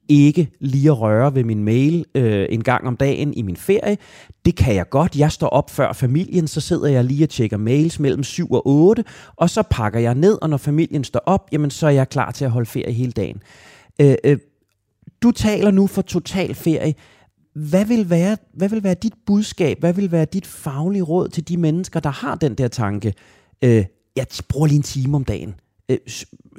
ikke 0.08 0.50
lige 0.60 0.90
at 0.90 1.00
røre 1.00 1.34
ved 1.34 1.44
min 1.44 1.64
mail 1.64 2.04
øh, 2.14 2.46
en 2.50 2.64
gang 2.64 2.86
om 2.86 2.96
dagen 2.96 3.34
i 3.34 3.42
min 3.42 3.56
ferie. 3.56 3.96
Det 4.44 4.56
kan 4.56 4.74
jeg 4.74 4.88
godt. 4.88 5.16
Jeg 5.16 5.32
står 5.32 5.48
op 5.48 5.70
før 5.70 5.92
familien, 5.92 6.48
så 6.48 6.60
sidder 6.60 6.88
jeg 6.88 7.04
lige 7.04 7.24
og 7.24 7.28
tjekker 7.28 7.56
mails 7.56 8.00
mellem 8.00 8.22
7 8.22 8.52
og 8.52 8.66
8, 8.66 9.04
og 9.36 9.50
så 9.50 9.62
pakker 9.70 10.00
jeg 10.00 10.14
ned, 10.14 10.38
og 10.42 10.50
når 10.50 10.56
familien 10.56 11.04
står 11.04 11.22
op, 11.26 11.48
jamen 11.52 11.70
så 11.70 11.86
er 11.86 11.90
jeg 11.90 12.08
klar 12.08 12.30
til 12.30 12.44
at 12.44 12.50
holde 12.50 12.66
ferie 12.66 12.92
hele 12.92 13.12
dagen. 13.12 13.42
Øh, 14.00 14.14
øh, 14.24 14.38
du 15.22 15.30
taler 15.30 15.70
nu 15.70 15.86
for 15.86 16.02
total 16.02 16.54
ferie. 16.54 16.94
Hvad 17.54 17.84
vil, 17.84 18.10
være, 18.10 18.36
hvad 18.54 18.68
vil 18.68 18.82
være 18.82 18.94
dit 18.94 19.14
budskab? 19.26 19.80
Hvad 19.80 19.92
vil 19.92 20.12
være 20.12 20.24
dit 20.24 20.46
faglige 20.46 21.02
råd 21.02 21.28
til 21.28 21.48
de 21.48 21.56
mennesker, 21.56 22.00
der 22.00 22.10
har 22.10 22.34
den 22.34 22.54
der 22.54 22.68
tanke? 22.68 23.14
Øh, 23.64 23.84
jeg 24.16 24.26
bruger 24.48 24.66
lige 24.66 24.76
en 24.76 24.82
time 24.82 25.16
om 25.16 25.24
dagen. 25.24 25.54
Øh, 25.88 25.98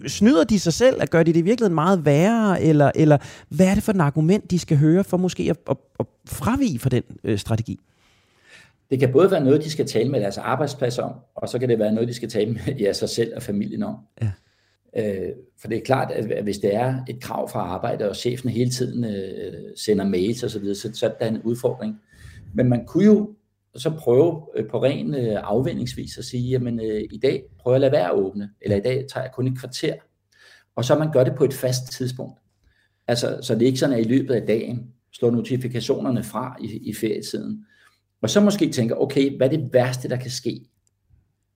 snyder 0.07 0.43
de 0.43 0.59
sig 0.59 0.73
selv? 0.73 1.07
Gør 1.07 1.23
de 1.23 1.33
det 1.33 1.39
i 1.39 1.41
virkeligheden 1.41 1.75
meget 1.75 2.05
værre? 2.05 2.61
Eller, 2.61 2.91
eller 2.95 3.17
hvad 3.49 3.67
er 3.67 3.73
det 3.73 3.83
for 3.83 3.91
et 3.91 4.01
argument, 4.01 4.51
de 4.51 4.59
skal 4.59 4.77
høre 4.77 5.03
for 5.03 5.17
måske 5.17 5.43
at, 5.49 5.57
at, 5.69 5.77
at 5.99 6.05
fravige 6.27 6.79
for 6.79 6.89
den 6.89 7.03
øh, 7.23 7.37
strategi? 7.37 7.79
Det 8.89 8.99
kan 8.99 9.11
både 9.11 9.31
være 9.31 9.43
noget, 9.43 9.63
de 9.63 9.69
skal 9.69 9.87
tale 9.87 10.09
med 10.09 10.21
deres 10.21 10.37
arbejdsplads 10.37 10.99
om, 10.99 11.11
og 11.35 11.49
så 11.49 11.59
kan 11.59 11.69
det 11.69 11.79
være 11.79 11.91
noget, 11.91 12.09
de 12.09 12.13
skal 12.13 12.29
tale 12.29 12.51
med 12.51 12.75
ja, 12.79 12.93
sig 12.93 13.09
selv 13.09 13.35
og 13.35 13.43
familien 13.43 13.83
om. 13.83 13.95
Ja. 14.21 14.31
Øh, 14.97 15.31
for 15.61 15.67
det 15.67 15.77
er 15.77 15.81
klart, 15.81 16.11
at 16.11 16.43
hvis 16.43 16.57
det 16.57 16.75
er 16.75 16.95
et 17.09 17.19
krav 17.21 17.49
fra 17.49 17.59
arbejde, 17.59 18.09
og 18.09 18.15
chefen 18.15 18.49
hele 18.49 18.71
tiden 18.71 19.03
øh, 19.03 19.53
sender 19.75 20.05
mails 20.05 20.43
osv., 20.43 20.73
så, 20.73 20.89
så 20.93 21.11
er 21.19 21.29
det 21.29 21.35
en 21.35 21.41
udfordring. 21.41 22.01
Men 22.53 22.69
man 22.69 22.85
kunne 22.85 23.05
jo 23.05 23.34
så 23.77 23.89
prøve 23.89 24.47
øh, 24.55 24.69
på 24.69 24.83
ren 24.83 25.15
øh, 25.15 25.39
afvendingsvis 25.43 26.17
at 26.17 26.25
sige, 26.25 26.49
jamen 26.49 26.79
øh, 26.79 27.03
i 27.11 27.17
dag 27.17 27.43
prøver 27.59 27.77
jeg 27.77 27.85
at 27.85 27.91
lade 27.91 28.01
være 28.01 28.11
at 28.11 28.15
åbne, 28.15 28.49
eller 28.61 28.77
i 28.77 28.81
dag 28.81 29.05
tager 29.13 29.23
jeg 29.23 29.31
kun 29.33 29.47
et 29.47 29.59
kvarter. 29.59 29.93
Og 30.75 30.85
så 30.85 30.95
man 30.95 31.11
gør 31.11 31.23
det 31.23 31.35
på 31.35 31.43
et 31.43 31.53
fast 31.53 31.91
tidspunkt. 31.91 32.39
Altså, 33.07 33.39
så 33.41 33.53
det 33.53 33.61
er 33.61 33.65
ikke 33.65 33.79
sådan, 33.79 33.95
at 33.95 34.05
i 34.05 34.09
løbet 34.09 34.33
af 34.33 34.47
dagen 34.47 34.91
slår 35.11 35.31
notifikationerne 35.31 36.23
fra 36.23 36.57
i, 36.61 36.89
i 36.89 36.93
ferietiden. 36.93 37.65
Og 38.21 38.29
så 38.29 38.41
måske 38.41 38.69
tænker, 38.69 38.95
okay, 38.95 39.37
hvad 39.37 39.47
er 39.47 39.57
det 39.57 39.69
værste, 39.73 40.09
der 40.09 40.17
kan 40.17 40.31
ske? 40.31 40.65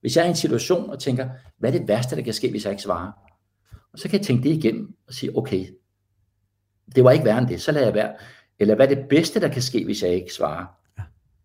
Hvis 0.00 0.16
jeg 0.16 0.22
er 0.22 0.26
i 0.26 0.30
en 0.30 0.36
situation 0.36 0.90
og 0.90 0.98
tænker, 0.98 1.28
hvad 1.58 1.74
er 1.74 1.78
det 1.78 1.88
værste, 1.88 2.16
der 2.16 2.22
kan 2.22 2.34
ske, 2.34 2.50
hvis 2.50 2.64
jeg 2.64 2.72
ikke 2.72 2.82
svarer? 2.82 3.12
Og 3.92 3.98
så 3.98 4.08
kan 4.08 4.18
jeg 4.18 4.26
tænke 4.26 4.48
det 4.48 4.56
igennem 4.56 4.94
og 5.06 5.14
sige, 5.14 5.38
okay, 5.38 5.66
det 6.94 7.04
var 7.04 7.10
ikke 7.10 7.24
værre 7.24 7.38
end 7.38 7.48
det, 7.48 7.60
så 7.60 7.72
lader 7.72 7.86
jeg 7.86 7.94
være. 7.94 8.14
Eller 8.58 8.74
hvad 8.74 8.90
er 8.90 8.94
det 8.94 9.08
bedste, 9.08 9.40
der 9.40 9.48
kan 9.48 9.62
ske, 9.62 9.84
hvis 9.84 10.02
jeg 10.02 10.14
ikke 10.14 10.34
svarer? 10.34 10.79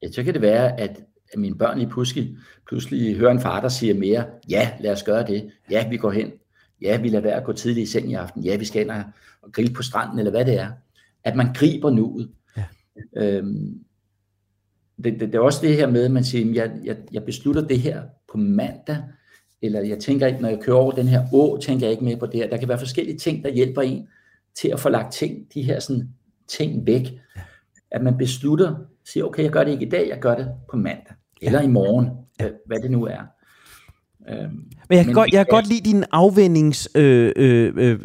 Ja, 0.01 0.11
så 0.11 0.23
kan 0.23 0.33
det 0.33 0.41
være, 0.41 0.79
at 0.79 1.01
mine 1.37 1.57
børn 1.57 1.77
lige 1.77 1.89
pludselig, 1.89 2.37
pludselig 2.67 3.15
hører 3.15 3.31
en 3.31 3.41
far, 3.41 3.61
der 3.61 3.69
siger 3.69 3.93
mere, 3.93 4.25
ja, 4.49 4.71
lad 4.79 4.91
os 4.91 5.03
gøre 5.03 5.27
det. 5.27 5.51
Ja, 5.71 5.89
vi 5.89 5.97
går 5.97 6.11
hen. 6.11 6.31
Ja, 6.81 7.01
vi 7.01 7.09
lader 7.09 7.23
være 7.23 7.35
at 7.35 7.43
gå 7.43 7.53
tidligt 7.53 7.87
i 7.87 7.91
seng 7.91 8.11
i 8.11 8.13
aften. 8.13 8.43
Ja, 8.43 8.55
vi 8.55 8.65
skal 8.65 8.81
ind 8.81 8.91
og 9.41 9.51
grille 9.51 9.73
på 9.73 9.83
stranden, 9.83 10.19
eller 10.19 10.31
hvad 10.31 10.45
det 10.45 10.59
er. 10.59 10.71
At 11.23 11.35
man 11.35 11.53
griber 11.53 11.89
nuet. 11.89 12.29
Ja. 12.57 12.63
Øhm, 13.15 13.79
det, 15.03 15.19
det, 15.19 15.19
det 15.19 15.35
er 15.35 15.39
også 15.39 15.59
det 15.61 15.75
her 15.75 15.87
med, 15.89 16.05
at 16.05 16.11
man 16.11 16.23
siger, 16.23 16.53
jeg, 16.53 16.71
jeg, 16.83 16.97
jeg 17.11 17.23
beslutter 17.23 17.67
det 17.67 17.79
her 17.79 18.03
på 18.31 18.37
mandag, 18.37 18.97
eller 19.61 19.81
jeg 19.81 19.99
tænker 19.99 20.27
ikke, 20.27 20.41
når 20.41 20.49
jeg 20.49 20.59
kører 20.61 20.77
over 20.77 20.91
den 20.91 21.07
her 21.07 21.23
å, 21.33 21.57
tænker 21.57 21.85
jeg 21.85 21.91
ikke 21.91 22.05
mere 22.05 22.17
på 22.17 22.25
det 22.25 22.35
her. 22.35 22.49
Der 22.49 22.57
kan 22.57 22.67
være 22.67 22.79
forskellige 22.79 23.17
ting, 23.17 23.43
der 23.43 23.49
hjælper 23.49 23.81
en 23.81 24.07
til 24.55 24.67
at 24.67 24.79
få 24.79 24.89
lagt 24.89 25.13
ting, 25.13 25.53
de 25.53 25.61
her 25.61 25.79
sådan, 25.79 26.09
ting 26.47 26.87
væk. 26.87 27.03
Ja. 27.35 27.41
At 27.91 28.03
man 28.03 28.17
beslutter, 28.17 28.75
siger, 29.05 29.23
okay, 29.23 29.43
jeg 29.43 29.51
gør 29.51 29.63
det 29.63 29.71
ikke 29.71 29.85
i 29.85 29.89
dag, 29.89 30.09
jeg 30.09 30.19
gør 30.19 30.35
det 30.35 30.51
på 30.71 30.77
mandag, 30.77 31.15
eller 31.41 31.59
ja. 31.59 31.65
i 31.65 31.69
morgen, 31.69 32.09
ja. 32.39 32.47
hvad 32.65 32.79
det 32.79 32.91
nu 32.91 33.05
er. 33.05 33.21
Øhm, 34.29 34.39
men 34.89 34.97
jeg 34.97 34.97
kan, 34.97 35.05
men, 35.05 35.13
godt, 35.13 35.33
jeg 35.33 35.45
kan 35.45 35.51
godt 35.55 35.67
lide 35.67 35.89
din 35.89 36.03
afvendingsreference 36.11 36.99
øh, 36.99 37.73
øh, 37.77 37.99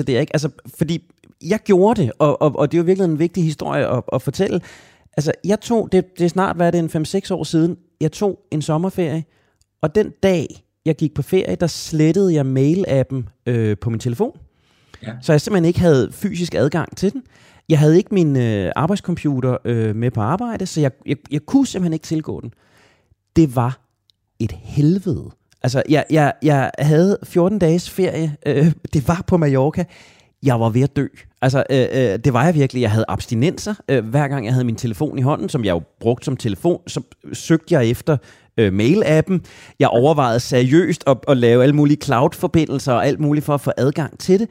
øh, 0.00 0.06
der, 0.06 0.20
ikke? 0.20 0.34
Altså, 0.34 0.48
fordi 0.78 1.10
jeg 1.44 1.58
gjorde 1.64 2.02
det, 2.02 2.12
og, 2.18 2.42
og, 2.42 2.58
og 2.58 2.72
det 2.72 2.78
er 2.78 2.82
jo 2.82 2.84
virkelig 2.84 3.04
en 3.04 3.18
vigtig 3.18 3.44
historie 3.44 3.86
at, 3.86 4.02
at 4.12 4.22
fortælle. 4.22 4.60
Altså, 5.16 5.32
jeg 5.44 5.60
tog, 5.60 5.88
det, 5.92 6.18
det 6.18 6.24
er 6.24 6.28
snart, 6.28 6.56
hvad 6.56 6.66
er 6.66 6.70
det, 6.70 6.94
en 6.94 7.04
5-6 7.04 7.34
år 7.34 7.44
siden, 7.44 7.76
jeg 8.00 8.12
tog 8.12 8.40
en 8.50 8.62
sommerferie, 8.62 9.24
og 9.82 9.94
den 9.94 10.12
dag, 10.22 10.46
jeg 10.84 10.96
gik 10.96 11.14
på 11.14 11.22
ferie, 11.22 11.56
der 11.56 11.66
slettede 11.66 12.34
jeg 12.34 12.44
mail-appen 12.44 13.22
øh, 13.46 13.76
på 13.76 13.90
min 13.90 14.00
telefon. 14.00 14.38
Ja. 15.02 15.12
Så 15.22 15.32
jeg 15.32 15.40
simpelthen 15.40 15.64
ikke 15.64 15.80
havde 15.80 16.12
fysisk 16.12 16.54
adgang 16.54 16.96
til 16.96 17.12
den. 17.12 17.22
Jeg 17.68 17.78
havde 17.78 17.96
ikke 17.96 18.14
min 18.14 18.36
øh, 18.36 18.72
arbejdscomputer 18.76 19.56
øh, 19.64 19.96
med 19.96 20.10
på 20.10 20.20
arbejde, 20.20 20.66
så 20.66 20.80
jeg, 20.80 20.90
jeg, 21.06 21.16
jeg 21.30 21.40
kunne 21.46 21.66
simpelthen 21.66 21.92
ikke 21.92 22.06
tilgå 22.06 22.40
den. 22.40 22.52
Det 23.36 23.56
var 23.56 23.80
et 24.38 24.52
helvede. 24.52 25.30
Altså, 25.62 25.82
jeg, 25.88 26.04
jeg, 26.10 26.32
jeg 26.42 26.70
havde 26.78 27.18
14 27.22 27.58
dages 27.58 27.90
ferie. 27.90 28.36
Øh, 28.46 28.72
det 28.92 29.08
var 29.08 29.24
på 29.26 29.36
Mallorca. 29.36 29.84
Jeg 30.42 30.60
var 30.60 30.68
ved 30.68 30.82
at 30.82 30.96
dø. 30.96 31.06
Altså, 31.42 31.64
øh, 31.70 31.86
øh, 31.92 32.18
det 32.18 32.32
var 32.32 32.44
jeg 32.44 32.54
virkelig. 32.54 32.80
Jeg 32.80 32.90
havde 32.90 33.04
abstinenser. 33.08 33.74
Øh, 33.88 34.04
hver 34.08 34.28
gang 34.28 34.44
jeg 34.44 34.52
havde 34.52 34.64
min 34.64 34.76
telefon 34.76 35.18
i 35.18 35.22
hånden, 35.22 35.48
som 35.48 35.64
jeg 35.64 35.72
jo 35.72 35.82
brugte 36.00 36.24
som 36.24 36.36
telefon, 36.36 36.80
så 36.86 37.00
søgte 37.32 37.74
jeg 37.74 37.86
efter 37.86 38.16
øh, 38.56 38.72
mail-appen. 38.72 39.40
Jeg 39.78 39.88
overvejede 39.88 40.40
seriøst 40.40 41.04
at, 41.06 41.16
at 41.28 41.36
lave 41.36 41.62
alle 41.62 41.74
mulige 41.74 41.98
cloud-forbindelser 42.02 42.92
og 42.92 43.06
alt 43.06 43.20
muligt 43.20 43.46
for 43.46 43.54
at 43.54 43.60
få 43.60 43.72
adgang 43.76 44.18
til 44.18 44.40
det. 44.40 44.48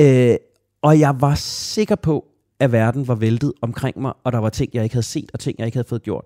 Øh, 0.00 0.36
og 0.82 1.00
jeg 1.00 1.20
var 1.20 1.34
sikker 1.34 1.94
på, 1.94 2.24
at 2.60 2.72
verden 2.72 3.08
var 3.08 3.14
væltet 3.14 3.52
omkring 3.62 4.00
mig, 4.00 4.12
og 4.24 4.32
der 4.32 4.38
var 4.38 4.48
ting, 4.48 4.70
jeg 4.74 4.82
ikke 4.82 4.94
havde 4.94 5.06
set, 5.06 5.30
og 5.32 5.40
ting, 5.40 5.58
jeg 5.58 5.66
ikke 5.66 5.76
havde 5.76 5.88
fået 5.88 6.02
gjort. 6.02 6.24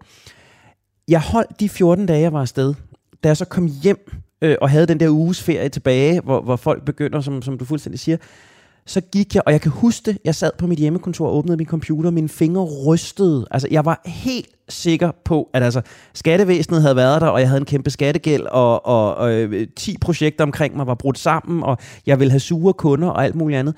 Jeg 1.08 1.20
holdt 1.20 1.60
de 1.60 1.68
14 1.68 2.06
dage, 2.06 2.20
jeg 2.20 2.32
var 2.32 2.40
afsted. 2.40 2.74
Da 3.24 3.28
jeg 3.28 3.36
så 3.36 3.44
kom 3.44 3.66
hjem 3.82 4.12
øh, 4.42 4.56
og 4.60 4.70
havde 4.70 4.86
den 4.86 5.00
der 5.00 5.10
uges 5.10 5.42
ferie 5.42 5.68
tilbage, 5.68 6.20
hvor, 6.20 6.40
hvor 6.40 6.56
folk 6.56 6.84
begynder, 6.84 7.20
som, 7.20 7.42
som 7.42 7.58
du 7.58 7.64
fuldstændig 7.64 8.00
siger, 8.00 8.16
så 8.86 9.00
gik 9.00 9.34
jeg, 9.34 9.42
og 9.46 9.52
jeg 9.52 9.60
kan 9.60 9.70
huske 9.70 10.10
det, 10.10 10.18
jeg 10.24 10.34
sad 10.34 10.50
på 10.58 10.66
mit 10.66 10.78
hjemmekontor 10.78 11.26
og 11.26 11.36
åbnede 11.36 11.56
min 11.56 11.66
computer, 11.66 12.10
mine 12.10 12.28
fingre 12.28 12.62
rystede. 12.86 13.46
Altså, 13.50 13.68
jeg 13.70 13.84
var 13.84 14.02
helt 14.04 14.48
sikker 14.68 15.10
på, 15.24 15.50
at 15.54 15.62
altså, 15.62 15.82
skattevæsenet 16.14 16.82
havde 16.82 16.96
været 16.96 17.20
der, 17.20 17.26
og 17.26 17.40
jeg 17.40 17.48
havde 17.48 17.60
en 17.60 17.64
kæmpe 17.64 17.90
skattegæld, 17.90 18.42
og, 18.42 18.86
og, 18.86 19.14
og 19.14 19.32
øh, 19.32 19.66
10 19.76 19.96
projekter 20.00 20.44
omkring 20.44 20.76
mig 20.76 20.86
var 20.86 20.94
brudt 20.94 21.18
sammen, 21.18 21.62
og 21.62 21.78
jeg 22.06 22.18
ville 22.18 22.30
have 22.30 22.40
sure 22.40 22.72
kunder 22.72 23.08
og 23.08 23.24
alt 23.24 23.34
muligt 23.34 23.58
andet. 23.58 23.74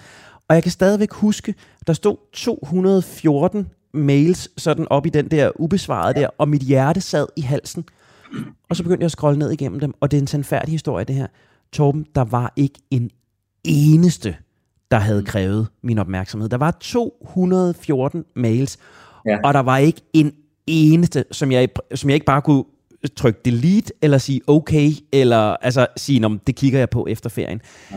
Og 0.52 0.56
jeg 0.56 0.62
kan 0.62 0.72
stadigvæk 0.72 1.12
huske, 1.12 1.54
der 1.86 1.92
stod 1.92 2.16
214 2.32 3.68
mails 3.92 4.48
sådan 4.62 4.86
op 4.90 5.06
i 5.06 5.08
den 5.08 5.28
der 5.28 5.50
ubesvarede 5.60 6.20
der, 6.20 6.28
og 6.38 6.48
mit 6.48 6.62
hjerte 6.62 7.00
sad 7.00 7.26
i 7.36 7.40
halsen. 7.40 7.84
Og 8.68 8.76
så 8.76 8.82
begyndte 8.82 9.02
jeg 9.02 9.06
at 9.06 9.10
scrolle 9.10 9.38
ned 9.38 9.50
igennem 9.50 9.80
dem, 9.80 9.94
og 10.00 10.10
det 10.10 10.16
er 10.16 10.20
en 10.20 10.26
sandfærdig 10.26 10.72
historie, 10.72 11.04
det 11.04 11.14
her. 11.14 11.26
Torben, 11.72 12.06
der 12.14 12.24
var 12.24 12.52
ikke 12.56 12.80
en 12.90 13.10
eneste, 13.64 14.36
der 14.90 14.98
havde 14.98 15.22
krævet 15.24 15.68
min 15.82 15.98
opmærksomhed. 15.98 16.48
Der 16.48 16.56
var 16.56 16.70
214 16.80 18.24
mails, 18.36 18.78
ja. 19.26 19.38
og 19.44 19.54
der 19.54 19.60
var 19.60 19.78
ikke 19.78 20.00
en 20.12 20.32
eneste, 20.66 21.24
som 21.30 21.52
jeg, 21.52 21.68
som 21.94 22.10
jeg 22.10 22.14
ikke 22.14 22.26
bare 22.26 22.42
kunne 22.42 22.64
trykke 23.16 23.40
delete, 23.44 23.92
eller 24.02 24.18
sige 24.18 24.40
okay, 24.46 24.90
eller 25.12 25.36
altså 25.36 25.86
sige, 25.96 26.40
det 26.46 26.56
kigger 26.56 26.78
jeg 26.78 26.90
på 26.90 27.06
efter 27.06 27.30
ferien. 27.30 27.60
Ja 27.92 27.96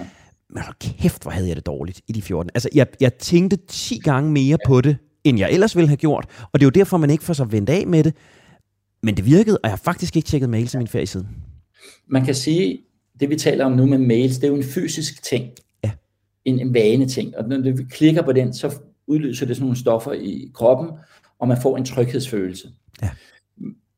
men 0.50 0.64
hold 0.64 0.76
kæft, 0.80 1.22
hvor 1.22 1.32
havde 1.32 1.48
jeg 1.48 1.56
det 1.56 1.66
dårligt 1.66 2.02
i 2.08 2.12
de 2.12 2.22
14. 2.22 2.52
Altså, 2.56 2.70
jeg, 2.74 2.88
jeg 3.00 3.14
tænkte 3.14 3.58
10 3.68 4.00
gange 4.00 4.32
mere 4.32 4.58
på 4.68 4.82
det, 4.82 4.98
end 5.24 5.40
jeg 5.40 5.52
ellers 5.52 5.76
ville 5.76 5.88
have 5.88 5.98
gjort. 5.98 6.26
Og 6.52 6.60
det 6.60 6.64
er 6.64 6.68
jo 6.68 6.70
derfor, 6.70 6.98
man 6.98 7.10
ikke 7.10 7.24
får 7.24 7.34
så 7.34 7.44
vendt 7.44 7.70
af 7.70 7.88
med 7.88 8.04
det. 8.04 8.14
Men 9.04 9.18
det 9.18 9.26
virkede, 9.26 9.58
og 9.58 9.62
jeg 9.64 9.72
har 9.72 9.78
faktisk 9.78 10.16
ikke 10.16 10.28
tjekket 10.28 10.50
mails 10.50 10.74
i 10.74 10.78
min 10.78 10.88
ferie 10.88 11.08
siden. 11.08 11.28
Man 12.08 12.26
kan 12.26 12.36
sige, 12.36 12.80
det 13.20 13.30
vi 13.30 13.36
taler 13.36 13.66
om 13.66 13.72
nu 13.72 13.86
med 13.86 13.98
mails, 13.98 14.36
det 14.36 14.44
er 14.44 14.48
jo 14.48 14.56
en 14.56 14.64
fysisk 14.64 15.24
ting. 15.24 15.50
Ja. 15.84 15.92
En, 16.46 16.60
en 16.60 16.74
vane 16.74 17.08
ting. 17.08 17.38
Og 17.38 17.50
når 17.50 17.72
vi 17.72 17.84
klikker 17.84 18.22
på 18.22 18.34
den, 18.34 18.54
så 18.54 18.76
udløser 19.08 19.46
det 19.46 19.56
sådan 19.56 19.66
nogle 19.66 19.80
stoffer 19.80 20.12
i 20.12 20.52
kroppen, 20.54 20.90
og 21.40 21.48
man 21.48 21.58
får 21.62 21.78
en 21.78 21.86
tryghedsfølelse. 21.86 22.68
Ja. 23.02 23.10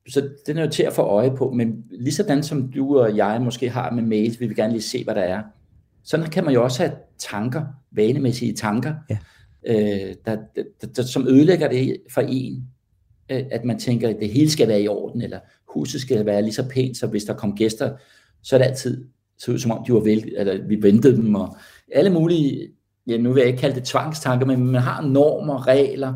så 0.09 0.29
den 0.47 0.57
er 0.57 0.63
jo 0.63 0.69
til 0.69 0.83
at 0.83 0.93
få 0.93 1.01
øje 1.01 1.35
på, 1.37 1.51
men 1.51 1.83
lige 1.91 2.13
sådan 2.13 2.43
som 2.43 2.71
du 2.71 2.99
og 2.99 3.17
jeg 3.17 3.41
måske 3.41 3.69
har 3.69 3.91
med 3.91 4.03
mails, 4.03 4.39
vi 4.39 4.47
vil 4.47 4.55
gerne 4.55 4.73
lige 4.73 4.81
se, 4.81 5.03
hvad 5.03 5.15
der 5.15 5.21
er. 5.21 5.43
Sådan 6.07 6.29
kan 6.29 6.45
man 6.45 6.53
jo 6.53 6.63
også 6.63 6.83
have 6.83 6.95
tanker, 7.19 7.63
vanemæssige 7.91 8.53
tanker, 8.53 8.93
ja. 9.09 9.17
øh, 9.67 10.15
der, 10.25 10.37
der, 10.55 10.87
der, 10.95 11.03
som 11.03 11.27
ødelægger 11.27 11.69
det 11.69 11.97
for 12.13 12.21
en. 12.21 12.67
Øh, 13.31 13.43
at 13.51 13.65
man 13.65 13.79
tænker, 13.79 14.09
at 14.09 14.17
det 14.19 14.29
hele 14.29 14.49
skal 14.49 14.67
være 14.67 14.81
i 14.81 14.87
orden, 14.87 15.21
eller 15.21 15.39
huset 15.73 16.01
skal 16.01 16.25
være 16.25 16.41
lige 16.41 16.53
så 16.53 16.69
pænt, 16.69 16.97
så 16.97 17.07
hvis 17.07 17.23
der 17.23 17.33
kom 17.33 17.55
gæster, 17.55 17.95
så 18.43 18.55
er 18.55 18.59
det 18.59 18.65
altid 18.65 19.05
så 19.37 19.51
ud 19.51 19.59
som 19.59 19.71
om, 19.71 19.83
de 19.87 19.93
var 19.93 19.99
vel, 19.99 20.33
eller 20.37 20.67
vi 20.67 20.81
ventede 20.81 21.17
dem, 21.17 21.35
og 21.35 21.57
alle 21.91 22.09
mulige, 22.09 22.67
ja, 23.07 23.17
nu 23.17 23.33
vil 23.33 23.39
jeg 23.39 23.47
ikke 23.47 23.59
kalde 23.59 23.75
det 23.75 23.83
tvangstanker, 23.83 24.45
men 24.45 24.65
man 24.65 24.81
har 24.81 25.01
normer, 25.01 25.67
regler, 25.67 26.13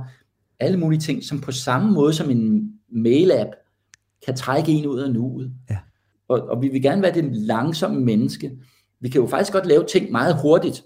alle 0.59 0.77
mulige 0.77 0.99
ting, 0.99 1.23
som 1.23 1.41
på 1.41 1.51
samme 1.51 1.91
måde 1.91 2.13
som 2.13 2.29
en 2.29 2.71
mail-app, 2.89 3.49
kan 4.25 4.35
trække 4.35 4.71
en 4.71 4.85
ud 4.85 4.99
af 4.99 5.11
nuet. 5.11 5.51
Ja. 5.69 5.77
Og, 6.27 6.41
og 6.41 6.61
vi 6.61 6.67
vil 6.67 6.81
gerne 6.81 7.01
være 7.01 7.13
det 7.13 7.35
langsomme 7.35 8.01
menneske. 8.01 8.51
Vi 9.01 9.09
kan 9.09 9.21
jo 9.21 9.27
faktisk 9.27 9.53
godt 9.53 9.65
lave 9.65 9.85
ting 9.85 10.11
meget 10.11 10.41
hurtigt. 10.41 10.83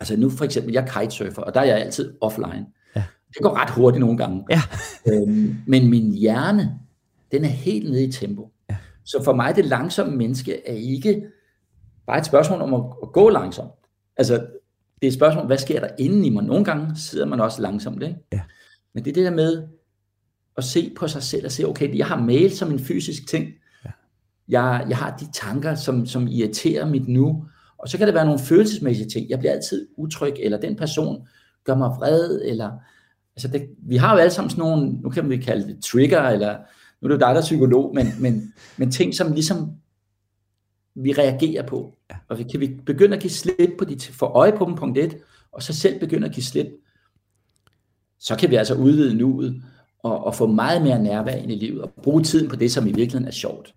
Altså 0.00 0.16
nu 0.16 0.30
for 0.30 0.44
eksempel, 0.44 0.72
jeg 0.72 0.90
kitesurfer, 1.00 1.42
og 1.42 1.54
der 1.54 1.60
er 1.60 1.64
jeg 1.64 1.78
altid 1.78 2.14
offline. 2.20 2.66
Ja. 2.96 3.04
Det 3.28 3.42
går 3.42 3.62
ret 3.62 3.70
hurtigt 3.70 4.00
nogle 4.00 4.18
gange. 4.18 4.44
Ja. 4.50 4.62
øhm, 5.12 5.56
men 5.66 5.90
min 5.90 6.12
hjerne, 6.12 6.78
den 7.32 7.44
er 7.44 7.48
helt 7.48 7.90
nede 7.90 8.04
i 8.04 8.12
tempo. 8.12 8.52
Ja. 8.70 8.76
Så 9.04 9.22
for 9.24 9.32
mig, 9.34 9.56
det 9.56 9.64
langsomme 9.64 10.16
menneske 10.16 10.68
er 10.68 10.74
ikke 10.74 11.26
bare 12.06 12.18
et 12.18 12.26
spørgsmål 12.26 12.60
om 12.60 12.74
at, 12.74 12.82
at 13.02 13.12
gå 13.12 13.28
langsomt. 13.28 13.70
Altså, 14.16 14.34
det 14.34 15.02
er 15.02 15.06
et 15.06 15.14
spørgsmål, 15.14 15.46
hvad 15.46 15.58
sker 15.58 15.80
der 15.80 15.88
inden 15.98 16.24
i 16.24 16.30
mig? 16.30 16.44
Nogle 16.44 16.64
gange 16.64 16.96
sidder 16.96 17.26
man 17.26 17.40
også 17.40 17.62
langsomt, 17.62 18.02
ikke? 18.02 18.16
Ja. 18.32 18.40
Men 18.94 19.04
det 19.04 19.10
er 19.10 19.14
det 19.14 19.24
der 19.24 19.30
med 19.30 19.68
at 20.56 20.64
se 20.64 20.92
på 20.96 21.08
sig 21.08 21.22
selv 21.22 21.44
og 21.44 21.52
se, 21.52 21.68
okay, 21.68 21.98
jeg 21.98 22.06
har 22.06 22.20
mail 22.20 22.56
som 22.56 22.70
en 22.70 22.78
fysisk 22.78 23.28
ting. 23.28 23.48
Jeg, 24.48 24.86
jeg 24.88 24.96
har 24.96 25.16
de 25.16 25.32
tanker, 25.32 25.74
som, 25.74 26.06
som 26.06 26.28
irriterer 26.28 26.86
mit 26.86 27.08
nu. 27.08 27.44
Og 27.78 27.88
så 27.88 27.98
kan 27.98 28.06
det 28.06 28.14
være 28.14 28.24
nogle 28.24 28.40
følelsesmæssige 28.40 29.08
ting. 29.08 29.30
Jeg 29.30 29.38
bliver 29.38 29.52
altid 29.52 29.88
utryg, 29.96 30.34
eller 30.38 30.60
den 30.60 30.76
person 30.76 31.26
gør 31.64 31.74
mig 31.74 31.90
vred, 31.90 32.40
eller 32.44 32.70
altså 33.36 33.48
det, 33.48 33.68
vi 33.78 33.96
har 33.96 34.14
jo 34.14 34.18
alle 34.18 34.32
sammen 34.32 34.50
sådan 34.50 34.64
nogle, 34.64 34.92
nu 34.92 35.10
kan 35.10 35.30
vi 35.30 35.36
kalde 35.36 35.68
det 35.68 35.84
trigger, 35.84 36.22
eller 36.22 36.58
nu 37.00 37.06
er 37.06 37.08
det 37.08 37.14
jo 37.14 37.26
dig, 37.26 37.34
der 37.34 37.40
er 37.40 37.44
psykolog, 37.44 37.94
men, 37.94 38.06
men, 38.20 38.52
men 38.76 38.90
ting, 38.90 39.14
som 39.14 39.32
ligesom 39.32 39.72
vi 40.94 41.12
reagerer 41.12 41.66
på. 41.66 41.94
Og 42.28 42.38
kan 42.50 42.60
vi 42.60 42.80
begynde 42.86 43.16
at 43.16 43.22
give 43.22 43.30
slip 43.30 43.70
på 43.78 43.84
de, 43.84 44.00
få 44.00 44.26
øje 44.26 44.52
på 44.52 44.64
dem, 44.64 44.74
punkt 44.74 44.98
1, 44.98 45.16
og 45.52 45.62
så 45.62 45.72
selv 45.72 46.00
begynde 46.00 46.26
at 46.26 46.34
give 46.34 46.44
slip, 46.44 46.66
så 48.18 48.36
kan 48.36 48.50
vi 48.50 48.56
altså 48.56 48.74
udvide 48.74 49.14
nuet, 49.14 49.62
og, 50.02 50.24
og 50.24 50.34
få 50.34 50.46
meget 50.46 50.82
mere 50.82 51.02
nærvær 51.02 51.34
ind 51.34 51.52
i 51.52 51.54
livet, 51.54 51.82
og 51.82 51.92
bruge 52.02 52.22
tiden 52.22 52.48
på 52.48 52.56
det, 52.56 52.72
som 52.72 52.86
i 52.86 52.92
virkeligheden 52.92 53.28
er 53.28 53.32
sjovt. 53.32 53.74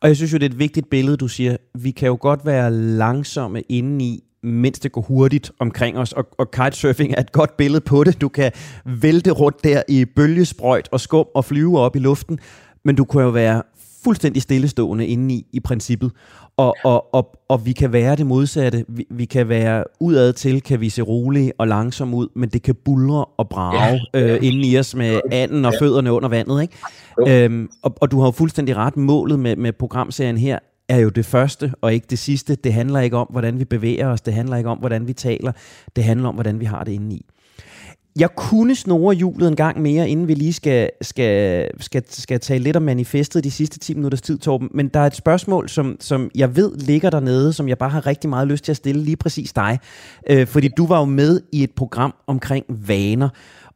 Og 0.00 0.08
jeg 0.08 0.16
synes 0.16 0.32
jo, 0.32 0.38
det 0.38 0.44
er 0.44 0.50
et 0.50 0.58
vigtigt 0.58 0.90
billede, 0.90 1.16
du 1.16 1.28
siger. 1.28 1.56
Vi 1.74 1.90
kan 1.90 2.06
jo 2.06 2.18
godt 2.20 2.46
være 2.46 2.72
langsomme 2.72 3.60
indeni, 3.60 4.24
mens 4.42 4.78
det 4.78 4.92
går 4.92 5.00
hurtigt 5.00 5.52
omkring 5.58 5.98
os, 5.98 6.12
og, 6.12 6.26
og 6.38 6.50
kitesurfing 6.50 7.14
er 7.14 7.20
et 7.20 7.32
godt 7.32 7.56
billede 7.56 7.80
på 7.80 8.04
det. 8.04 8.20
Du 8.20 8.28
kan 8.28 8.52
vælte 8.84 9.30
rundt 9.30 9.64
der 9.64 9.82
i 9.88 10.04
bølgesprøjt 10.04 10.88
og 10.92 11.00
skum 11.00 11.26
og 11.34 11.44
flyve 11.44 11.80
op 11.80 11.96
i 11.96 11.98
luften, 11.98 12.38
men 12.84 12.96
du 12.96 13.04
kan 13.04 13.20
jo 13.20 13.28
være 13.28 13.62
fuldstændig 14.06 14.42
stillestående 14.42 15.06
indeni 15.06 15.46
i 15.52 15.60
princippet. 15.60 16.10
Og, 16.56 16.76
og, 16.84 17.14
og, 17.14 17.36
og 17.48 17.66
vi 17.66 17.72
kan 17.72 17.92
være 17.92 18.16
det 18.16 18.26
modsatte. 18.26 18.84
Vi, 18.88 19.06
vi 19.10 19.24
kan 19.24 19.48
være 19.48 19.84
udad 20.00 20.32
til, 20.32 20.62
kan 20.62 20.80
vi 20.80 20.88
se 20.88 21.02
rolige 21.02 21.52
og 21.58 21.68
langsom 21.68 22.14
ud, 22.14 22.28
men 22.36 22.48
det 22.48 22.62
kan 22.62 22.74
bulre 22.84 23.24
og 23.24 23.48
brage 23.48 24.00
ja. 24.14 24.20
øh, 24.20 24.38
inden 24.42 24.64
i 24.64 24.78
os 24.78 24.94
med 24.94 25.20
anden 25.32 25.64
og 25.64 25.72
fødderne 25.78 26.12
under 26.12 26.28
vandet. 26.28 26.62
Ikke? 26.62 27.44
Øhm, 27.44 27.68
og, 27.82 27.94
og 28.00 28.10
du 28.10 28.18
har 28.20 28.26
jo 28.26 28.30
fuldstændig 28.30 28.76
ret. 28.76 28.96
Målet 28.96 29.38
med, 29.38 29.56
med 29.56 29.72
programserien 29.72 30.38
her 30.38 30.58
er 30.88 30.98
jo 30.98 31.08
det 31.08 31.26
første 31.26 31.72
og 31.80 31.94
ikke 31.94 32.06
det 32.10 32.18
sidste. 32.18 32.54
Det 32.54 32.72
handler 32.72 33.00
ikke 33.00 33.16
om, 33.16 33.26
hvordan 33.30 33.58
vi 33.58 33.64
bevæger 33.64 34.08
os. 34.08 34.20
Det 34.20 34.34
handler 34.34 34.56
ikke 34.56 34.70
om, 34.70 34.78
hvordan 34.78 35.08
vi 35.08 35.12
taler. 35.12 35.52
Det 35.96 36.04
handler 36.04 36.28
om, 36.28 36.34
hvordan 36.34 36.60
vi 36.60 36.64
har 36.64 36.84
det 36.84 36.92
indeni. 36.92 37.26
Jeg 38.18 38.34
kunne 38.36 38.74
snore 38.74 39.14
hjulet 39.14 39.48
en 39.48 39.56
gang 39.56 39.80
mere, 39.80 40.08
inden 40.08 40.28
vi 40.28 40.34
lige 40.34 40.52
skal, 40.52 40.90
skal, 41.00 41.68
skal, 41.80 42.02
skal 42.08 42.40
tale 42.40 42.64
lidt 42.64 42.76
om 42.76 42.82
manifestet 42.82 43.44
de 43.44 43.50
sidste 43.50 43.78
10 43.78 43.94
minutters 43.94 44.22
tid, 44.22 44.38
Torben. 44.38 44.68
Men 44.74 44.88
der 44.88 45.00
er 45.00 45.06
et 45.06 45.16
spørgsmål, 45.16 45.68
som, 45.68 45.96
som 46.00 46.30
jeg 46.34 46.56
ved 46.56 46.76
ligger 46.76 47.10
dernede, 47.10 47.52
som 47.52 47.68
jeg 47.68 47.78
bare 47.78 47.90
har 47.90 48.06
rigtig 48.06 48.30
meget 48.30 48.48
lyst 48.48 48.64
til 48.64 48.72
at 48.72 48.76
stille 48.76 49.02
lige 49.02 49.16
præcis 49.16 49.52
dig. 49.52 49.78
Øh, 50.30 50.46
fordi 50.46 50.68
du 50.68 50.86
var 50.86 50.98
jo 50.98 51.04
med 51.04 51.40
i 51.52 51.62
et 51.62 51.70
program 51.70 52.14
omkring 52.26 52.64
vaner. 52.68 53.28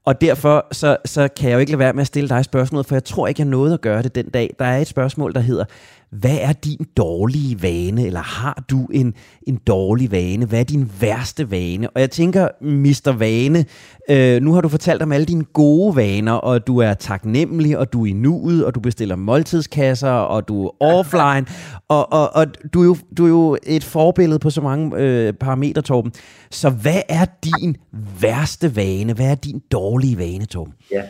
Og 0.05 0.20
derfor 0.20 0.66
så, 0.72 0.97
så 1.05 1.28
kan 1.28 1.49
jeg 1.51 1.55
jo 1.55 1.61
ikke 1.61 1.72
lade 1.72 1.78
være 1.78 1.93
med 1.93 2.01
at 2.01 2.07
stille 2.07 2.28
dig 2.28 2.45
spørgsmålet, 2.45 2.86
for 2.86 2.95
jeg 2.95 3.05
tror 3.05 3.26
ikke, 3.26 3.41
jeg 3.41 3.49
nåede 3.49 3.74
at 3.74 3.80
gøre 3.80 4.03
det 4.03 4.14
den 4.14 4.28
dag. 4.28 4.55
Der 4.59 4.64
er 4.64 4.78
et 4.78 4.86
spørgsmål, 4.86 5.34
der 5.34 5.41
hedder, 5.41 5.64
hvad 6.13 6.39
er 6.41 6.53
din 6.53 6.87
dårlige 6.97 7.63
vane, 7.63 8.07
eller 8.07 8.21
har 8.21 8.65
du 8.71 8.87
en, 8.93 9.15
en 9.47 9.57
dårlig 9.67 10.11
vane? 10.11 10.47
Hvad 10.47 10.61
er 10.61 10.65
din 10.65 10.91
værste 11.01 11.51
vane? 11.51 11.91
Og 11.91 12.01
jeg 12.01 12.11
tænker, 12.11 12.49
Mr. 12.61 13.13
Vane, 13.13 13.65
øh, 14.11 14.43
nu 14.43 14.53
har 14.53 14.61
du 14.61 14.69
fortalt 14.69 15.03
om 15.03 15.13
alle 15.13 15.27
dine 15.27 15.45
gode 15.45 15.97
vaner, 15.97 16.33
og 16.33 16.67
du 16.67 16.79
er 16.79 16.95
taknemmelig, 16.95 17.79
og 17.79 17.93
du 17.93 18.03
er 18.03 18.07
i 18.07 18.13
nuet, 18.13 18.65
og 18.65 18.75
du 18.75 18.81
bestiller 18.81 19.17
måltidskasser, 19.17 20.11
og 20.11 20.49
du 20.49 20.67
er 20.67 20.83
offline, 20.83 21.47
og, 21.89 22.13
og, 22.13 22.37
og 22.37 22.47
du, 22.75 22.81
er 22.81 22.85
jo, 22.85 22.97
du 23.17 23.25
er 23.25 23.29
jo 23.29 23.57
et 23.63 23.85
forbillede 23.85 24.39
på 24.39 24.51
så 24.51 24.61
mange 24.61 24.97
øh, 24.97 25.33
parametre, 25.33 25.83
Torben. 25.83 26.13
Så 26.51 26.71
hvad 26.71 27.01
er 27.09 27.27
din 27.45 27.77
værste 28.21 28.77
vane? 28.77 29.13
Hvad 29.13 29.27
er 29.27 29.35
din 29.35 29.63
dårlige 29.73 30.19
vane, 30.19 30.45
Torben? 30.45 30.75
Ja. 30.93 31.03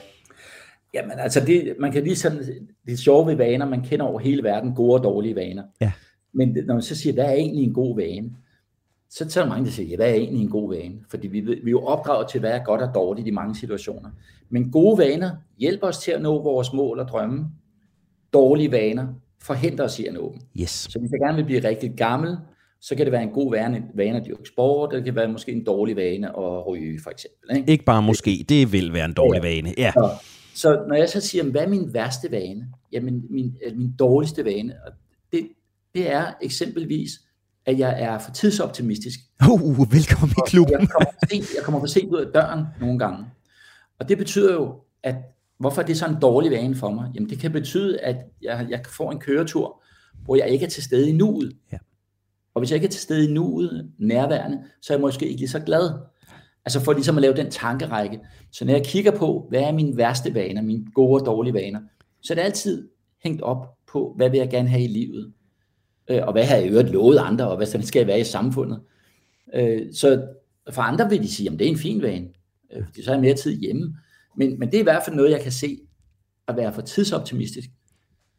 Jamen 0.95 1.18
altså, 1.18 1.41
det, 1.41 1.74
man 1.78 1.93
kan 1.93 2.05
lige 2.05 2.16
sådan, 2.16 2.68
det 2.86 2.99
sjove 2.99 3.26
ved 3.26 3.34
vaner, 3.34 3.66
man 3.66 3.82
kender 3.82 4.07
over 4.07 4.20
hele 4.20 4.43
verden 4.43 4.74
gode 4.74 4.95
og 4.95 5.05
dårlige 5.05 5.36
vaner. 5.36 5.62
Ja. 5.80 5.93
Men 6.34 6.57
når 6.66 6.74
man 6.74 6.82
så 6.82 6.97
siger, 6.97 7.12
hvad 7.14 7.24
er 7.24 7.32
egentlig 7.32 7.64
en 7.64 7.72
god 7.72 7.97
vane? 7.97 8.30
Så, 9.11 9.30
så 9.30 9.41
er 9.41 9.45
der 9.45 9.51
mange, 9.51 9.64
der 9.64 9.70
siger, 9.70 9.88
ja, 9.88 9.97
hvad 9.97 10.11
er 10.11 10.14
egentlig 10.14 10.43
en 10.43 10.51
god 10.51 10.74
vane? 10.74 10.95
Fordi 11.11 11.28
vi, 11.28 11.41
vi 11.41 11.53
er 11.55 11.70
jo 11.70 11.84
opdraget 11.84 12.28
til, 12.28 12.41
hvad 12.41 12.51
er 12.51 12.64
godt 12.64 12.80
og 12.80 12.95
dårligt 12.95 13.28
i 13.28 13.30
mange 13.30 13.55
situationer. 13.55 14.11
Men 14.51 14.70
gode 14.70 14.99
vaner 14.99 15.30
hjælper 15.59 15.86
os 15.86 15.99
til 15.99 16.12
at 16.12 16.22
nå 16.22 16.43
vores 16.43 16.72
mål 16.72 16.99
og 16.99 17.09
drømme. 17.09 17.47
Dårlige 18.32 18.72
vaner 18.72 19.07
forhindrer 19.43 19.84
os 19.84 19.99
i 19.99 20.07
at 20.07 20.14
nå 20.14 20.32
dem. 20.32 20.62
Yes. 20.62 20.70
Så 20.70 20.99
hvis 20.99 21.11
jeg 21.11 21.20
gerne 21.20 21.36
vil 21.36 21.45
blive 21.45 21.68
rigtig 21.68 21.93
gammel, 21.97 22.36
så 22.80 22.97
kan 22.97 23.07
det 23.07 23.12
være 23.12 23.22
en 23.22 23.30
god 23.30 23.51
vane, 23.51 23.82
vane 23.95 24.16
at 24.16 24.26
dyrke 24.26 24.49
sport, 24.49 24.91
det 24.93 25.05
kan 25.05 25.14
være 25.14 25.28
måske 25.28 25.53
en 25.53 25.64
dårlig 25.64 25.97
vane 25.97 26.28
at 26.28 26.66
ryge, 26.66 27.01
for 27.03 27.11
eksempel. 27.11 27.57
Ikke, 27.57 27.72
ikke 27.72 27.84
bare 27.84 28.03
måske, 28.03 28.45
det 28.49 28.72
vil 28.72 28.93
være 28.93 29.05
en 29.05 29.12
dårlig 29.12 29.43
ja. 29.43 29.49
vane. 29.49 29.74
Ja. 29.78 29.93
Så, 29.93 30.11
så 30.61 30.84
når 30.88 30.94
jeg 30.94 31.08
så 31.08 31.20
siger, 31.20 31.44
hvad 31.44 31.62
er 31.62 31.68
min 31.68 31.94
værste 31.94 32.30
vane? 32.30 32.68
Jamen, 32.92 33.24
min, 33.30 33.56
min 33.74 33.92
dårligste 33.98 34.44
vane, 34.44 34.74
og 34.86 34.92
det, 35.32 35.48
det 35.94 36.12
er 36.12 36.32
eksempelvis, 36.42 37.11
at 37.66 37.78
jeg 37.78 38.02
er 38.02 38.18
for 38.18 38.30
tidsoptimistisk. 38.30 39.18
Uh, 39.50 39.92
velkommen 39.92 40.30
i 40.30 40.42
klubben. 40.46 40.80
Jeg 40.80 40.88
kommer, 40.88 41.11
for 41.12 41.26
sent, 41.30 41.54
jeg 41.56 41.64
kommer 41.64 41.80
for 41.80 41.86
sent 41.86 42.12
ud 42.12 42.18
af 42.18 42.32
døren 42.34 42.64
nogle 42.80 42.98
gange. 42.98 43.26
Og 43.98 44.08
det 44.08 44.18
betyder 44.18 44.52
jo, 44.52 44.74
at 45.02 45.14
hvorfor 45.58 45.82
er 45.82 45.86
det 45.86 45.98
så 45.98 46.06
en 46.06 46.20
dårlig 46.22 46.50
vane 46.50 46.74
for 46.74 46.90
mig? 46.90 47.11
Jamen 47.14 47.30
det 47.30 47.38
kan 47.38 47.52
betyde, 47.52 48.00
at 48.00 48.16
jeg, 48.42 48.66
jeg 48.70 48.80
får 48.96 49.12
en 49.12 49.18
køretur, 49.18 49.82
hvor 50.24 50.36
jeg 50.36 50.48
ikke 50.48 50.64
er 50.64 50.70
til 50.70 50.82
stede 50.82 51.08
i 51.08 51.12
nuet. 51.12 51.56
Ja. 51.72 51.78
Og 52.54 52.61
hvis 52.61 52.70
jeg 52.70 52.74
ikke 52.74 52.86
er 52.86 52.90
til 52.90 53.00
stede 53.00 53.30
i 53.30 53.32
nuet, 53.32 53.90
nærværende, 53.98 54.64
så 54.82 54.92
er 54.92 54.96
jeg 54.96 55.00
måske 55.00 55.28
ikke 55.28 55.40
lige 55.40 55.48
så 55.48 55.61
glad. 55.61 55.90
Altså 56.64 56.80
for 56.80 56.92
ligesom 56.92 57.16
at 57.16 57.22
lave 57.22 57.36
den 57.36 57.50
tankerække. 57.50 58.20
Så 58.52 58.64
når 58.64 58.72
jeg 58.72 58.84
kigger 58.84 59.11
på, 59.11 59.46
hvad 59.48 59.61
er 59.61 59.72
mine 59.72 59.96
værste 59.96 60.34
vaner, 60.34 60.62
mine 60.62 60.86
gode 60.94 61.20
og 61.20 61.26
dårlige 61.26 61.54
vaner, 61.54 61.80
så 62.20 62.32
er 62.32 62.34
det 62.34 62.42
altid 62.42 62.88
hængt 63.24 63.42
op 63.42 63.66
på, 63.92 64.14
hvad 64.16 64.30
vil 64.30 64.38
jeg 64.38 64.50
gerne 64.50 64.68
have 64.68 64.82
i 64.82 64.86
livet. 64.86 65.32
Øh, 66.11 66.20
og 66.26 66.32
hvad 66.32 66.44
har 66.44 66.56
jeg 66.56 66.66
i 66.66 66.68
øvrigt 66.68 66.90
lovet 66.90 67.18
andre, 67.18 67.48
og 67.48 67.56
hvad 67.56 67.66
skal 67.66 68.00
jeg 68.00 68.06
være 68.06 68.20
i 68.20 68.24
samfundet. 68.24 68.80
Øh, 69.54 69.94
så 69.94 70.26
for 70.70 70.82
andre 70.82 71.08
vil 71.11 71.22
de 71.22 71.28
sige, 71.28 71.50
at 71.50 71.58
det 71.58 71.66
er 71.66 71.70
en 71.70 71.78
fin 71.78 72.02
vane, 72.02 72.28
øh, 72.72 72.84
fordi 72.86 73.02
så 73.02 73.11
er 73.11 73.14
jeg 73.14 73.22
mere 73.22 73.34
tid 73.34 73.61
hjemme. 73.61 73.96
Men, 74.36 74.58
men 74.58 74.68
det 74.68 74.74
er 74.76 74.80
i 74.80 74.82
hvert 74.82 75.02
fald 75.04 75.16
noget, 75.16 75.30
jeg 75.30 75.40
kan 75.40 75.52
se, 75.52 75.80
at 76.48 76.56
være 76.56 76.72
for 76.72 76.82
tidsoptimistisk. 76.82 77.68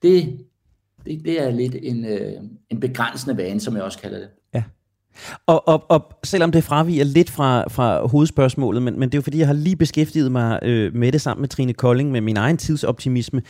Det, 0.01 0.45
det, 1.05 1.25
det 1.25 1.41
er 1.41 1.51
lidt 1.51 1.75
en, 1.81 2.05
øh, 2.05 2.41
en 2.69 2.79
begrænsende 2.79 3.37
vane, 3.37 3.59
som 3.59 3.75
jeg 3.75 3.83
også 3.83 3.99
kalder 3.99 4.19
det. 4.19 4.29
Og, 5.47 5.67
og, 5.67 5.85
og 5.89 6.11
selvom 6.23 6.51
det 6.51 6.63
fraviger 6.63 7.03
lidt 7.03 7.29
fra, 7.29 7.63
fra 7.69 8.07
hovedspørgsmålet, 8.07 8.83
men, 8.83 8.99
men 8.99 9.09
det 9.09 9.15
er 9.15 9.17
jo 9.17 9.21
fordi, 9.21 9.39
jeg 9.39 9.47
har 9.47 9.53
lige 9.53 9.75
beskæftiget 9.75 10.31
mig 10.31 10.59
øh, 10.63 10.95
med 10.95 11.11
det 11.11 11.21
sammen 11.21 11.41
med 11.41 11.49
Trine 11.49 11.73
Kolding, 11.73 12.11
med 12.11 12.21
min 12.21 12.37
egen 12.37 12.57
tidsoptimisme. 12.57 13.41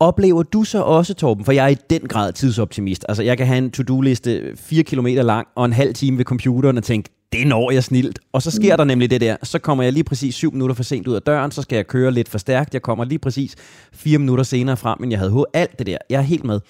Oplever 0.00 0.42
du 0.42 0.64
så 0.64 0.82
også, 0.82 1.14
Torben, 1.14 1.44
for 1.44 1.52
jeg 1.52 1.64
er 1.64 1.68
i 1.68 1.76
den 1.90 2.00
grad 2.00 2.32
tidsoptimist. 2.32 3.04
Altså, 3.08 3.22
jeg 3.22 3.38
kan 3.38 3.46
have 3.46 3.58
en 3.58 3.70
to-do-liste 3.70 4.52
4 4.56 4.82
km 4.82 5.06
lang 5.06 5.46
og 5.54 5.64
en 5.64 5.72
halv 5.72 5.94
time 5.94 6.18
ved 6.18 6.24
computeren 6.24 6.76
og 6.76 6.84
tænke, 6.84 7.10
det 7.32 7.46
når 7.46 7.70
jeg 7.70 7.84
snilt. 7.84 8.18
Og 8.32 8.42
så 8.42 8.50
sker 8.50 8.74
mm. 8.74 8.78
der 8.78 8.84
nemlig 8.84 9.10
det 9.10 9.20
der. 9.20 9.36
Så 9.42 9.58
kommer 9.58 9.84
jeg 9.84 9.92
lige 9.92 10.04
præcis 10.04 10.34
syv 10.34 10.52
minutter 10.52 10.74
for 10.74 10.82
sent 10.82 11.08
ud 11.08 11.14
af 11.14 11.22
døren, 11.22 11.50
så 11.50 11.62
skal 11.62 11.76
jeg 11.76 11.86
køre 11.86 12.12
lidt 12.12 12.28
for 12.28 12.38
stærkt. 12.38 12.74
Jeg 12.74 12.82
kommer 12.82 13.04
lige 13.04 13.18
præcis 13.18 13.56
fire 13.92 14.18
minutter 14.18 14.44
senere 14.44 14.76
frem, 14.76 15.00
men 15.00 15.10
jeg 15.10 15.18
havde 15.18 15.30
håbet 15.30 15.46
alt 15.54 15.78
det 15.78 15.86
der. 15.86 15.98
Jeg 16.10 16.18
er 16.18 16.22
helt 16.22 16.44
med. 16.44 16.60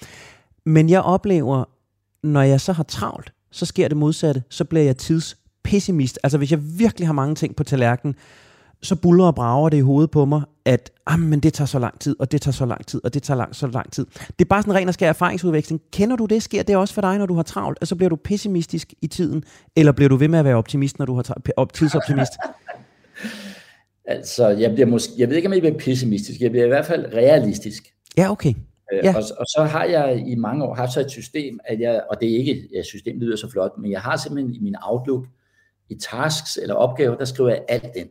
Men 0.65 0.89
jeg 0.89 1.01
oplever, 1.01 1.63
når 2.23 2.41
jeg 2.41 2.61
så 2.61 2.73
har 2.73 2.83
travlt, 2.83 3.31
så 3.55 3.65
sker 3.65 3.87
det 3.87 3.97
modsatte. 3.97 4.43
Så 4.49 4.65
bliver 4.65 4.85
jeg 4.85 4.97
tidspessimist. 4.97 6.19
Altså 6.23 6.37
hvis 6.37 6.51
jeg 6.51 6.59
virkelig 6.79 7.07
har 7.07 7.13
mange 7.13 7.35
ting 7.35 7.55
på 7.55 7.63
tallerkenen, 7.63 8.15
så 8.81 8.95
buller 8.95 9.25
og 9.25 9.35
brager 9.35 9.69
det 9.69 9.77
i 9.77 9.81
hovedet 9.81 10.11
på 10.11 10.25
mig, 10.25 10.41
at 10.65 10.91
ah, 11.07 11.19
men 11.19 11.39
det 11.39 11.53
tager 11.53 11.65
så 11.65 11.79
lang 11.79 11.99
tid, 11.99 12.15
og 12.19 12.31
det 12.31 12.41
tager 12.41 12.53
så 12.53 12.65
lang 12.65 12.85
tid, 12.85 13.01
og 13.03 13.13
det 13.13 13.23
tager 13.23 13.37
lang, 13.37 13.55
så 13.55 13.67
lang 13.67 13.91
tid. 13.91 14.05
Det 14.39 14.45
er 14.45 14.49
bare 14.49 14.61
sådan 14.61 14.71
en 14.71 14.77
ren 14.77 14.87
og 14.87 14.93
skær 14.93 15.09
erfaringsudveksling. 15.09 15.81
Kender 15.91 16.15
du 16.15 16.25
det? 16.25 16.43
Sker 16.43 16.63
det 16.63 16.75
også 16.75 16.93
for 16.93 17.01
dig, 17.01 17.17
når 17.17 17.25
du 17.25 17.33
har 17.33 17.43
travlt? 17.43 17.77
Altså 17.81 17.95
bliver 17.95 18.09
du 18.09 18.15
pessimistisk 18.15 18.93
i 19.01 19.07
tiden, 19.07 19.43
eller 19.75 19.91
bliver 19.91 20.09
du 20.09 20.15
ved 20.15 20.27
med 20.27 20.39
at 20.39 20.45
være 20.45 20.55
optimist, 20.55 20.99
når 20.99 21.05
du 21.05 21.15
har 21.15 21.21
travlt? 21.21 21.73
Tidsoptimist? 21.73 22.31
altså, 24.15 24.47
jeg, 24.47 24.73
bliver 24.73 24.87
måske, 24.87 25.13
jeg 25.17 25.29
ved 25.29 25.35
ikke, 25.35 25.47
om 25.47 25.53
jeg 25.53 25.61
bliver 25.61 25.77
pessimistisk. 25.77 26.41
Jeg 26.41 26.51
bliver 26.51 26.65
i 26.65 26.69
hvert 26.69 26.85
fald 26.85 27.05
realistisk. 27.13 27.93
Ja, 28.17 28.31
okay. 28.31 28.53
Øh, 28.93 28.99
ja. 29.03 29.15
Og, 29.15 29.23
og 29.37 29.45
så 29.45 29.67
har 29.69 29.83
jeg 29.83 30.23
i 30.27 30.35
mange 30.35 30.65
år 30.65 30.73
haft 30.73 30.91
så 30.93 30.99
et 30.99 31.11
system, 31.11 31.59
at 31.65 31.79
jeg, 31.79 32.03
og 32.09 32.21
det 32.21 32.31
er 32.33 32.37
ikke, 32.37 32.69
ja, 32.75 32.83
systemet 32.83 33.21
lyder 33.23 33.35
så 33.35 33.51
flot, 33.51 33.77
men 33.77 33.91
jeg 33.91 34.01
har 34.01 34.17
simpelthen 34.17 34.55
i 34.55 34.59
min 34.59 34.75
Outlook, 34.81 35.25
i 35.89 35.95
tasks 35.95 36.57
eller 36.57 36.75
opgaver, 36.75 37.17
der 37.17 37.25
skriver 37.25 37.49
jeg 37.49 37.65
alt 37.67 37.95
ind. 37.95 38.09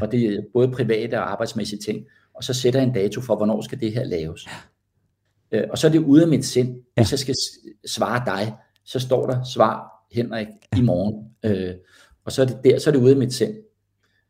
Og 0.00 0.12
det 0.12 0.34
er 0.34 0.42
både 0.52 0.70
private 0.70 1.14
og 1.14 1.32
arbejdsmæssige 1.32 1.78
ting. 1.78 2.06
Og 2.34 2.44
så 2.44 2.54
sætter 2.54 2.80
jeg 2.80 2.86
en 2.86 2.94
dato 2.94 3.20
for, 3.20 3.36
hvornår 3.36 3.60
skal 3.60 3.80
det 3.80 3.92
her 3.92 4.04
laves. 4.04 4.46
Ja. 5.52 5.58
Øh, 5.58 5.68
og 5.70 5.78
så 5.78 5.86
er 5.86 5.90
det 5.90 5.98
ude 5.98 6.22
af 6.22 6.28
mit 6.28 6.44
sind. 6.44 6.82
Hvis 6.94 7.10
jeg 7.10 7.18
skal 7.18 7.34
svare 7.86 8.22
dig, 8.26 8.54
så 8.84 9.00
står 9.00 9.26
der 9.26 9.44
svar 9.44 10.06
Henrik 10.12 10.46
i 10.76 10.80
morgen. 10.80 11.30
Øh, 11.44 11.74
og 12.24 12.32
så 12.32 12.42
er 12.42 12.46
det 12.46 12.58
der, 12.64 12.78
så 12.78 12.90
er 12.90 12.92
det 12.92 13.00
ude 13.02 13.10
af 13.10 13.16
mit 13.16 13.32
sind. 13.32 13.54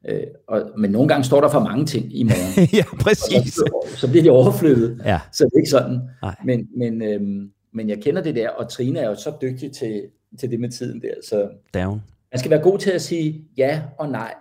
Øh, 0.09 0.23
og, 0.49 0.71
men 0.79 0.91
nogle 0.91 1.09
gange 1.09 1.25
står 1.25 1.41
der 1.41 1.49
for 1.49 1.61
mange 1.61 1.87
ting 1.87 2.17
i 2.17 2.23
morgen. 2.23 2.69
ja, 2.79 2.85
præcis. 3.01 3.55
Så, 3.55 3.87
så 3.97 4.11
bliver 4.11 4.23
det 4.23 4.33
overflyttet. 4.33 5.01
Ja. 5.05 5.21
Så 5.33 5.45
det 5.45 5.53
er 5.53 5.59
ikke 5.59 5.71
sådan. 5.71 6.01
Nej. 6.23 6.35
Men, 6.45 6.69
men, 6.77 7.03
øhm, 7.03 7.51
men 7.73 7.89
jeg 7.89 7.99
kender 8.03 8.23
det 8.23 8.35
der, 8.35 8.49
og 8.49 8.69
Trine 8.69 8.99
er 8.99 9.09
jo 9.09 9.15
så 9.15 9.33
dygtig 9.43 9.73
til, 9.73 10.03
til 10.41 10.51
det 10.51 10.61
med 10.61 10.71
tiden 10.71 11.03
der. 11.03 11.15
Så 11.29 11.49
Down. 11.75 12.03
man 12.33 12.39
skal 12.39 12.51
være 12.51 12.63
god 12.63 12.79
til 12.79 12.91
at 12.91 13.03
sige 13.03 13.45
ja 13.57 13.83
og 13.99 14.09
nej. 14.09 14.35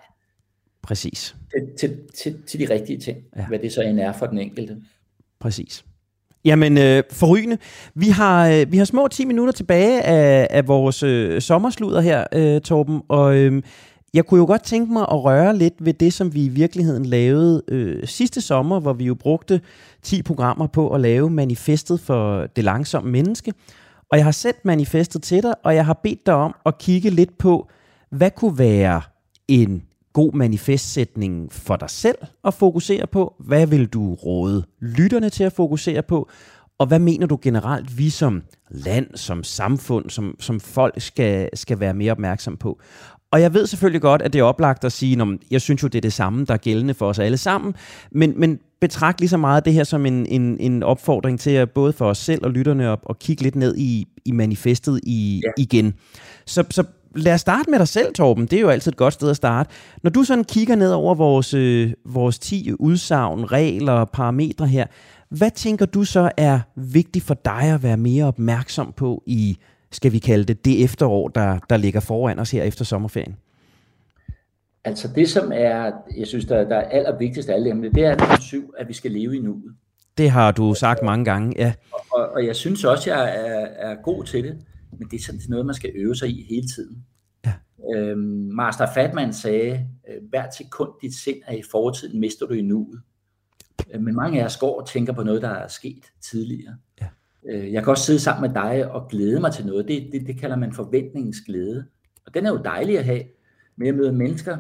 Præcis. 0.84 1.36
Til, 1.52 1.78
til, 1.80 2.00
til, 2.18 2.44
til 2.48 2.60
de 2.60 2.74
rigtige 2.74 3.00
ting, 3.00 3.18
ja. 3.38 3.48
hvad 3.48 3.60
det 3.60 3.74
så 3.74 3.82
end 3.82 4.00
er 4.00 4.14
for 4.14 4.26
den 4.26 4.38
enkelte. 4.38 4.78
Præcis. 5.40 5.86
Jamen, 6.46 6.78
øh, 6.78 7.04
forrygende. 7.12 7.58
Vi 7.96 8.10
har, 8.10 8.50
øh, 8.50 8.72
vi 8.72 8.78
har 8.78 8.86
små 8.86 9.08
10 9.08 9.26
minutter 9.26 9.54
tilbage 9.54 10.02
af, 10.02 10.48
af 10.50 10.68
vores 10.68 11.04
øh, 11.04 11.42
sommersluder 11.42 12.02
her, 12.02 12.24
øh, 12.34 12.62
Torben, 12.62 13.02
og 13.08 13.38
øh, 13.38 13.62
jeg 14.14 14.26
kunne 14.26 14.40
jo 14.40 14.46
godt 14.46 14.64
tænke 14.64 14.94
mig 14.94 15.02
at 15.02 15.24
røre 15.24 15.58
lidt 15.58 15.74
ved 15.80 15.94
det, 15.94 16.14
som 16.14 16.34
vi 16.34 16.46
i 16.46 16.50
virkeligheden 16.50 17.06
lavede 17.06 17.64
øh, 17.68 18.08
sidste 18.08 18.42
sommer, 18.42 18.80
hvor 18.80 18.94
vi 18.94 19.06
jo 19.06 19.16
brugte 19.16 19.62
10 20.02 20.22
programmer 20.22 20.68
på 20.68 20.90
at 20.90 21.02
lave 21.02 21.30
manifestet 21.30 22.00
for 22.00 22.46
det 22.56 22.64
langsomme 22.64 23.12
menneske. 23.12 23.54
Og 24.12 24.18
jeg 24.18 24.26
har 24.26 24.32
sendt 24.32 24.66
manifestet 24.66 25.24
til 25.24 25.44
dig, 25.44 25.54
og 25.64 25.76
jeg 25.76 25.86
har 25.86 26.00
bedt 26.04 26.26
dig 26.26 26.34
om 26.34 26.56
at 26.66 26.78
kigge 26.78 27.10
lidt 27.10 27.38
på, 27.38 27.70
hvad 28.10 28.32
kunne 28.32 28.58
være 28.58 29.02
en 29.48 29.84
god 30.14 30.34
manifestsætning 30.34 31.54
for 31.54 31.76
dig 31.76 31.90
selv 31.90 32.18
at 32.44 32.54
fokusere 32.54 33.08
på? 33.08 33.36
Hvad 33.40 33.68
vil 33.68 33.88
du 33.88 34.14
råde 34.14 34.64
lytterne 34.80 35.30
til 35.30 35.44
at 35.44 35.54
fokusere 35.54 36.02
på? 36.02 36.30
Og 36.80 36.88
hvad 36.88 37.00
mener 37.00 37.28
du 37.28 37.40
generelt, 37.42 37.98
vi 37.98 38.10
som 38.10 38.44
land, 38.70 39.08
som 39.16 39.44
samfund, 39.44 40.10
som, 40.10 40.36
som 40.40 40.60
folk 40.60 41.02
skal, 41.02 41.50
skal 41.54 41.80
være 41.80 41.94
mere 41.94 42.12
opmærksom 42.12 42.58
på? 42.58 42.80
Og 43.34 43.42
jeg 43.42 43.54
ved 43.54 43.68
selvfølgelig 43.68 44.02
godt, 44.02 44.22
at 44.22 44.34
det 44.34 44.40
er 44.40 44.44
oplagt 44.44 44.84
at 44.84 44.92
sige, 44.92 45.22
at 45.22 45.28
jeg 45.52 45.62
synes 45.62 45.84
jo, 45.84 45.88
det 45.88 45.98
er 45.98 46.02
det 46.02 46.14
samme, 46.14 46.46
der 46.46 46.54
er 46.54 46.58
gældende 46.58 46.94
for 46.94 47.10
os 47.10 47.20
alle 47.20 47.38
sammen, 47.38 47.76
men, 48.12 48.34
men 48.38 48.60
betragt 48.82 49.20
lige 49.20 49.30
så 49.30 49.38
meget 49.38 49.66
det 49.66 49.74
her 49.74 49.84
som 49.84 50.06
en, 50.06 50.26
en, 50.26 50.58
en 50.60 50.84
opfordring 50.84 51.40
til 51.40 51.50
at 51.50 51.72
både 51.72 51.94
for 51.94 52.06
os 52.06 52.18
selv 52.18 52.46
og 52.46 52.52
lytterne 52.52 52.90
op 52.90 53.00
og 53.04 53.20
kigge 53.20 53.44
lidt 53.44 53.56
ned 53.56 53.78
i, 53.78 54.08
i 54.26 54.32
manifestet 54.32 55.00
i, 55.04 55.42
ja. 55.46 55.52
igen. 55.58 55.94
Så, 56.46 56.64
så 56.70 56.84
lad 57.16 57.34
os 57.34 57.42
starte 57.42 57.70
med 57.70 57.80
dig 57.80 57.88
selv, 57.88 58.14
Torben. 58.14 58.46
Det 58.46 58.58
er 58.58 58.62
jo 58.62 58.70
altid 58.70 58.92
et 58.92 58.98
godt 58.98 59.14
sted 59.14 59.30
at 59.30 59.36
starte. 59.36 59.70
Når 60.04 60.10
du 60.10 60.24
sådan 60.24 60.44
kigger 60.44 60.76
ned 60.76 60.92
over 60.92 61.16
vores, 61.16 61.54
øh, 61.54 61.94
vores 62.06 62.40
10 62.40 62.72
udsagn, 62.80 63.52
regler 63.52 63.94
og 63.94 64.10
parametre 64.10 64.68
her, 64.68 64.86
hvad 65.30 65.52
tænker 65.52 65.86
du 65.86 66.04
så 66.04 66.32
er 66.38 66.60
vigtigt 66.76 67.26
for 67.26 67.34
dig 67.34 67.62
at 67.64 67.84
være 67.84 67.98
mere 67.98 68.26
opmærksom 68.26 68.94
på 68.98 69.24
i 69.26 69.58
skal 69.96 70.12
vi 70.12 70.20
kalde 70.20 70.46
det, 70.46 70.66
det 70.66 70.84
efterår, 70.84 71.28
der, 71.28 71.60
der 71.70 71.78
ligger 71.78 72.00
foran 72.00 72.40
os 72.40 72.52
her 72.52 72.64
efter 72.64 72.86
sommerferien? 72.86 73.38
Altså 74.86 75.10
det, 75.16 75.30
som 75.30 75.52
er, 75.56 75.92
jeg 76.18 76.28
synes, 76.28 76.46
der, 76.46 76.70
der 76.70 76.76
er 76.76 76.90
allervigtigst 76.90 77.50
af 77.50 77.54
alle 77.54 77.70
emne, 77.70 77.90
det 77.90 78.06
er 78.06 78.18
nummer 78.18 78.40
syv, 78.40 78.74
at 78.78 78.88
vi 78.88 78.94
skal 78.94 79.12
leve 79.12 79.36
i 79.36 79.40
nuet. 79.40 79.76
Det 80.18 80.30
har 80.30 80.52
du 80.52 80.74
sagt 80.74 81.04
mange 81.04 81.26
gange, 81.26 81.54
ja. 81.58 81.74
Og, 81.92 82.00
og, 82.12 82.30
og 82.30 82.46
jeg 82.46 82.56
synes 82.56 82.84
også, 82.84 83.10
jeg 83.10 83.36
er, 83.36 83.90
er 83.92 83.96
god 84.04 84.24
til 84.24 84.44
det, 84.44 84.58
men 85.00 85.08
det 85.12 85.18
er 85.18 85.24
sådan 85.24 85.42
noget, 85.50 85.66
man 85.66 85.76
skal 85.76 85.92
øve 85.96 86.16
sig 86.16 86.30
i 86.30 86.46
hele 86.50 86.68
tiden. 86.68 87.06
Ja. 87.46 87.54
Øhm, 87.96 88.50
Master 88.54 88.88
Fatman 88.94 89.34
sagde, 89.34 89.88
øh, 90.10 90.30
hver 90.30 90.46
sekund 90.58 90.90
dit 91.02 91.16
sind 91.16 91.38
er 91.48 91.54
i 91.54 91.62
fortiden, 91.72 92.20
mister 92.20 92.46
du 92.46 92.54
i 92.54 92.62
nuet. 92.62 93.02
Øh, 93.94 94.02
men 94.02 94.16
mange 94.16 94.42
af 94.42 94.46
os 94.46 94.58
går 94.58 94.82
og 94.82 94.88
tænker 94.88 95.14
på 95.14 95.24
noget, 95.24 95.42
der 95.42 95.50
er 95.50 95.68
sket 95.68 96.04
tidligere. 96.22 96.76
Øh, 97.50 97.74
jeg 97.74 97.84
kan 97.84 97.92
også 97.92 98.06
sidde 98.06 98.20
sammen 98.20 98.52
med 98.52 98.62
dig 98.64 98.92
og 98.92 99.08
glæde 99.10 99.40
mig 99.40 99.54
til 99.54 99.66
noget. 99.66 99.88
Det, 99.88 100.10
det, 100.12 100.28
det 100.28 100.40
kalder 100.40 100.56
man 100.56 100.74
forventningens 100.74 101.38
glæde. 101.46 101.86
Og 102.26 102.34
den 102.34 102.46
er 102.46 102.52
jo 102.52 102.62
dejlig 102.66 103.00
at 103.00 103.06
have, 103.06 103.24
med 103.76 103.88
at 103.88 103.96
møde 103.96 104.14
mennesker, 104.14 104.58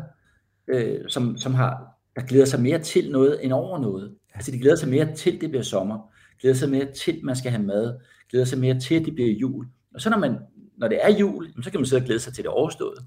øh, 0.68 1.00
som, 1.08 1.38
som 1.38 1.54
har, 1.54 2.00
der 2.16 2.22
glæder 2.22 2.46
sig 2.46 2.62
mere 2.62 2.80
til 2.80 3.12
noget 3.12 3.46
end 3.46 3.54
over 3.54 3.80
noget. 3.80 4.16
Altså 4.34 4.52
de 4.52 4.60
glæder 4.60 4.76
sig 4.76 4.90
mere 4.90 5.16
til, 5.16 5.42
det 5.42 5.50
bliver 5.50 5.64
sommer. 5.64 6.10
Glæder 6.42 6.56
sig 6.56 6.70
mere 6.70 6.92
til, 6.92 7.20
man 7.24 7.36
skal 7.36 7.52
have 7.52 7.64
mad. 7.64 8.00
Glæder 8.30 8.46
sig 8.46 8.60
mere 8.60 8.80
til, 8.80 9.06
det 9.06 9.16
bliver 9.16 9.32
jul. 9.32 9.66
Og 9.94 10.02
så 10.02 10.10
når, 10.10 10.18
man, 10.18 10.38
når 10.78 10.88
det 10.88 11.00
er 11.02 11.10
jul, 11.10 11.64
så 11.64 11.72
kan 11.72 11.80
man 11.80 11.86
sidde 11.86 12.02
og 12.02 12.06
glæde 12.06 12.20
sig 12.20 12.34
til 12.34 12.44
det 12.44 12.52
overstået. 12.52 13.00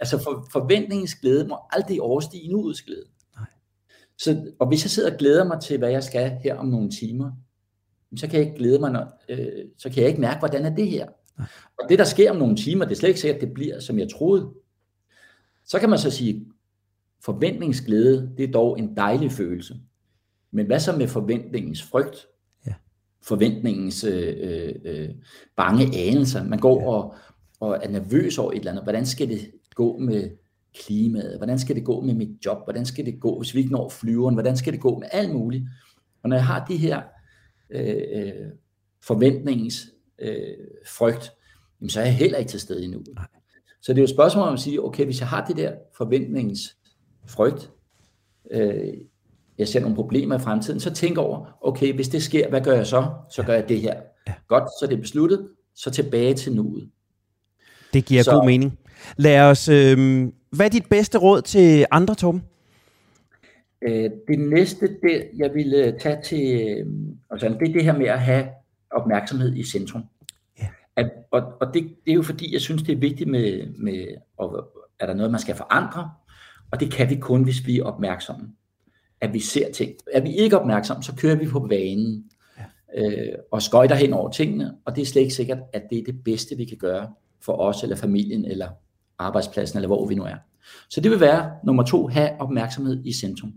Altså 0.00 0.22
for, 0.22 0.48
forventningens 0.52 1.14
glæde 1.14 1.48
må 1.48 1.58
aldrig 1.70 2.02
overstige 2.02 2.52
nuets 2.52 2.82
glæde. 2.82 3.04
Så, 4.18 4.52
og 4.58 4.68
hvis 4.68 4.84
jeg 4.84 4.90
sidder 4.90 5.12
og 5.12 5.18
glæder 5.18 5.44
mig 5.44 5.60
til, 5.60 5.78
hvad 5.78 5.90
jeg 5.90 6.02
skal 6.02 6.30
her 6.44 6.54
om 6.54 6.66
nogle 6.66 6.90
timer, 6.90 7.32
så 8.16 8.26
kan 8.26 8.38
jeg 8.38 8.46
ikke 8.46 8.58
glæde 8.58 8.78
mig, 8.78 8.90
når, 8.90 9.22
øh, 9.28 9.64
så 9.78 9.90
kan 9.90 10.00
jeg 10.00 10.08
ikke 10.08 10.20
mærke, 10.20 10.38
hvordan 10.38 10.64
er 10.64 10.74
det 10.74 10.88
her. 10.88 11.06
Og 11.78 11.88
det, 11.88 11.98
der 11.98 12.04
sker 12.04 12.30
om 12.30 12.36
nogle 12.36 12.56
timer, 12.56 12.84
det 12.84 12.92
er 12.92 12.96
slet 12.96 13.08
ikke 13.08 13.20
sikkert, 13.20 13.42
at 13.42 13.48
det 13.48 13.54
bliver, 13.54 13.80
som 13.80 13.98
jeg 13.98 14.08
troede. 14.10 14.50
Så 15.64 15.78
kan 15.78 15.90
man 15.90 15.98
så 15.98 16.10
sige, 16.10 16.46
forventningsglæde, 17.24 18.32
det 18.36 18.48
er 18.48 18.52
dog 18.52 18.78
en 18.78 18.96
dejlig 18.96 19.32
følelse. 19.32 19.74
Men 20.50 20.66
hvad 20.66 20.80
så 20.80 20.96
med 20.96 21.08
forventningens 21.08 21.82
frygt? 21.82 22.26
Ja. 22.66 22.74
Forventningens 23.22 24.04
øh, 24.04 24.36
øh, 24.40 24.74
øh 24.84 25.08
bange 25.56 25.84
anelser. 25.84 26.44
Man 26.44 26.58
går 26.58 26.80
ja. 26.80 26.88
og, 26.88 27.14
og 27.60 27.78
er 27.82 27.88
nervøs 27.88 28.38
over 28.38 28.52
et 28.52 28.58
eller 28.58 28.70
andet. 28.70 28.84
Hvordan 28.84 29.06
skal 29.06 29.28
det 29.28 29.50
gå 29.74 29.98
med 29.98 30.30
klimaet? 30.74 31.36
Hvordan 31.36 31.58
skal 31.58 31.76
det 31.76 31.84
gå 31.84 32.00
med 32.00 32.14
mit 32.14 32.46
job? 32.46 32.58
Hvordan 32.64 32.86
skal 32.86 33.06
det 33.06 33.20
gå, 33.20 33.38
hvis 33.38 33.54
vi 33.54 33.58
ikke 33.58 33.72
når 33.72 33.88
flyveren? 33.88 34.34
Hvordan 34.34 34.56
skal 34.56 34.72
det 34.72 34.80
gå 34.80 34.98
med 34.98 35.08
alt 35.12 35.32
muligt? 35.32 35.64
Og 36.22 36.28
når 36.28 36.36
jeg 36.36 36.46
har 36.46 36.64
de 36.64 36.76
her 36.76 37.02
øh, 37.72 38.02
øh, 38.12 38.32
forventningens 39.02 39.86
øh, 40.18 40.34
frygt, 40.86 41.32
jamen, 41.80 41.90
så 41.90 42.00
er 42.00 42.04
jeg 42.04 42.14
heller 42.16 42.38
ikke 42.38 42.50
til 42.50 42.60
stede 42.60 42.84
endnu. 42.84 43.04
Så 43.82 43.92
det 43.92 43.98
er 43.98 44.02
jo 44.02 44.04
et 44.04 44.10
spørgsmål 44.10 44.48
om 44.48 44.54
at 44.54 44.60
sige, 44.60 44.84
okay, 44.84 45.04
hvis 45.04 45.20
jeg 45.20 45.28
har 45.28 45.46
det 45.46 45.56
der 45.56 45.72
forventningens 45.96 46.76
frygt, 47.26 47.70
øh, 48.50 48.94
jeg 49.58 49.68
ser 49.68 49.80
nogle 49.80 49.96
problemer 49.96 50.38
i 50.38 50.38
fremtiden, 50.38 50.80
så 50.80 50.94
tænk 50.94 51.18
over, 51.18 51.58
okay, 51.60 51.94
hvis 51.94 52.08
det 52.08 52.22
sker, 52.22 52.48
hvad 52.48 52.60
gør 52.60 52.74
jeg 52.74 52.86
så? 52.86 53.10
Så 53.30 53.42
gør 53.42 53.54
jeg 53.54 53.68
det 53.68 53.80
her. 53.80 53.94
Ja. 54.28 54.34
Godt, 54.48 54.64
så 54.80 54.86
det 54.86 54.96
er 54.96 55.00
besluttet, 55.00 55.48
så 55.74 55.90
tilbage 55.90 56.34
til 56.34 56.54
nuet. 56.54 56.90
Det 57.92 58.04
giver 58.04 58.22
så, 58.22 58.30
god 58.30 58.46
mening. 58.46 58.78
Lad 59.16 59.40
os, 59.40 59.68
øh, 59.68 60.28
hvad 60.50 60.66
er 60.66 60.70
dit 60.70 60.86
bedste 60.90 61.18
råd 61.18 61.42
til 61.42 61.86
andre, 61.90 62.14
Torben? 62.14 62.42
Øh, 63.82 64.10
det 64.28 64.38
næste, 64.38 64.88
det 65.02 65.28
jeg 65.36 65.54
ville 65.54 65.96
tage 66.00 66.22
til, 66.24 66.60
øh, 66.60 66.86
altså, 67.30 67.48
det 67.48 67.68
er 67.68 67.72
det 67.72 67.84
her 67.84 67.98
med 67.98 68.06
at 68.06 68.20
have 68.20 68.48
opmærksomhed 68.90 69.56
i 69.56 69.62
centrum. 69.62 70.04
Ja. 70.58 70.66
At, 70.96 71.10
og 71.30 71.42
og 71.60 71.74
det, 71.74 71.82
det 72.04 72.10
er 72.10 72.14
jo 72.14 72.22
fordi, 72.22 72.52
jeg 72.52 72.60
synes, 72.60 72.82
det 72.82 72.92
er 72.92 72.96
vigtigt 72.96 73.30
med, 73.30 73.66
med 73.78 74.06
og, 74.36 74.68
er 75.00 75.06
der 75.06 75.14
noget, 75.14 75.30
man 75.30 75.40
skal 75.40 75.54
forandre, 75.54 76.10
og 76.70 76.80
det 76.80 76.92
kan 76.92 77.10
vi 77.10 77.14
kun, 77.14 77.42
hvis 77.42 77.66
vi 77.66 77.78
er 77.78 77.84
opmærksomme. 77.84 78.48
At 79.20 79.32
vi 79.32 79.40
ser 79.40 79.72
ting. 79.72 79.92
Er 80.12 80.20
vi 80.20 80.36
ikke 80.36 80.60
opmærksomme, 80.60 81.02
så 81.02 81.14
kører 81.16 81.36
vi 81.36 81.46
på 81.46 81.66
vanen 81.70 82.30
ja. 82.58 83.10
øh, 83.10 83.34
og 83.50 83.62
skøjter 83.62 83.94
hen 83.94 84.12
over 84.12 84.30
tingene, 84.30 84.74
og 84.84 84.96
det 84.96 85.02
er 85.02 85.06
slet 85.06 85.22
ikke 85.22 85.34
sikkert, 85.34 85.58
at 85.72 85.82
det 85.90 85.98
er 85.98 86.04
det 86.04 86.24
bedste, 86.24 86.56
vi 86.56 86.64
kan 86.64 86.76
gøre 86.76 87.12
for 87.40 87.52
os, 87.52 87.82
eller 87.82 87.96
familien, 87.96 88.44
eller 88.44 88.68
arbejdspladsen, 89.18 89.78
eller 89.78 89.86
hvor 89.86 90.06
vi 90.06 90.14
nu 90.14 90.22
er. 90.22 90.36
Så 90.90 91.00
det 91.00 91.10
vil 91.10 91.20
være 91.20 91.52
nummer 91.64 91.82
to, 91.82 92.06
have 92.06 92.40
opmærksomhed 92.40 93.04
i 93.04 93.12
centrum. 93.12 93.52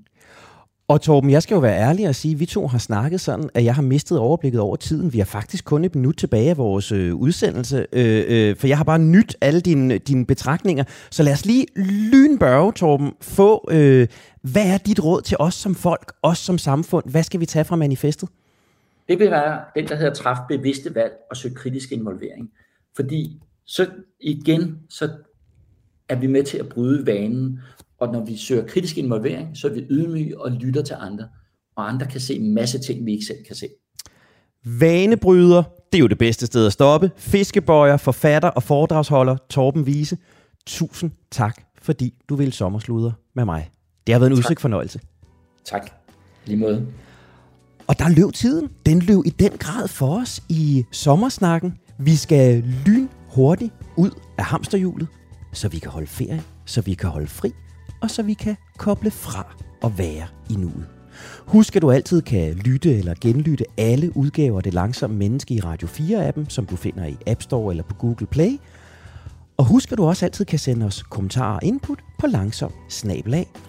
Og 0.87 1.01
Torben, 1.01 1.29
jeg 1.29 1.43
skal 1.43 1.55
jo 1.55 1.61
være 1.61 1.79
ærlig 1.79 2.07
og 2.09 2.15
sige, 2.15 2.33
at 2.33 2.39
vi 2.39 2.45
to 2.45 2.67
har 2.67 2.77
snakket 2.77 3.21
sådan, 3.21 3.49
at 3.53 3.63
jeg 3.63 3.75
har 3.75 3.81
mistet 3.81 4.19
overblikket 4.19 4.61
over 4.61 4.75
tiden. 4.75 5.13
Vi 5.13 5.17
har 5.17 5.25
faktisk 5.25 5.65
kun 5.65 5.85
et 5.85 5.95
minut 5.95 6.17
tilbage 6.17 6.49
af 6.49 6.57
vores 6.57 6.91
øh, 6.91 7.15
udsendelse, 7.15 7.87
øh, 7.93 8.25
øh, 8.27 8.55
for 8.55 8.67
jeg 8.67 8.77
har 8.77 8.83
bare 8.83 8.99
nyt 8.99 9.35
alle 9.41 9.61
dine, 9.61 9.97
dine 9.97 10.25
betragtninger. 10.25 10.83
Så 11.11 11.23
lad 11.23 11.33
os 11.33 11.45
lige 11.45 11.65
lynbørge, 12.11 12.71
Torben, 12.71 13.13
få, 13.21 13.67
øh, 13.71 14.07
hvad 14.41 14.73
er 14.73 14.77
dit 14.77 15.03
råd 15.03 15.21
til 15.21 15.37
os 15.39 15.53
som 15.53 15.75
folk, 15.75 16.13
os 16.23 16.37
som 16.37 16.57
samfund? 16.57 17.09
Hvad 17.09 17.23
skal 17.23 17.39
vi 17.39 17.45
tage 17.45 17.65
fra 17.65 17.75
manifestet? 17.75 18.29
Det 19.07 19.19
vil 19.19 19.31
være 19.31 19.61
den, 19.75 19.87
der 19.87 19.95
hedder 19.95 20.13
træf 20.13 20.37
bevidste 20.49 20.95
valg 20.95 21.13
og 21.29 21.37
søge 21.37 21.55
kritisk 21.55 21.91
involvering. 21.91 22.49
Fordi 22.95 23.41
så 23.65 23.87
igen, 24.21 24.79
så 24.89 25.09
er 26.09 26.15
vi 26.15 26.27
med 26.27 26.43
til 26.43 26.57
at 26.57 26.69
bryde 26.69 27.05
vanen 27.05 27.59
og 27.99 28.13
når 28.13 28.25
vi 28.25 28.37
søger 28.37 28.67
kritisk 28.67 28.97
involvering, 28.97 29.57
så 29.57 29.67
er 29.67 29.73
vi 29.73 29.85
ydmyge 29.89 30.41
og 30.41 30.51
lytter 30.51 30.81
til 30.81 30.95
andre. 30.99 31.27
Og 31.75 31.89
andre 31.89 32.05
kan 32.05 32.21
se 32.21 32.35
en 32.35 32.53
masse 32.53 32.79
ting, 32.79 33.05
vi 33.05 33.11
ikke 33.11 33.25
selv 33.25 33.43
kan 33.47 33.55
se. 33.55 33.67
Vanebryder, 34.65 35.63
det 35.91 35.97
er 35.97 36.01
jo 36.01 36.07
det 36.07 36.17
bedste 36.17 36.45
sted 36.45 36.65
at 36.65 36.73
stoppe. 36.73 37.11
Fiskebøjer, 37.17 37.97
forfatter 37.97 38.49
og 38.49 38.63
foredragsholder 38.63 39.37
Torben 39.49 39.85
Vise. 39.85 40.17
Tusind 40.67 41.11
tak, 41.31 41.61
fordi 41.81 42.13
du 42.29 42.35
ville 42.35 42.53
sommersluder 42.53 43.11
med 43.35 43.45
mig. 43.45 43.69
Det 44.07 44.13
har 44.13 44.19
været 44.19 44.31
en 44.31 44.37
udsigt 44.37 44.61
fornøjelse. 44.61 44.99
Tak. 45.65 45.91
Lige 46.45 46.57
måde. 46.57 46.87
Og 47.87 47.99
der 47.99 48.09
løb 48.09 48.33
tiden. 48.33 48.69
Den 48.85 48.99
løb 48.99 49.19
i 49.25 49.29
den 49.29 49.51
grad 49.51 49.87
for 49.87 50.19
os 50.21 50.43
i 50.49 50.85
sommersnakken. 50.91 51.77
Vi 51.99 52.15
skal 52.15 52.63
lyn 52.85 53.07
hurtigt 53.29 53.73
ud 53.97 54.09
af 54.37 54.45
hamsterhjulet, 54.45 55.07
så 55.53 55.67
vi 55.67 55.79
kan 55.79 55.91
holde 55.91 56.07
ferie, 56.07 56.43
så 56.65 56.81
vi 56.81 56.93
kan 56.93 57.09
holde 57.09 57.27
fri, 57.27 57.51
og 58.05 58.11
så 58.11 58.23
vi 58.23 58.33
kan 58.33 58.55
koble 58.77 59.11
fra 59.11 59.55
og 59.81 59.97
være 59.97 60.27
i 60.49 60.53
nuet. 60.53 60.87
Husk, 61.45 61.75
at 61.75 61.81
du 61.81 61.91
altid 61.91 62.21
kan 62.21 62.53
lytte 62.53 62.97
eller 62.97 63.13
genlytte 63.21 63.65
alle 63.77 64.17
udgaver 64.17 64.57
af 64.57 64.63
Det 64.63 64.73
Langsomme 64.73 65.17
Menneske 65.17 65.53
i 65.53 65.59
Radio 65.59 65.87
4-appen, 65.87 66.45
som 66.49 66.65
du 66.65 66.75
finder 66.75 67.05
i 67.05 67.17
App 67.27 67.41
Store 67.41 67.73
eller 67.73 67.83
på 67.83 67.95
Google 67.95 68.27
Play. 68.27 68.59
Og 69.57 69.65
husk, 69.65 69.91
at 69.91 69.97
du 69.97 70.05
også 70.05 70.25
altid 70.25 70.45
kan 70.45 70.59
sende 70.59 70.85
os 70.85 71.03
kommentarer 71.03 71.55
og 71.55 71.63
input 71.63 71.99
på 72.19 72.27
langsom 72.27 72.71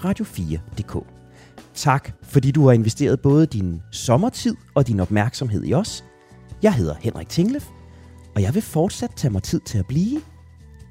radio4.dk. 0.05 1.07
Tak, 1.74 2.12
fordi 2.22 2.51
du 2.51 2.66
har 2.66 2.72
investeret 2.72 3.20
både 3.20 3.47
din 3.47 3.80
sommertid 3.93 4.57
og 4.74 4.87
din 4.87 5.01
opmærksomhed 5.01 5.64
i 5.64 5.74
os. 5.74 6.05
Jeg 6.62 6.74
hedder 6.74 6.95
Henrik 7.01 7.28
Tinglef, 7.28 7.68
og 8.34 8.43
jeg 8.43 8.55
vil 8.55 8.62
fortsat 8.62 9.11
tage 9.16 9.32
mig 9.32 9.43
tid 9.43 9.61
til 9.61 9.78
at 9.78 9.87
blive 9.87 10.20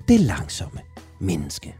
det 0.08 0.20
langsomme 0.20 0.80
menneske. 1.20 1.76